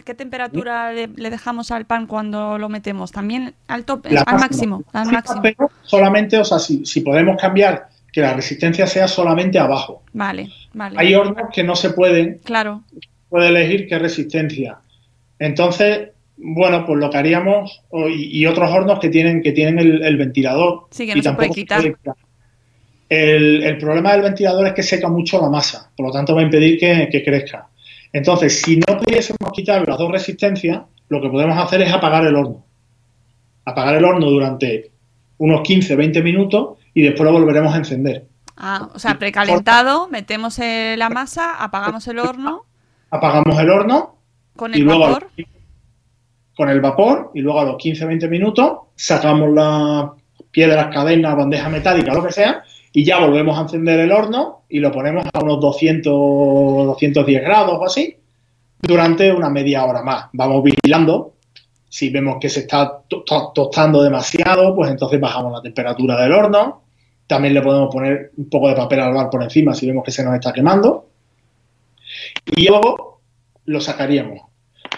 [0.05, 3.13] ¿qué temperatura le, dejamos al pan cuando lo metemos?
[3.13, 5.43] También al tope, al máximo, al máximo.
[5.83, 10.03] solamente, o sea, si, si podemos cambiar que la resistencia sea solamente abajo.
[10.13, 10.97] Vale, vale.
[10.99, 12.41] Hay hornos que no se pueden.
[12.45, 12.83] Claro
[13.29, 14.79] puede elegir qué resistencia.
[15.39, 20.87] Entonces, bueno, pues lo que haríamos, y, otros hornos que tienen, que tienen el, ventilador.
[20.91, 21.83] Sí, que no se puede quitar.
[23.09, 26.45] El, problema del ventilador es que seca mucho la masa, por lo tanto va a
[26.45, 27.69] impedir que, crezca.
[28.13, 32.35] Entonces, si no pudiésemos quitar las dos resistencias, lo que podemos hacer es apagar el
[32.35, 32.65] horno.
[33.65, 34.91] Apagar el horno durante
[35.39, 38.27] unos 15-20 minutos y después lo volveremos a encender.
[38.57, 42.65] Ah, o sea, precalentado, metemos la masa, apagamos el horno
[43.11, 44.17] apagamos el horno.
[44.57, 45.29] ¿Con el vapor?
[46.57, 50.13] con el vapor y luego a los 15-20 minutos sacamos las
[50.51, 54.81] piedras, cadenas, bandeja metálica, lo que sea, y ya volvemos a encender el horno y
[54.81, 56.03] lo ponemos a unos 200,
[56.87, 58.17] 210 grados o así
[58.81, 60.31] durante una media hora más.
[60.33, 61.35] Vamos vigilando.
[61.91, 66.85] Si vemos que se está tostando demasiado, pues entonces bajamos la temperatura del horno.
[67.27, 70.25] También le podemos poner un poco de papel albal por encima si vemos que se
[70.25, 71.09] nos está quemando
[72.45, 73.21] y luego
[73.65, 74.43] lo sacaríamos.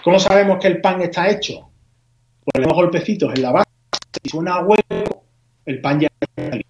[0.03, 1.69] ¿Cómo sabemos que el pan está hecho?
[2.43, 3.69] Pues le golpecitos en la base,
[4.23, 5.23] si suena a huevo,
[5.65, 6.69] el pan ya está listo.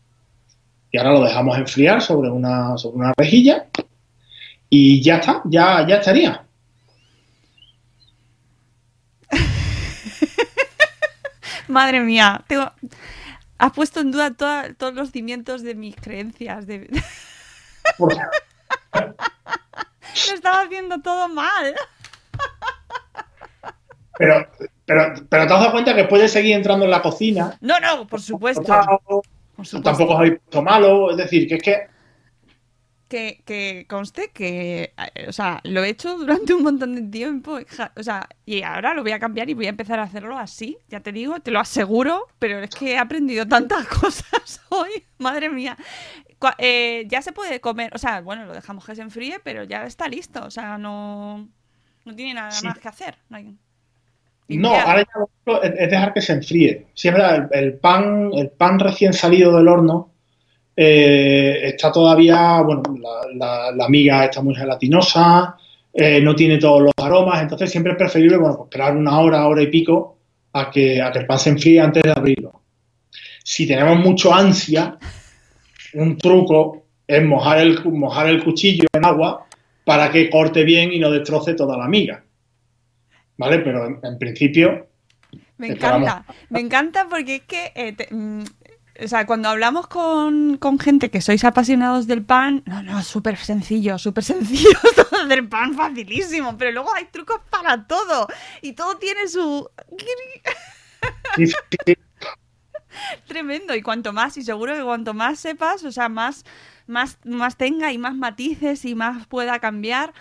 [0.91, 3.67] Y ahora lo dejamos enfriar sobre una, sobre una rejilla
[4.69, 6.43] y ya está, ya, ya estaría.
[11.67, 12.43] Madre mía.
[13.59, 14.33] Has puesto en duda
[14.77, 16.65] todos los cimientos de mis creencias.
[16.65, 16.89] De...
[17.99, 18.07] Lo
[20.33, 21.75] estaba haciendo todo mal.
[24.17, 24.47] Pero,
[24.85, 27.57] pero, pero te has dado cuenta que puedes seguir entrando en la cocina.
[27.61, 28.63] No, no, por supuesto.
[28.63, 29.23] Tampoco
[29.55, 29.73] os
[30.19, 31.11] habéis puesto malo.
[31.11, 31.87] Es decir, que es que.
[33.09, 34.93] Que, que conste que,
[35.27, 37.57] o sea, lo he hecho durante un montón de tiempo,
[37.95, 40.77] o sea, y ahora lo voy a cambiar y voy a empezar a hacerlo así,
[40.89, 45.49] ya te digo, te lo aseguro, pero es que he aprendido tantas cosas hoy, madre
[45.49, 45.75] mía.
[46.59, 49.85] Eh, ya se puede comer, o sea, bueno, lo dejamos que se enfríe, pero ya
[49.85, 51.49] está listo, o sea, no,
[52.05, 53.17] no tiene nada más que hacer.
[54.49, 56.87] No, ahora ya es dejar que se enfríe.
[56.93, 60.11] Siempre el, pan, el pan recién salido del horno
[60.81, 62.81] eh, está todavía, bueno,
[63.35, 65.57] la, la, miga está muy gelatinosa,
[65.91, 69.45] eh, no tiene todos los aromas, entonces siempre es preferible, bueno, pues esperar una hora,
[69.45, 70.19] hora y pico
[70.53, 72.61] a que, a que el pan se enfríe antes de abrirlo.
[73.43, 74.97] Si tenemos mucho ansia,
[75.95, 79.47] un truco es mojar el, mojar el cuchillo en agua
[79.83, 82.23] para que corte bien y no destroce toda la miga.
[83.35, 83.59] ¿Vale?
[83.59, 84.87] Pero en, principio...
[85.57, 87.73] Me encanta, me encanta porque es que...
[87.75, 88.43] Eh, mm,
[89.03, 93.37] o sea, cuando hablamos con, con gente que sois apasionados del pan, no, no, súper
[93.37, 98.27] sencillo, súper sencillo todo hacer pan facilísimo, pero luego hay trucos para todo
[98.61, 99.69] y todo tiene su...
[103.27, 106.43] Tremendo, y cuanto más, y seguro que cuanto más sepas, o sea, más,
[106.87, 110.13] más, más tenga y más matices y más pueda cambiar,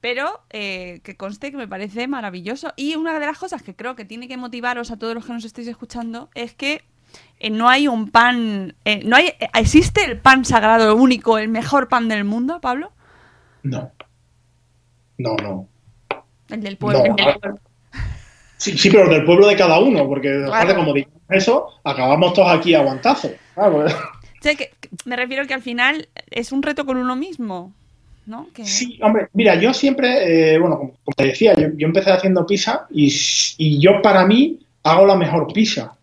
[0.00, 2.72] pero eh, que conste que me parece maravilloso.
[2.76, 5.32] Y una de las cosas que creo que tiene que motivaros a todos los que
[5.32, 6.84] nos estéis escuchando es que
[7.38, 11.88] eh, no hay un pan, eh, no hay, ¿existe el pan sagrado único, el mejor
[11.88, 12.92] pan del mundo, Pablo?
[13.62, 13.90] No.
[15.18, 15.68] No, no.
[16.48, 17.00] El del pueblo.
[17.00, 17.60] No, el del ah, pueblo.
[18.56, 20.54] Sí, sí, pero del pueblo de cada uno, porque Claro.
[20.54, 23.32] aparte, como digamos eso, acabamos todos aquí a guantazos.
[23.54, 23.98] Claro, pues, O
[24.40, 24.70] sea, que,
[25.04, 27.72] me refiero que al final es un reto con uno mismo,
[28.26, 28.48] ¿no?
[28.62, 32.86] Sí, hombre, mira, yo siempre, eh, bueno, como, te decía, yo, yo empecé haciendo pizza
[32.90, 33.14] y,
[33.58, 35.94] y yo para mí hago la mejor pizza,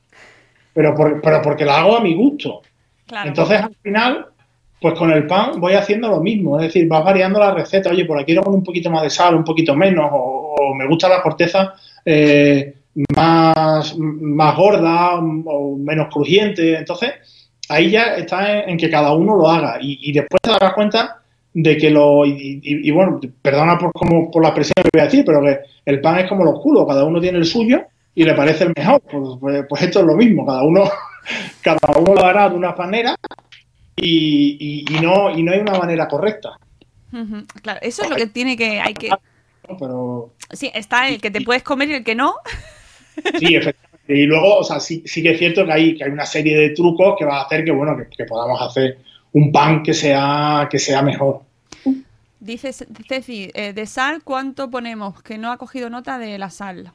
[0.74, 2.62] pero, por- pero porque la hago a mi gusto.
[3.08, 3.28] Claro.
[3.30, 4.26] Entonces, al final,
[4.80, 8.06] pues con el pan voy haciendo lo mismo, es decir, vas variando la receta, oye,
[8.06, 10.88] por aquí le pongo un poquito más de sal, un poquito menos, o, o me
[10.88, 11.74] gusta la corteza
[12.06, 12.74] eh,
[13.16, 17.12] más, más gorda o menos crujiente, entonces
[17.70, 19.78] ahí ya está en, en que cada uno lo haga.
[19.82, 21.18] Y, y después te darás cuenta
[21.54, 25.02] de que lo, y, y- y bueno, perdona por, como, por la expresión que voy
[25.02, 27.84] a decir, pero que el pan es como los culos, cada uno tiene el suyo
[28.16, 30.84] y le parece el mejor, pues, pues- pues esto es lo mismo, cada uno,
[31.62, 33.16] cada uno lo hará de una manera
[33.96, 34.58] y,
[34.90, 36.58] y- y no, y no hay una manera correcta.
[37.62, 39.10] Claro, eso es lo que tiene que, hay que...
[40.52, 42.36] Sí, está el que te puedes comer y el que no.
[43.40, 43.90] sí, efectivamente.
[44.08, 46.58] Y luego, o sea, sí, sí que es cierto que hay, que hay una serie
[46.58, 48.98] de trucos que va a hacer que, bueno, que, que podamos hacer
[49.34, 51.42] un pan que sea, que sea mejor.
[52.40, 55.22] Dice Ce- Ceci, eh, de sal, ¿cuánto ponemos?
[55.22, 56.92] Que no ha cogido nota de la sal.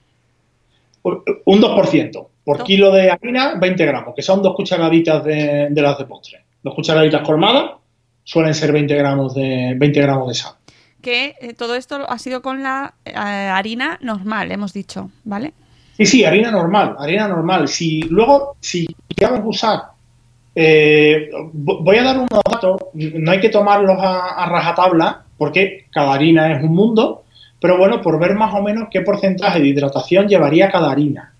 [1.44, 2.26] Un 2%.
[2.44, 6.44] Por kilo de harina, 20 gramos, que son dos cucharaditas de, de las de postre.
[6.62, 7.72] Dos cucharaditas colmadas
[8.24, 10.52] suelen ser 20 gramos de, 20 gramos de sal.
[11.02, 15.52] Que eh, todo esto ha sido con la eh, harina normal, hemos dicho, ¿vale?
[15.96, 17.68] Sí, sí, harina normal, harina normal.
[17.68, 19.82] Si luego, si queremos usar,
[20.54, 25.86] eh, vo- voy a dar unos datos, no hay que tomarlos a, a rajatabla, porque
[25.90, 27.24] cada harina es un mundo,
[27.60, 31.32] pero bueno, por ver más o menos qué porcentaje de hidratación llevaría cada harina.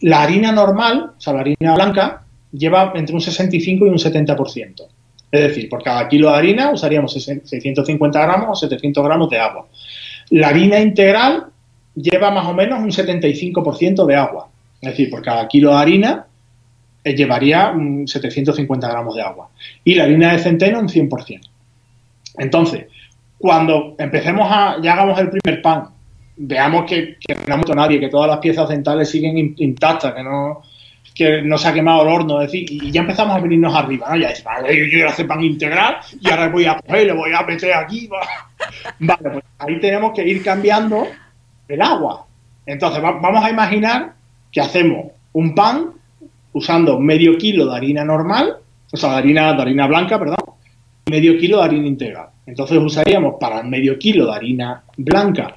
[0.00, 4.86] La harina normal, o sea, la harina blanca, lleva entre un 65 y un 70%.
[5.30, 9.66] Es decir, por cada kilo de harina usaríamos 650 gramos o 700 gramos de agua.
[10.30, 11.46] La harina integral
[11.94, 14.48] lleva más o menos un 75% de agua.
[14.80, 16.26] Es decir, por cada kilo de harina
[17.02, 19.50] eh, llevaría mm, 750 gramos de agua.
[19.84, 21.40] Y la harina de centeno un 100%.
[22.38, 22.86] Entonces,
[23.38, 25.88] cuando empecemos a, ya hagamos el primer pan,
[26.36, 30.14] veamos que, que no ha muerto nadie, que todas las piezas dentales siguen in- intactas,
[30.14, 30.62] que no,
[31.14, 34.08] que no se ha quemado el horno, es decir, y ya empezamos a venirnos arriba,
[34.10, 34.16] ¿no?
[34.16, 37.32] Ya es, vale, yo quiero hacer pan integral y ahora voy a coger, le voy
[37.32, 38.06] a meter aquí.
[38.12, 38.20] va.
[38.98, 41.06] Vale, pues ahí tenemos que ir cambiando
[41.68, 42.26] el agua.
[42.66, 44.14] Entonces, va- vamos a imaginar
[44.50, 45.90] que hacemos un pan
[46.52, 48.56] usando medio kilo de harina normal,
[48.92, 50.36] o sea, de harina, de harina blanca, perdón,
[51.10, 52.28] medio kilo de harina integral.
[52.46, 55.56] Entonces usaríamos para medio kilo de harina blanca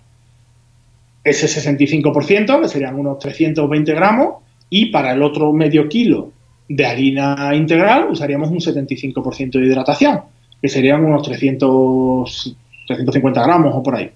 [1.29, 4.35] ese 65%, que serían unos 320 gramos,
[4.69, 6.31] y para el otro medio kilo
[6.69, 10.21] de harina integral usaríamos un 75% de hidratación,
[10.61, 12.55] que serían unos 300,
[12.87, 14.09] 350 gramos o por ahí.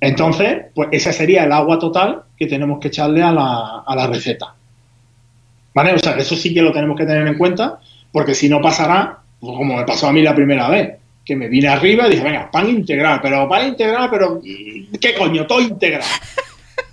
[0.00, 4.06] Entonces, pues ese sería el agua total que tenemos que echarle a la, a la
[4.06, 4.54] receta.
[5.72, 5.94] ¿Vale?
[5.94, 7.80] O sea, eso sí que lo tenemos que tener en cuenta,
[8.12, 11.48] porque si no pasará, pues como me pasó a mí la primera vez, que me
[11.48, 14.40] vine arriba y dije, venga, pan integral, pero pan integral, pero
[15.00, 15.46] ¿qué coño?
[15.46, 16.02] Todo integral.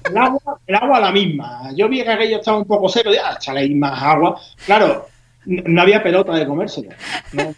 [0.09, 1.71] El agua, el agua la misma.
[1.75, 4.39] Yo vi que aquello estaba un poco seco, ya, échale ahí más agua.
[4.65, 5.07] Claro,
[5.45, 6.89] no había pelota de comérselo.
[7.33, 7.53] No,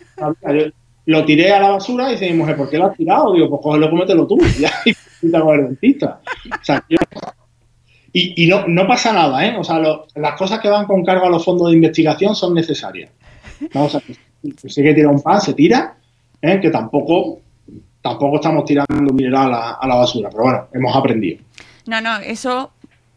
[1.05, 3.33] lo tiré a la basura y dice mi mujer, ¿por qué lo has tirado?
[3.33, 4.37] Digo, pues cógelo, cómetelo tú.
[5.23, 6.19] Y dentista.
[6.51, 6.83] O sea,
[8.11, 9.55] y, no, no pasa nada, ¿eh?
[9.57, 13.09] O sea, las cosas que van con cargo a los fondos de investigación son necesarias.
[13.73, 13.85] ¿no?
[13.85, 15.95] O sea, que si se quiere tirar un pan, se tira,
[16.43, 16.59] ¿eh?
[16.61, 17.39] que tampoco,
[18.01, 21.41] tampoco estamos tirando mineral a, la basura, pero bueno, hemos aprendido.
[21.87, 22.71] No, no, eso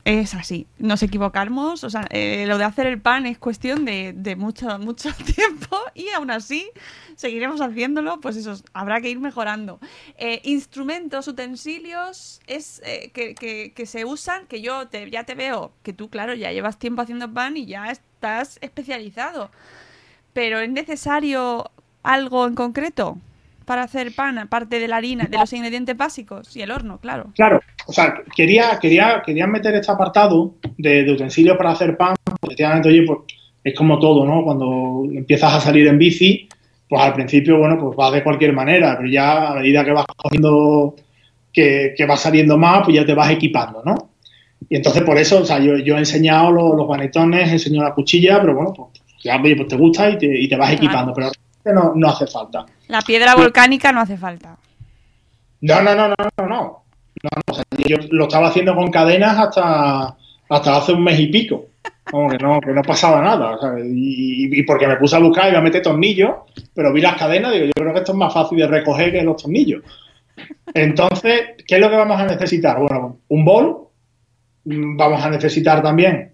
[0.04, 0.66] es así.
[0.78, 1.82] Nos equivocamos.
[1.84, 6.08] O sea, eh, lo de hacer el pan es cuestión de, mucho, mucho tiempo y
[6.10, 6.70] aún así
[7.16, 8.20] seguiremos haciéndolo.
[8.20, 9.80] Pues eso, habrá que ir mejorando.
[10.18, 12.80] Eh, instrumentos, utensilios es
[13.12, 16.52] que, que- que se usan, que yo te, ya te veo, que tú, claro, ya
[16.52, 19.50] llevas tiempo haciendo pan y ya estás especializado.
[20.32, 21.70] Pero ¿es necesario
[22.06, 23.18] algo en concreto
[23.64, 27.32] para hacer pan, aparte de la harina, de los ingredientes básicos y el horno, claro?
[27.34, 32.14] Claro, o sea, quería, quería, quería meter este apartado de, de utensilios para hacer pan,
[32.22, 33.18] porque efectivamente, oye, pues
[33.64, 34.44] es como todo, ¿no?
[34.44, 36.48] Cuando empiezas a salir en bici,
[36.88, 40.06] pues al principio, bueno, pues vas de cualquier manera, pero ya a medida que vas
[40.16, 40.94] cogiendo,
[41.52, 44.10] que, que vas saliendo más, pues ya te vas equipando, ¿no?
[44.68, 47.88] Y entonces por eso, o sea, yo, yo he enseñado los, los banetones, he enseñado
[47.88, 50.72] la cuchilla, pero bueno, pues ya oye, pues te gusta y te, y te vas
[50.72, 51.30] equipando, pero
[51.72, 52.66] no, no hace falta.
[52.88, 54.56] La piedra volcánica no hace falta.
[55.60, 56.46] No, no, no, no, no, no.
[56.46, 56.84] no,
[57.22, 60.16] no, o sea, yo lo estaba haciendo con cadenas hasta,
[60.48, 61.66] hasta hace un mes y pico.
[62.10, 63.58] Como que no, que no pasaba nada.
[63.84, 66.34] y, y porque me puse a buscar y iba a meter tornillos,
[66.74, 69.12] pero vi las cadenas y digo, yo creo que esto es más fácil de recoger
[69.12, 69.82] que los tornillos.
[70.72, 72.78] Entonces, ¿qué es lo que vamos a necesitar?
[72.78, 73.88] Bueno, un bol,
[74.64, 76.32] mm, vamos a necesitar también,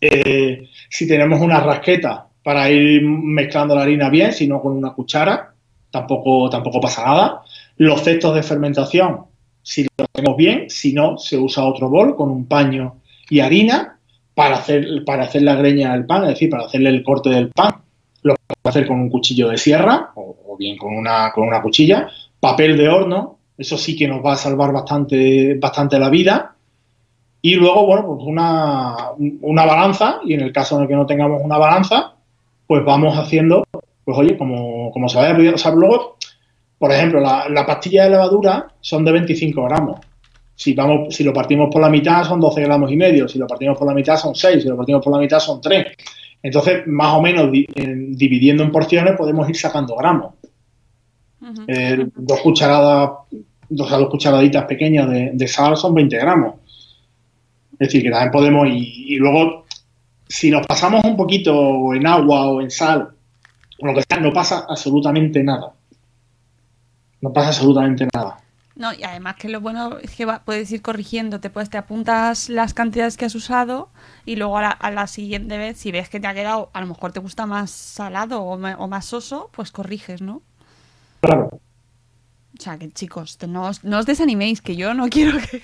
[0.00, 4.92] eh, si tenemos una rasqueta para ir mezclando la harina bien, si no con una
[4.92, 5.52] cuchara,
[5.90, 7.42] tampoco, tampoco pasa nada.
[7.76, 9.22] Los cestos de fermentación,
[9.62, 13.98] si lo tenemos bien, si no, se usa otro bol con un paño y harina
[14.32, 17.48] para hacer, para hacer la greña del pan, es decir, para hacerle el corte del
[17.48, 17.82] pan.
[18.22, 21.60] Lo podemos hacer con un cuchillo de sierra o, o bien con una, con una
[21.60, 22.08] cuchilla.
[22.38, 26.54] Papel de horno, eso sí que nos va a salvar bastante, bastante la vida.
[27.42, 28.94] Y luego, bueno, pues una,
[29.40, 32.12] una balanza, y en el caso en el que no tengamos una balanza,
[32.66, 33.64] pues vamos haciendo,
[34.04, 35.56] pues oye, como, como se vaya pidiendo.
[35.56, 36.16] O sea, luego,
[36.78, 40.00] por ejemplo, la, la pastilla de levadura son de 25 gramos.
[40.54, 43.46] Si, vamos, si lo partimos por la mitad son 12 gramos y medio, si lo
[43.46, 45.86] partimos por la mitad son 6, si lo partimos por la mitad son 3.
[46.42, 50.34] Entonces, más o menos di- en- dividiendo en porciones podemos ir sacando gramos.
[51.68, 53.10] Eh, dos cucharadas,
[53.68, 56.54] dos, dos cucharaditas pequeñas de, de sal son 20 gramos.
[57.72, 59.65] Es decir, que también podemos, y, y luego,
[60.28, 63.10] si nos pasamos un poquito en agua o en sal,
[63.80, 65.72] o lo que sea, no pasa absolutamente nada.
[67.20, 68.38] No pasa absolutamente nada.
[68.74, 71.78] No, y además que lo bueno es que va- puedes ir corrigiendo, te puedes, te
[71.78, 73.88] apuntas las cantidades que has usado
[74.26, 76.80] y luego a la, a la siguiente vez, si ves que te ha quedado, a
[76.82, 80.42] lo mejor te gusta más salado o, más soso, pues corriges, ¿no?
[81.22, 81.48] Claro.
[82.58, 85.62] O sea, que chicos, no os, no os desaniméis, que yo no quiero que...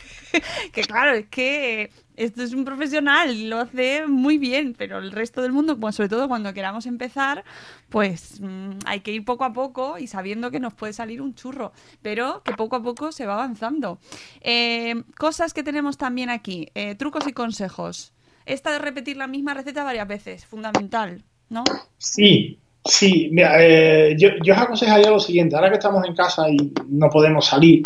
[0.72, 1.90] que claro, es que
[2.24, 6.09] esto es un profesional, lo hace muy bien, pero el resto del mundo, pues sobre
[6.09, 7.44] todo cuando queramos empezar,
[7.89, 11.35] pues mm, hay que ir poco a poco y sabiendo que nos puede salir un
[11.35, 11.73] churro,
[12.03, 13.99] pero que poco a poco se va avanzando.
[14.40, 18.12] Eh, cosas que tenemos también aquí, eh, trucos y consejos.
[18.44, 21.65] Esta de repetir la misma receta varias veces, fundamental, ¿no?
[21.99, 23.28] Sí, sí.
[23.31, 25.55] Mira, eh, yo, yo os aconsejaría lo siguiente.
[25.55, 27.82] Ahora que estamos en casa y no podemos salir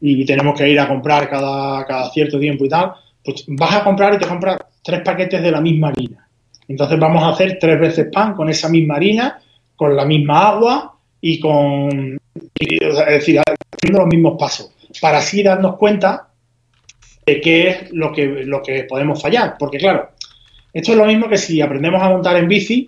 [0.00, 2.92] y tenemos que ir a comprar cada, cada cierto tiempo y tal,
[3.26, 6.28] pues vas a comprar y te compras tres paquetes de la misma harina.
[6.68, 9.40] Entonces vamos a hacer tres veces pan con esa misma harina,
[9.74, 12.18] con la misma agua y con,
[12.58, 16.28] es decir, haciendo los mismos pasos, para así darnos cuenta
[17.26, 19.56] de qué es lo que, lo que podemos fallar.
[19.58, 20.10] Porque claro,
[20.72, 22.86] esto es lo mismo que si aprendemos a montar en bici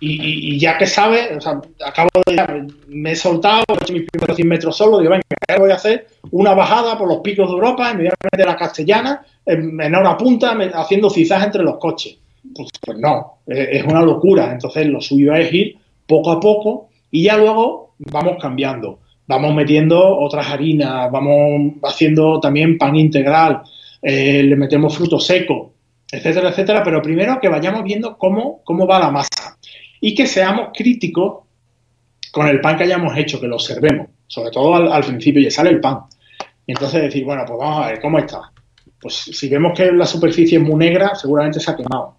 [0.00, 4.08] y, y- ya que sabes, o sea, acabo de, me he soltado, he hecho mis
[4.10, 5.24] primeros 100 metros solo, digo, venga,
[5.58, 10.16] voy a hacer una bajada por los picos de Europa, a la castellana, en, en
[10.18, 12.16] punta, me- haciendo cizaje entre los coches.
[12.54, 14.52] Pues, pues no, eh, es una locura.
[14.52, 19.00] Entonces lo suyo es ir poco a poco y ya luego vamos cambiando.
[19.26, 23.62] Vamos metiendo otras harinas, vamos haciendo también pan integral,
[24.00, 25.72] eh, le metemos fruto seco,
[26.12, 29.58] etcétera, etcétera, pero primero que vayamos viendo cómo, cómo va la masa
[30.06, 31.38] y que seamos críticos
[32.30, 35.70] con el pan que hayamos hecho, que lo observemos, sobre todo al, principio, y sale
[35.70, 36.02] el pan.
[36.64, 38.52] Y entonces decir, bueno, pues vamos a ver, ¿cómo está?
[39.00, 42.18] Pues si vemos que la superficie es muy negra, seguramente se ha quemado.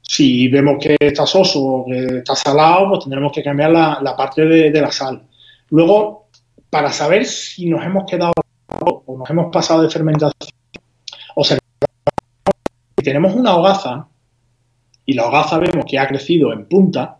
[0.00, 4.14] Si vemos que está soso o que está salado, pues tendremos que cambiar la, la
[4.14, 5.26] parte de, de la sal.
[5.70, 6.28] Luego,
[6.70, 8.32] para saber si nos hemos quedado
[8.78, 10.52] o nos hemos pasado de fermentación,
[11.34, 11.62] observamos
[12.96, 14.06] si tenemos una hogaza
[15.06, 17.18] y la hogaza vemos que ha crecido en punta,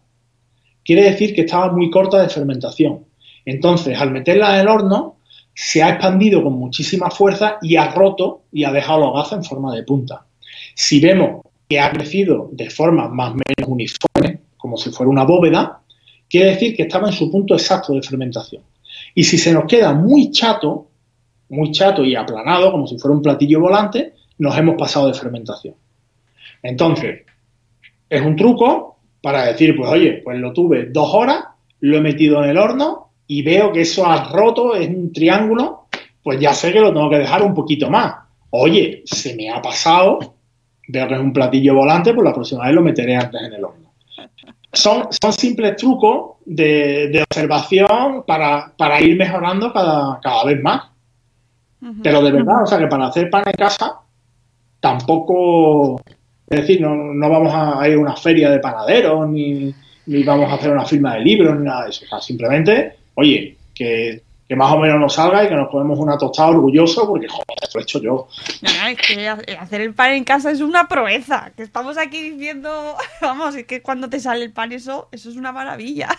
[0.84, 3.04] quiere decir que estaba muy corta de fermentación.
[3.44, 5.16] Entonces, al meterla en el horno,
[5.54, 9.44] se ha expandido con muchísima fuerza y ha roto y ha dejado la hogaza en
[9.44, 10.24] forma de punta.
[10.74, 15.24] Si vemos que ha crecido de forma más o menos uniforme, como si fuera una
[15.24, 15.80] bóveda,
[16.28, 18.62] quiere decir que estaba en su punto exacto de fermentación.
[19.14, 20.88] Y si se nos queda muy chato,
[21.50, 25.74] muy chato y aplanado, como si fuera un platillo volante, nos hemos pasado de fermentación.
[26.62, 27.22] Entonces,
[28.12, 31.44] es un truco para decir, pues oye, pues lo tuve dos horas,
[31.80, 35.86] lo he metido en el horno y veo que eso ha roto, es un triángulo,
[36.22, 38.14] pues ya sé que lo tengo que dejar un poquito más.
[38.50, 40.34] Oye, se me ha pasado,
[40.88, 43.64] veo que es un platillo volante, pues la próxima vez lo meteré antes en el
[43.64, 43.92] horno.
[44.70, 50.82] Son, son simples trucos de, de observación para, para ir mejorando cada, cada vez más.
[52.02, 54.00] Pero de verdad, o sea que para hacer pan en casa
[54.80, 56.00] tampoco
[56.52, 59.74] Es decir, no, no vamos a ir a una feria de panaderos, ni,
[60.04, 62.04] ni vamos a hacer una firma de libros, ni nada de eso.
[62.04, 65.98] O sea, simplemente, oye, que, que más o menos nos salga y que nos ponemos
[65.98, 68.28] una tostada orgulloso porque, joder, esto lo he hecho yo.
[68.60, 71.52] No, no, es que hacer el pan en casa es una proeza.
[71.56, 75.36] Que estamos aquí diciendo, vamos, es que cuando te sale el pan eso, eso es
[75.36, 76.08] una maravilla.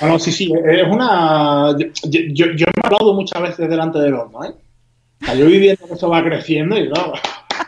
[0.00, 1.76] Bueno, sí, sí, es una...
[1.76, 4.54] Yo, yo, yo me aplaudo muchas veces delante del horno, ¿eh?
[5.20, 7.14] O sea, yo voy viendo que eso va creciendo y claro,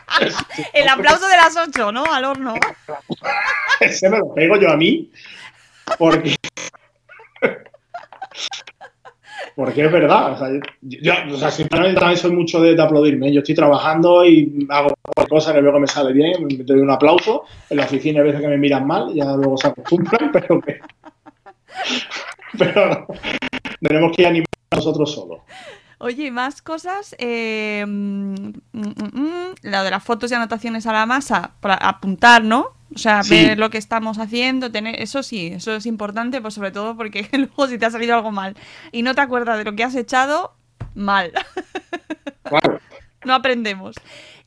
[0.73, 2.05] El aplauso de las 8, ¿no?
[2.05, 2.55] Al horno.
[3.79, 5.11] ese me lo pego yo a mí
[5.97, 6.35] porque...
[9.55, 10.47] Porque es verdad, o sea,
[10.81, 13.31] yo, o también soy mucho de, aplaudirme.
[13.31, 16.89] Yo estoy trabajando y hago cualquier cosa que que me sale bien, me doy un
[16.89, 17.43] aplauso.
[17.69, 20.79] En la oficina hay veces que me miran mal, ya luego se acostumbran, pero que...
[22.57, 23.07] Pero no,
[23.79, 25.41] tenemos que animar a nosotros solos.
[26.03, 27.15] Oye, más cosas.
[27.17, 28.33] eh, mm,
[28.73, 32.73] mm, mm, lo de las fotos y anotaciones a la masa, para apuntar, ¿no?
[32.93, 33.33] O sea, Sí.
[33.35, 37.27] ver lo que estamos haciendo, tener, eso sí, eso es importante, pues sobre todo porque
[37.31, 38.55] luego si te ha salido algo mal
[38.91, 40.53] y no te acuerdas de lo que has echado,
[40.93, 41.31] mal.
[42.43, 42.79] Claro.
[43.25, 43.95] no aprendemos.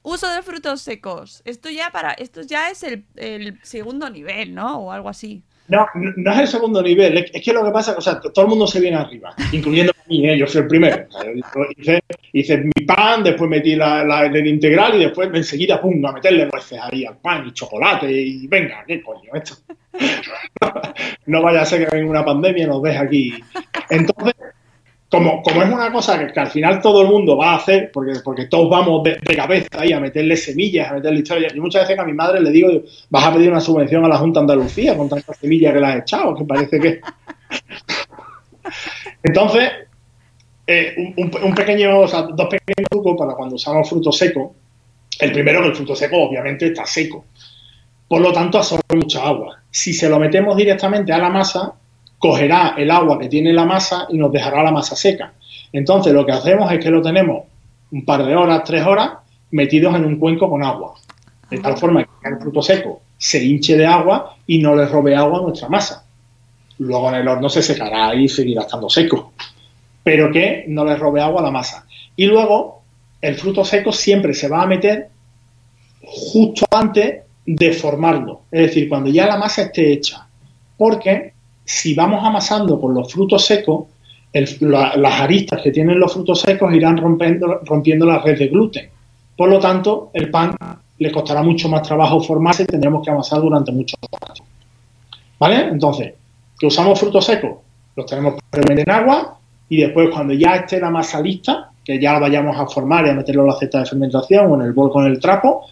[0.02, 1.40] Uso de frutos secos.
[1.46, 4.78] Esto ya para, esto ya es el, el segundo nivel, ¿no?
[4.80, 5.42] O algo así.
[5.68, 8.20] No, no es el segundo nivel, es, que lo que pasa es que o sea,
[8.20, 10.38] todo el mundo se viene arriba, incluyendo mí, ¿eh?
[10.38, 11.06] yo fui el primero.
[11.10, 12.00] Yo hice,
[12.32, 16.46] hice mi pan, después metí la, la- el integral y después enseguida, pum, a meterle
[16.46, 19.56] nueces ahí al pan y chocolate y venga, ¿qué coño esto?
[21.26, 23.34] no vaya a ser que venga una pandemia y nos deje aquí.
[23.90, 24.34] Entonces,
[25.10, 28.14] como, como es una cosa que, al final todo el mundo va a hacer, porque,
[28.24, 31.54] porque todos vamos de, cabeza ahí a meterle semillas, a meterle historias.
[31.54, 32.68] Y muchas veces a mi madre le digo,
[33.10, 36.00] vas a pedir una subvención a la Junta Andalucía con tantas semillas que le has
[36.00, 37.00] echado, que parece que...
[39.22, 39.70] Entonces,
[40.66, 44.54] eh, un, pequeño, o sea, dos pequeños trucos para cuando usamos fruto seco.
[45.18, 47.24] El primero, que el fruto seco obviamente está seco.
[48.08, 49.58] Por lo tanto, absorbe mucha agua.
[49.70, 51.74] Si se lo metemos directamente a la masa,
[52.18, 55.32] cogerá el agua que tiene la masa y nos dejará la masa seca.
[55.72, 57.44] Entonces, lo que hacemos es que lo tenemos
[57.92, 59.12] un par de horas, tres horas,
[59.50, 60.94] metidos en un cuenco con agua.
[61.50, 65.14] De tal forma que el fruto seco se hinche de agua y no le robe
[65.14, 66.04] agua a nuestra masa.
[66.78, 69.32] Luego en el horno se secará y seguirá estando seco.
[70.06, 71.84] Pero que no le robe agua a la masa.
[72.14, 72.82] Y luego,
[73.20, 75.08] el fruto seco siempre se va a meter
[76.00, 78.42] justo antes de formarlo.
[78.52, 80.28] Es decir, cuando ya la masa esté hecha.
[80.76, 81.32] Porque
[81.64, 83.86] si vamos amasando con los frutos secos,
[84.32, 88.88] las aristas que tienen los frutos secos irán rompiendo, rompiendo la red de gluten.
[89.36, 90.54] Por lo tanto, el pan
[90.98, 94.44] le costará mucho más trabajo formarse y tendremos que amasar durante mucho rato.
[95.40, 95.66] ¿Vale?
[95.66, 96.14] Entonces,
[96.56, 97.56] que usamos frutos secos,
[97.96, 99.36] los tenemos previamente en agua
[99.68, 103.10] y después cuando ya esté la masa lista, que ya la vayamos a formar y
[103.10, 105.66] a meterlo en la cesta de fermentación o en el bol con el trapo,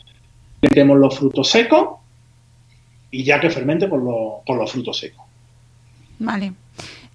[0.62, 1.88] metemos los frutos secos
[3.10, 5.24] y ya que fermente con los, con los frutos secos.
[6.18, 6.52] Vale.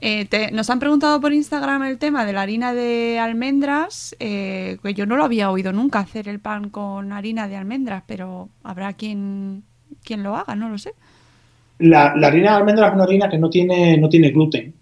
[0.01, 4.77] Eh, te- nos han preguntado por Instagram el tema de la harina de almendras, eh,
[4.81, 8.47] que yo no lo había oído nunca hacer el pan con harina de almendras, pero
[8.63, 9.63] habrá quien,
[10.05, 10.93] quien lo haga, no lo sé.
[11.79, 14.73] La, la harina de almendra es una harina que no tiene, no tiene gluten.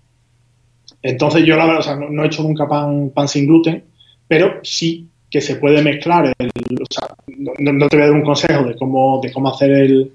[1.02, 3.84] Entonces yo la verdad, o sea, no, he hecho nunca pan, pan sin gluten,
[4.28, 6.34] pero sí que se puede mezclar.
[6.38, 6.52] el-
[7.60, 10.12] no, te voy a dar un consejo de cómo, de cómo hacer el,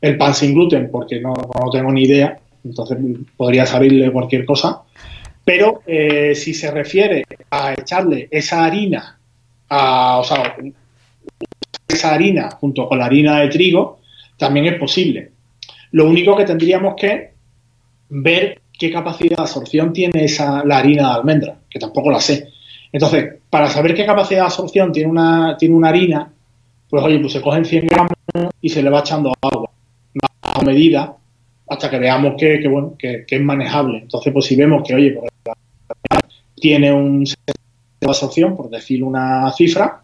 [0.00, 2.38] el pan sin gluten, porque no, no tengo ni idea.
[2.64, 2.98] Entonces
[3.36, 4.82] podría salirle cualquier cosa.
[5.44, 9.16] Pero eh, si se refiere a echarle esa harina,
[9.68, 10.56] a, o sea,
[11.88, 14.00] esa harina junto con la harina de trigo,
[14.36, 15.30] también es posible.
[15.92, 17.30] Lo único que tendríamos que
[18.08, 22.50] ver qué capacidad de absorción tiene esa, la harina de almendra, que tampoco la sé.
[22.92, 26.32] Entonces, para saber qué capacidad de absorción tiene una, tiene una harina,
[26.88, 28.12] pues oye, pues se cogen 100 gramos
[28.60, 29.70] y se le va echando agua
[30.42, 31.16] a medida
[31.68, 33.98] hasta que veamos que, bueno, que, que es manejable.
[33.98, 35.30] Entonces, pues si vemos que, oye, pues,
[36.54, 40.02] tiene un de absorción, por decir una cifra,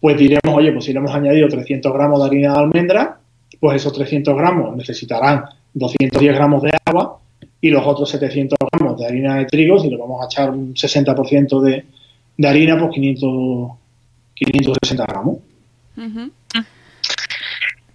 [0.00, 3.18] pues diremos, oye, pues si le hemos añadido 300 gramos de harina de almendra,
[3.60, 7.18] pues esos 300 gramos necesitarán 210 gramos de agua
[7.64, 10.74] y los otros 700 gramos de harina de trigo, si le vamos a echar un
[10.74, 11.86] 60% de,
[12.36, 13.70] de harina, pues 500,
[14.34, 15.38] 560 gramos.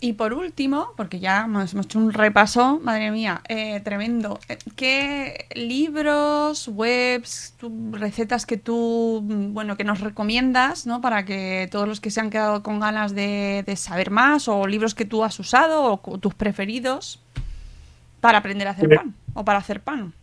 [0.01, 4.39] Y por último, porque ya hemos, hecho un repaso, madre mía, eh, tremendo.
[4.49, 7.53] Eh, ¿Qué libros, webs,
[7.91, 10.99] recetas que tú, mm, bueno, que nos recomiendas, ¿no?
[10.99, 14.95] Para que todos los que se han quedado con ganas de, saber más, o libros
[14.95, 17.21] que tú has usado, o tus preferidos,
[18.19, 20.13] para aprender a hacer pan, o para hacer pan.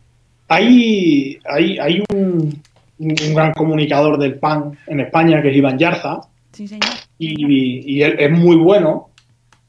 [0.47, 2.61] Hay, hay, hay un,
[2.99, 6.21] un gran comunicador del pan en España que es Iván Yarza
[6.53, 6.89] Sí, señor.
[7.19, 9.09] y, y él es muy bueno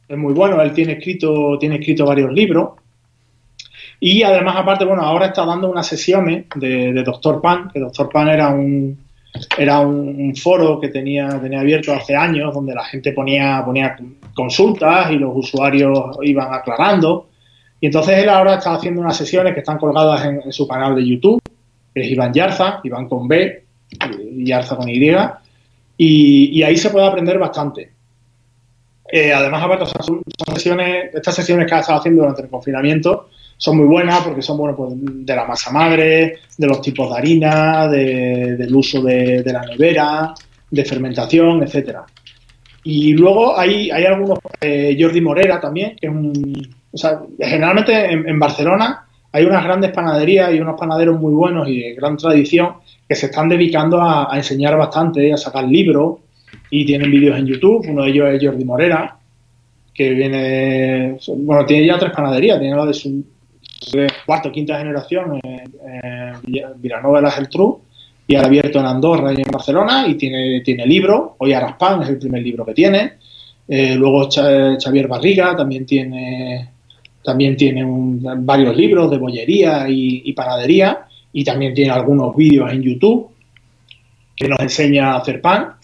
[0.08, 0.60] es muy bueno.
[0.62, 2.70] Él tiene escrito, tiene escrito varios libros.
[4.00, 8.08] Y además, aparte, bueno, ahora está dando unas sesiones de, de Doctor Pan, que Doctor
[8.08, 8.96] Pan era un,
[9.58, 13.96] era un, foro que tenía, tenía abierto hace años, donde la gente ponía, ponía
[14.34, 17.28] consultas y los usuarios iban aclarando.
[17.80, 21.06] Y entonces él ahora está haciendo unas sesiones que están colgadas en, su canal de
[21.06, 21.40] YouTube,
[21.94, 23.64] que es Iván Yarza, Iván con B,
[24.44, 24.98] Yarza con Y,
[25.96, 27.92] y, ahí se puede aprender bastante.
[29.10, 30.22] Eh, además, aparte, son,
[30.54, 34.56] sesiones, estas sesiones que ha estado haciendo durante el confinamiento son muy buenas porque son
[34.58, 39.62] bueno, pues, de la masa madre, de los tipos de harina, del uso de, la
[39.62, 40.34] nevera,
[40.70, 42.04] de fermentación, etcétera.
[42.84, 46.77] Y luego hay, hay algunos, eh, Jordi Morera también, que es un...
[46.92, 51.80] O sea, generalmente en, Barcelona hay unas grandes panaderías y unos panaderos muy buenos y
[51.80, 52.74] de gran tradición
[53.06, 56.18] que se están dedicando a, enseñar bastante, a sacar libros
[56.70, 57.86] y tienen vídeos en YouTube.
[57.88, 59.16] Uno de ellos es Jordi Morera,
[59.92, 63.24] que viene, bueno, tiene ya tres panaderías, tiene la de su
[64.26, 67.30] cuarta o quinta generación en, en Vilanova de la
[68.28, 72.10] y ha abierto en Andorra y en Barcelona y tiene, tiene libro, hoy Araspan es
[72.10, 73.14] el primer libro que tiene,
[73.66, 76.68] eh, luego Xavier Barriga también tiene
[77.28, 77.84] también tiene
[78.38, 83.28] varios libros de bollería y, panadería y también tiene algunos vídeos en YouTube
[84.34, 85.74] que nos enseña a hacer pan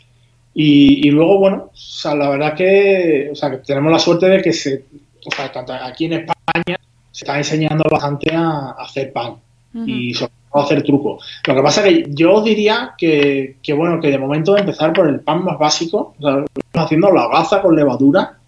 [0.54, 1.70] y, luego bueno
[2.04, 4.84] la verdad que, o sea, que tenemos la suerte de que se
[5.26, 5.52] o sea,
[5.86, 6.80] aquí en España
[7.10, 9.34] se está enseñando bastante a, hacer pan
[9.86, 11.26] y sobre todo a hacer trucos.
[11.46, 15.20] Lo que pasa es que yo diría que, bueno, que de momento empezar por el
[15.20, 18.38] pan más básico, o haciendo la gaza con levadura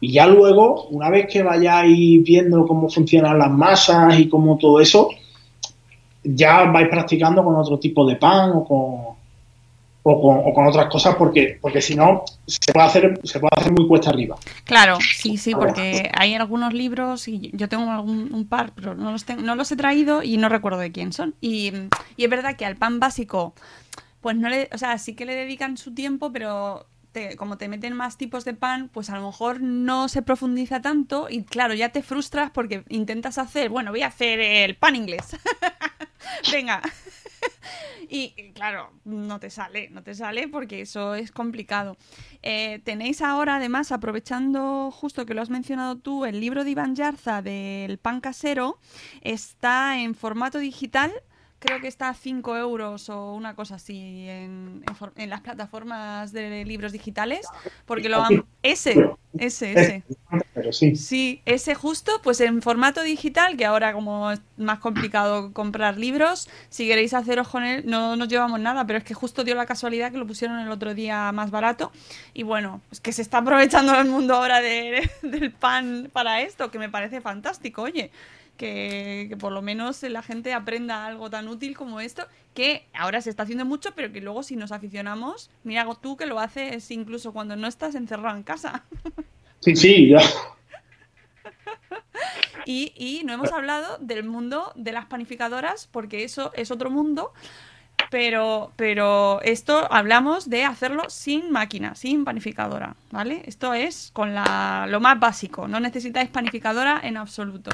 [0.00, 4.80] y ya luego, una vez que vayáis viendo cómo funcionan las masas y cómo todo
[4.80, 5.10] eso,
[6.22, 9.18] ya vais practicando con otro tipo de pan o con,
[10.10, 13.86] o con, otras cosas porque porque si no se puede hacer se puede hacer muy
[13.86, 14.36] cuesta arriba.
[14.64, 19.12] Claro sí sí porque hay algunos libros y yo tengo algún, un par pero no
[19.12, 21.34] los no los he traído y no recuerdo de quién son.
[21.40, 21.72] Y,
[22.16, 23.54] y, es verdad que al pan básico
[24.20, 26.86] pues no le o sea sí que le dedican su tiempo pero
[27.36, 31.28] como te meten más tipos de pan, pues a lo mejor no se profundiza tanto
[31.28, 35.36] y claro, ya te frustras porque intentas hacer, bueno, voy a hacer el pan inglés.
[36.52, 36.82] Venga.
[38.08, 41.96] y claro, no te sale, no te sale porque eso es complicado.
[42.42, 46.94] Eh, tenéis ahora, además, aprovechando justo que lo has mencionado tú, el libro de Iván
[46.94, 48.78] Yarza del pan casero
[49.22, 51.12] está en formato digital
[51.58, 54.84] creo que está a 5 euros o una cosa así en,
[55.16, 57.46] las plataformas de libros digitales,
[57.84, 58.44] porque lo han...
[58.62, 60.02] Ese, ese, ese.
[60.72, 60.96] sí.
[60.96, 66.48] sí, ese justo, pues en formato digital, que ahora como es más complicado comprar libros,
[66.68, 69.66] si queréis haceros con él, no nos llevamos nada, pero es que justo dio la
[69.66, 71.92] casualidad que lo pusieron el otro día más barato
[72.34, 76.70] y bueno, es que se está aprovechando el mundo ahora de, del pan para esto,
[76.70, 78.10] que me parece fantástico, oye
[78.58, 83.30] que, por lo menos la gente aprenda algo tan útil como esto, que ahora se
[83.30, 87.32] está haciendo mucho, pero que luego si nos aficionamos, mira tú que lo haces incluso
[87.32, 88.84] cuando no estás encerrado en casa.
[89.60, 90.20] Sí, sí, ya.
[92.64, 97.32] Y, y no hemos hablado del mundo de las panificadoras, porque eso es otro mundo,
[98.10, 103.42] pero, pero esto hablamos de hacerlo sin máquina, sin panificadora, ¿vale?
[103.46, 107.70] Esto es con la, lo más básico, no necesitáis panificadora en absoluto.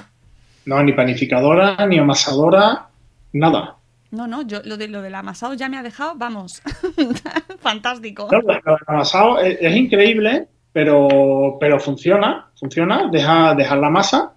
[0.67, 2.89] No, ni panificadora, ni amasadora,
[3.33, 3.77] nada.
[4.11, 6.63] No, no, yo lo, de, lo del amasado ya me ha dejado, vamos,
[7.59, 8.29] fantástico.
[8.31, 14.33] lo, del amasado es, increíble, pero, pero funciona, funciona, deja, dejar la masa.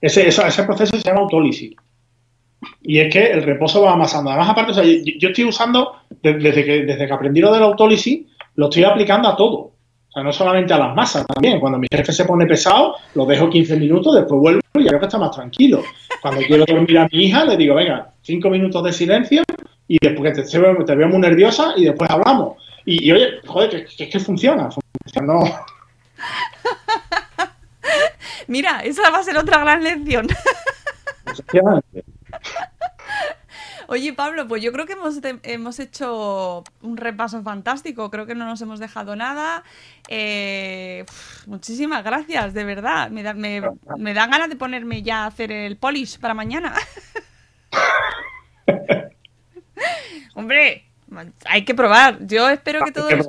[0.00, 1.74] Ese, ese proceso se llama autólisis.
[2.82, 4.30] Y es que el reposo va amasando.
[4.30, 8.68] Además, aparte, yo, estoy usando, desde que, desde que aprendí lo de la autólisis, lo
[8.68, 9.72] estoy aplicando a todo.
[10.18, 11.60] Sea, no solamente a las masas también.
[11.60, 15.04] Cuando mi jefe se pone pesado, lo dejo 15 minutos, después vuelvo y ya que
[15.04, 15.82] está más tranquilo.
[16.20, 19.42] Cuando quiero dormir a mi hija, le digo, venga, 5 minutos de silencio
[19.86, 22.56] y después que te, te, veo muy nerviosa y después hablamos.
[22.84, 24.68] Y, oye, joder, que, es que funciona.
[24.70, 25.34] funciona
[28.48, 30.26] Mira, esa va a ser otra gran lección.
[33.90, 38.10] Oye, Pablo, pues yo creo que hemos, hemos hecho un repaso fantástico.
[38.10, 39.64] Creo que no nos hemos dejado nada.
[40.08, 41.06] Eh,
[41.46, 43.08] muchísimas gracias, de verdad.
[43.08, 46.74] Me, me, dan ganas de ponerme ya a hacer el polish para mañana.
[50.34, 50.84] Hombre,
[51.46, 52.18] hay que probar.
[52.26, 53.26] Yo espero que todos.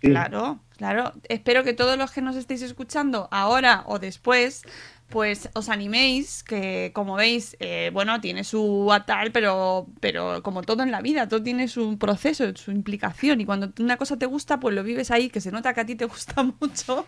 [0.00, 1.12] Claro, claro.
[1.28, 4.64] Espero que todos los que nos estéis escuchando ahora o después
[5.10, 10.82] pues os animéis, que como veis, eh, bueno, tiene su atal, pero, pero como todo
[10.82, 14.60] en la vida, todo tiene su proceso, su implicación, y cuando una cosa te gusta,
[14.60, 17.06] pues lo vives ahí, que se nota que a ti te gusta mucho,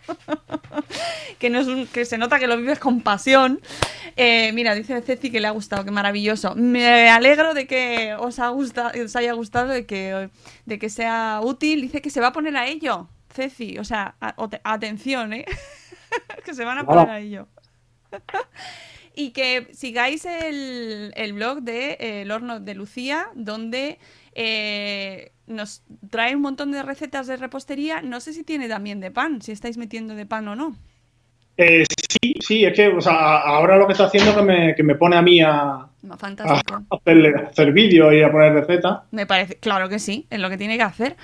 [1.38, 3.60] que, no es un- que se nota que lo vives con pasión.
[4.16, 6.54] Eh, mira, dice Ceci que le ha gustado, qué maravilloso.
[6.54, 10.28] Me alegro de que os, ha gustado, os haya gustado, de que,
[10.66, 11.80] de que sea útil.
[11.82, 14.34] Dice que se va a poner a ello, Ceci, o sea, a-
[14.64, 15.44] atención, ¿eh?
[16.44, 17.48] que se van a poner a ello.
[19.14, 23.98] y que sigáis el, el blog de eh, El Horno de Lucía, donde
[24.34, 28.00] eh, nos trae un montón de recetas de repostería.
[28.02, 30.76] No sé si tiene también de pan, si estáis metiendo de pan o no.
[31.58, 31.84] Eh,
[32.22, 34.74] sí, sí, es que o sea, a- ahora lo que está haciendo es que me,
[34.74, 35.86] que me pone a mí a,
[36.48, 39.00] a hacerle- a hacer vídeos y a poner recetas.
[39.10, 41.16] Me parece, claro que sí, es lo que tiene que hacer.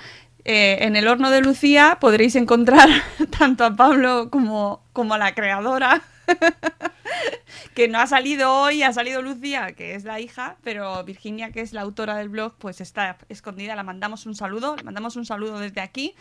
[0.45, 2.87] Eh, en el horno de Lucía podréis encontrar
[3.39, 6.01] tanto a Pablo como, como a la creadora,
[7.73, 11.61] que no ha salido hoy, ha salido Lucía, que es la hija, pero Virginia, que
[11.61, 13.75] es la autora del blog, pues está escondida.
[13.75, 16.15] La mandamos un saludo, le mandamos un saludo desde aquí.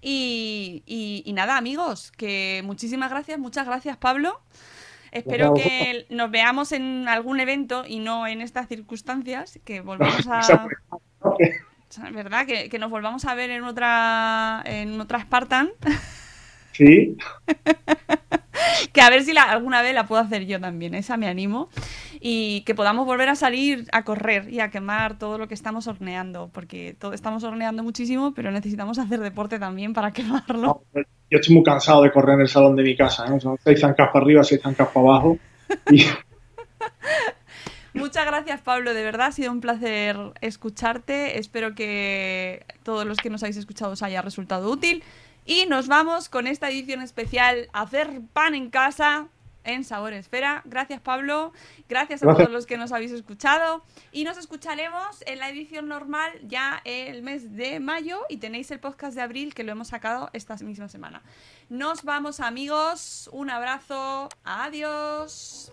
[0.00, 4.40] Y, y- y nada, amigos, que muchísimas gracias, muchas gracias, Pablo.
[5.12, 10.66] Espero que nos veamos en algún evento y no en estas circunstancias, que volvamos a...
[12.12, 12.46] ¿Verdad?
[12.46, 15.70] Que, que nos volvamos a ver en otra en otra Spartan.
[16.72, 17.16] Sí,
[18.92, 20.94] que a ver si la- alguna vez la puedo hacer yo también.
[20.94, 21.68] Esa me animo.
[22.24, 25.86] Y que podamos volver a salir a correr y a quemar todo lo que estamos
[25.88, 26.50] horneando.
[26.52, 30.84] Porque todo, estamos horneando muchísimo, pero necesitamos hacer deporte también para quemarlo.
[30.94, 33.24] yo estoy muy cansado de correr en el salón de mi casa.
[33.26, 33.40] ¿eh?
[33.40, 35.38] Son seis zancas para arriba, seis zancas para abajo.
[35.90, 36.04] Y
[37.94, 38.94] Muchas gracias, Pablo.
[38.94, 41.38] De verdad ha sido un placer escucharte.
[41.38, 45.02] Espero que todos los que nos habéis escuchado os haya resultado útil.
[45.44, 49.28] Y nos vamos con esta edición especial a hacer pan en casa
[49.64, 50.62] en Sabor Esfera.
[50.64, 51.52] Gracias, Pablo.
[51.88, 52.46] Gracias a Gracias.
[52.46, 53.82] todos los que nos habéis escuchado.
[54.10, 58.20] Y nos escucharemos en la edición normal ya el mes de mayo.
[58.28, 61.22] Y tenéis el podcast de abril que lo hemos sacado esta misma semana.
[61.68, 63.28] Nos vamos, amigos.
[63.32, 64.28] Un abrazo.
[64.44, 65.72] Adiós.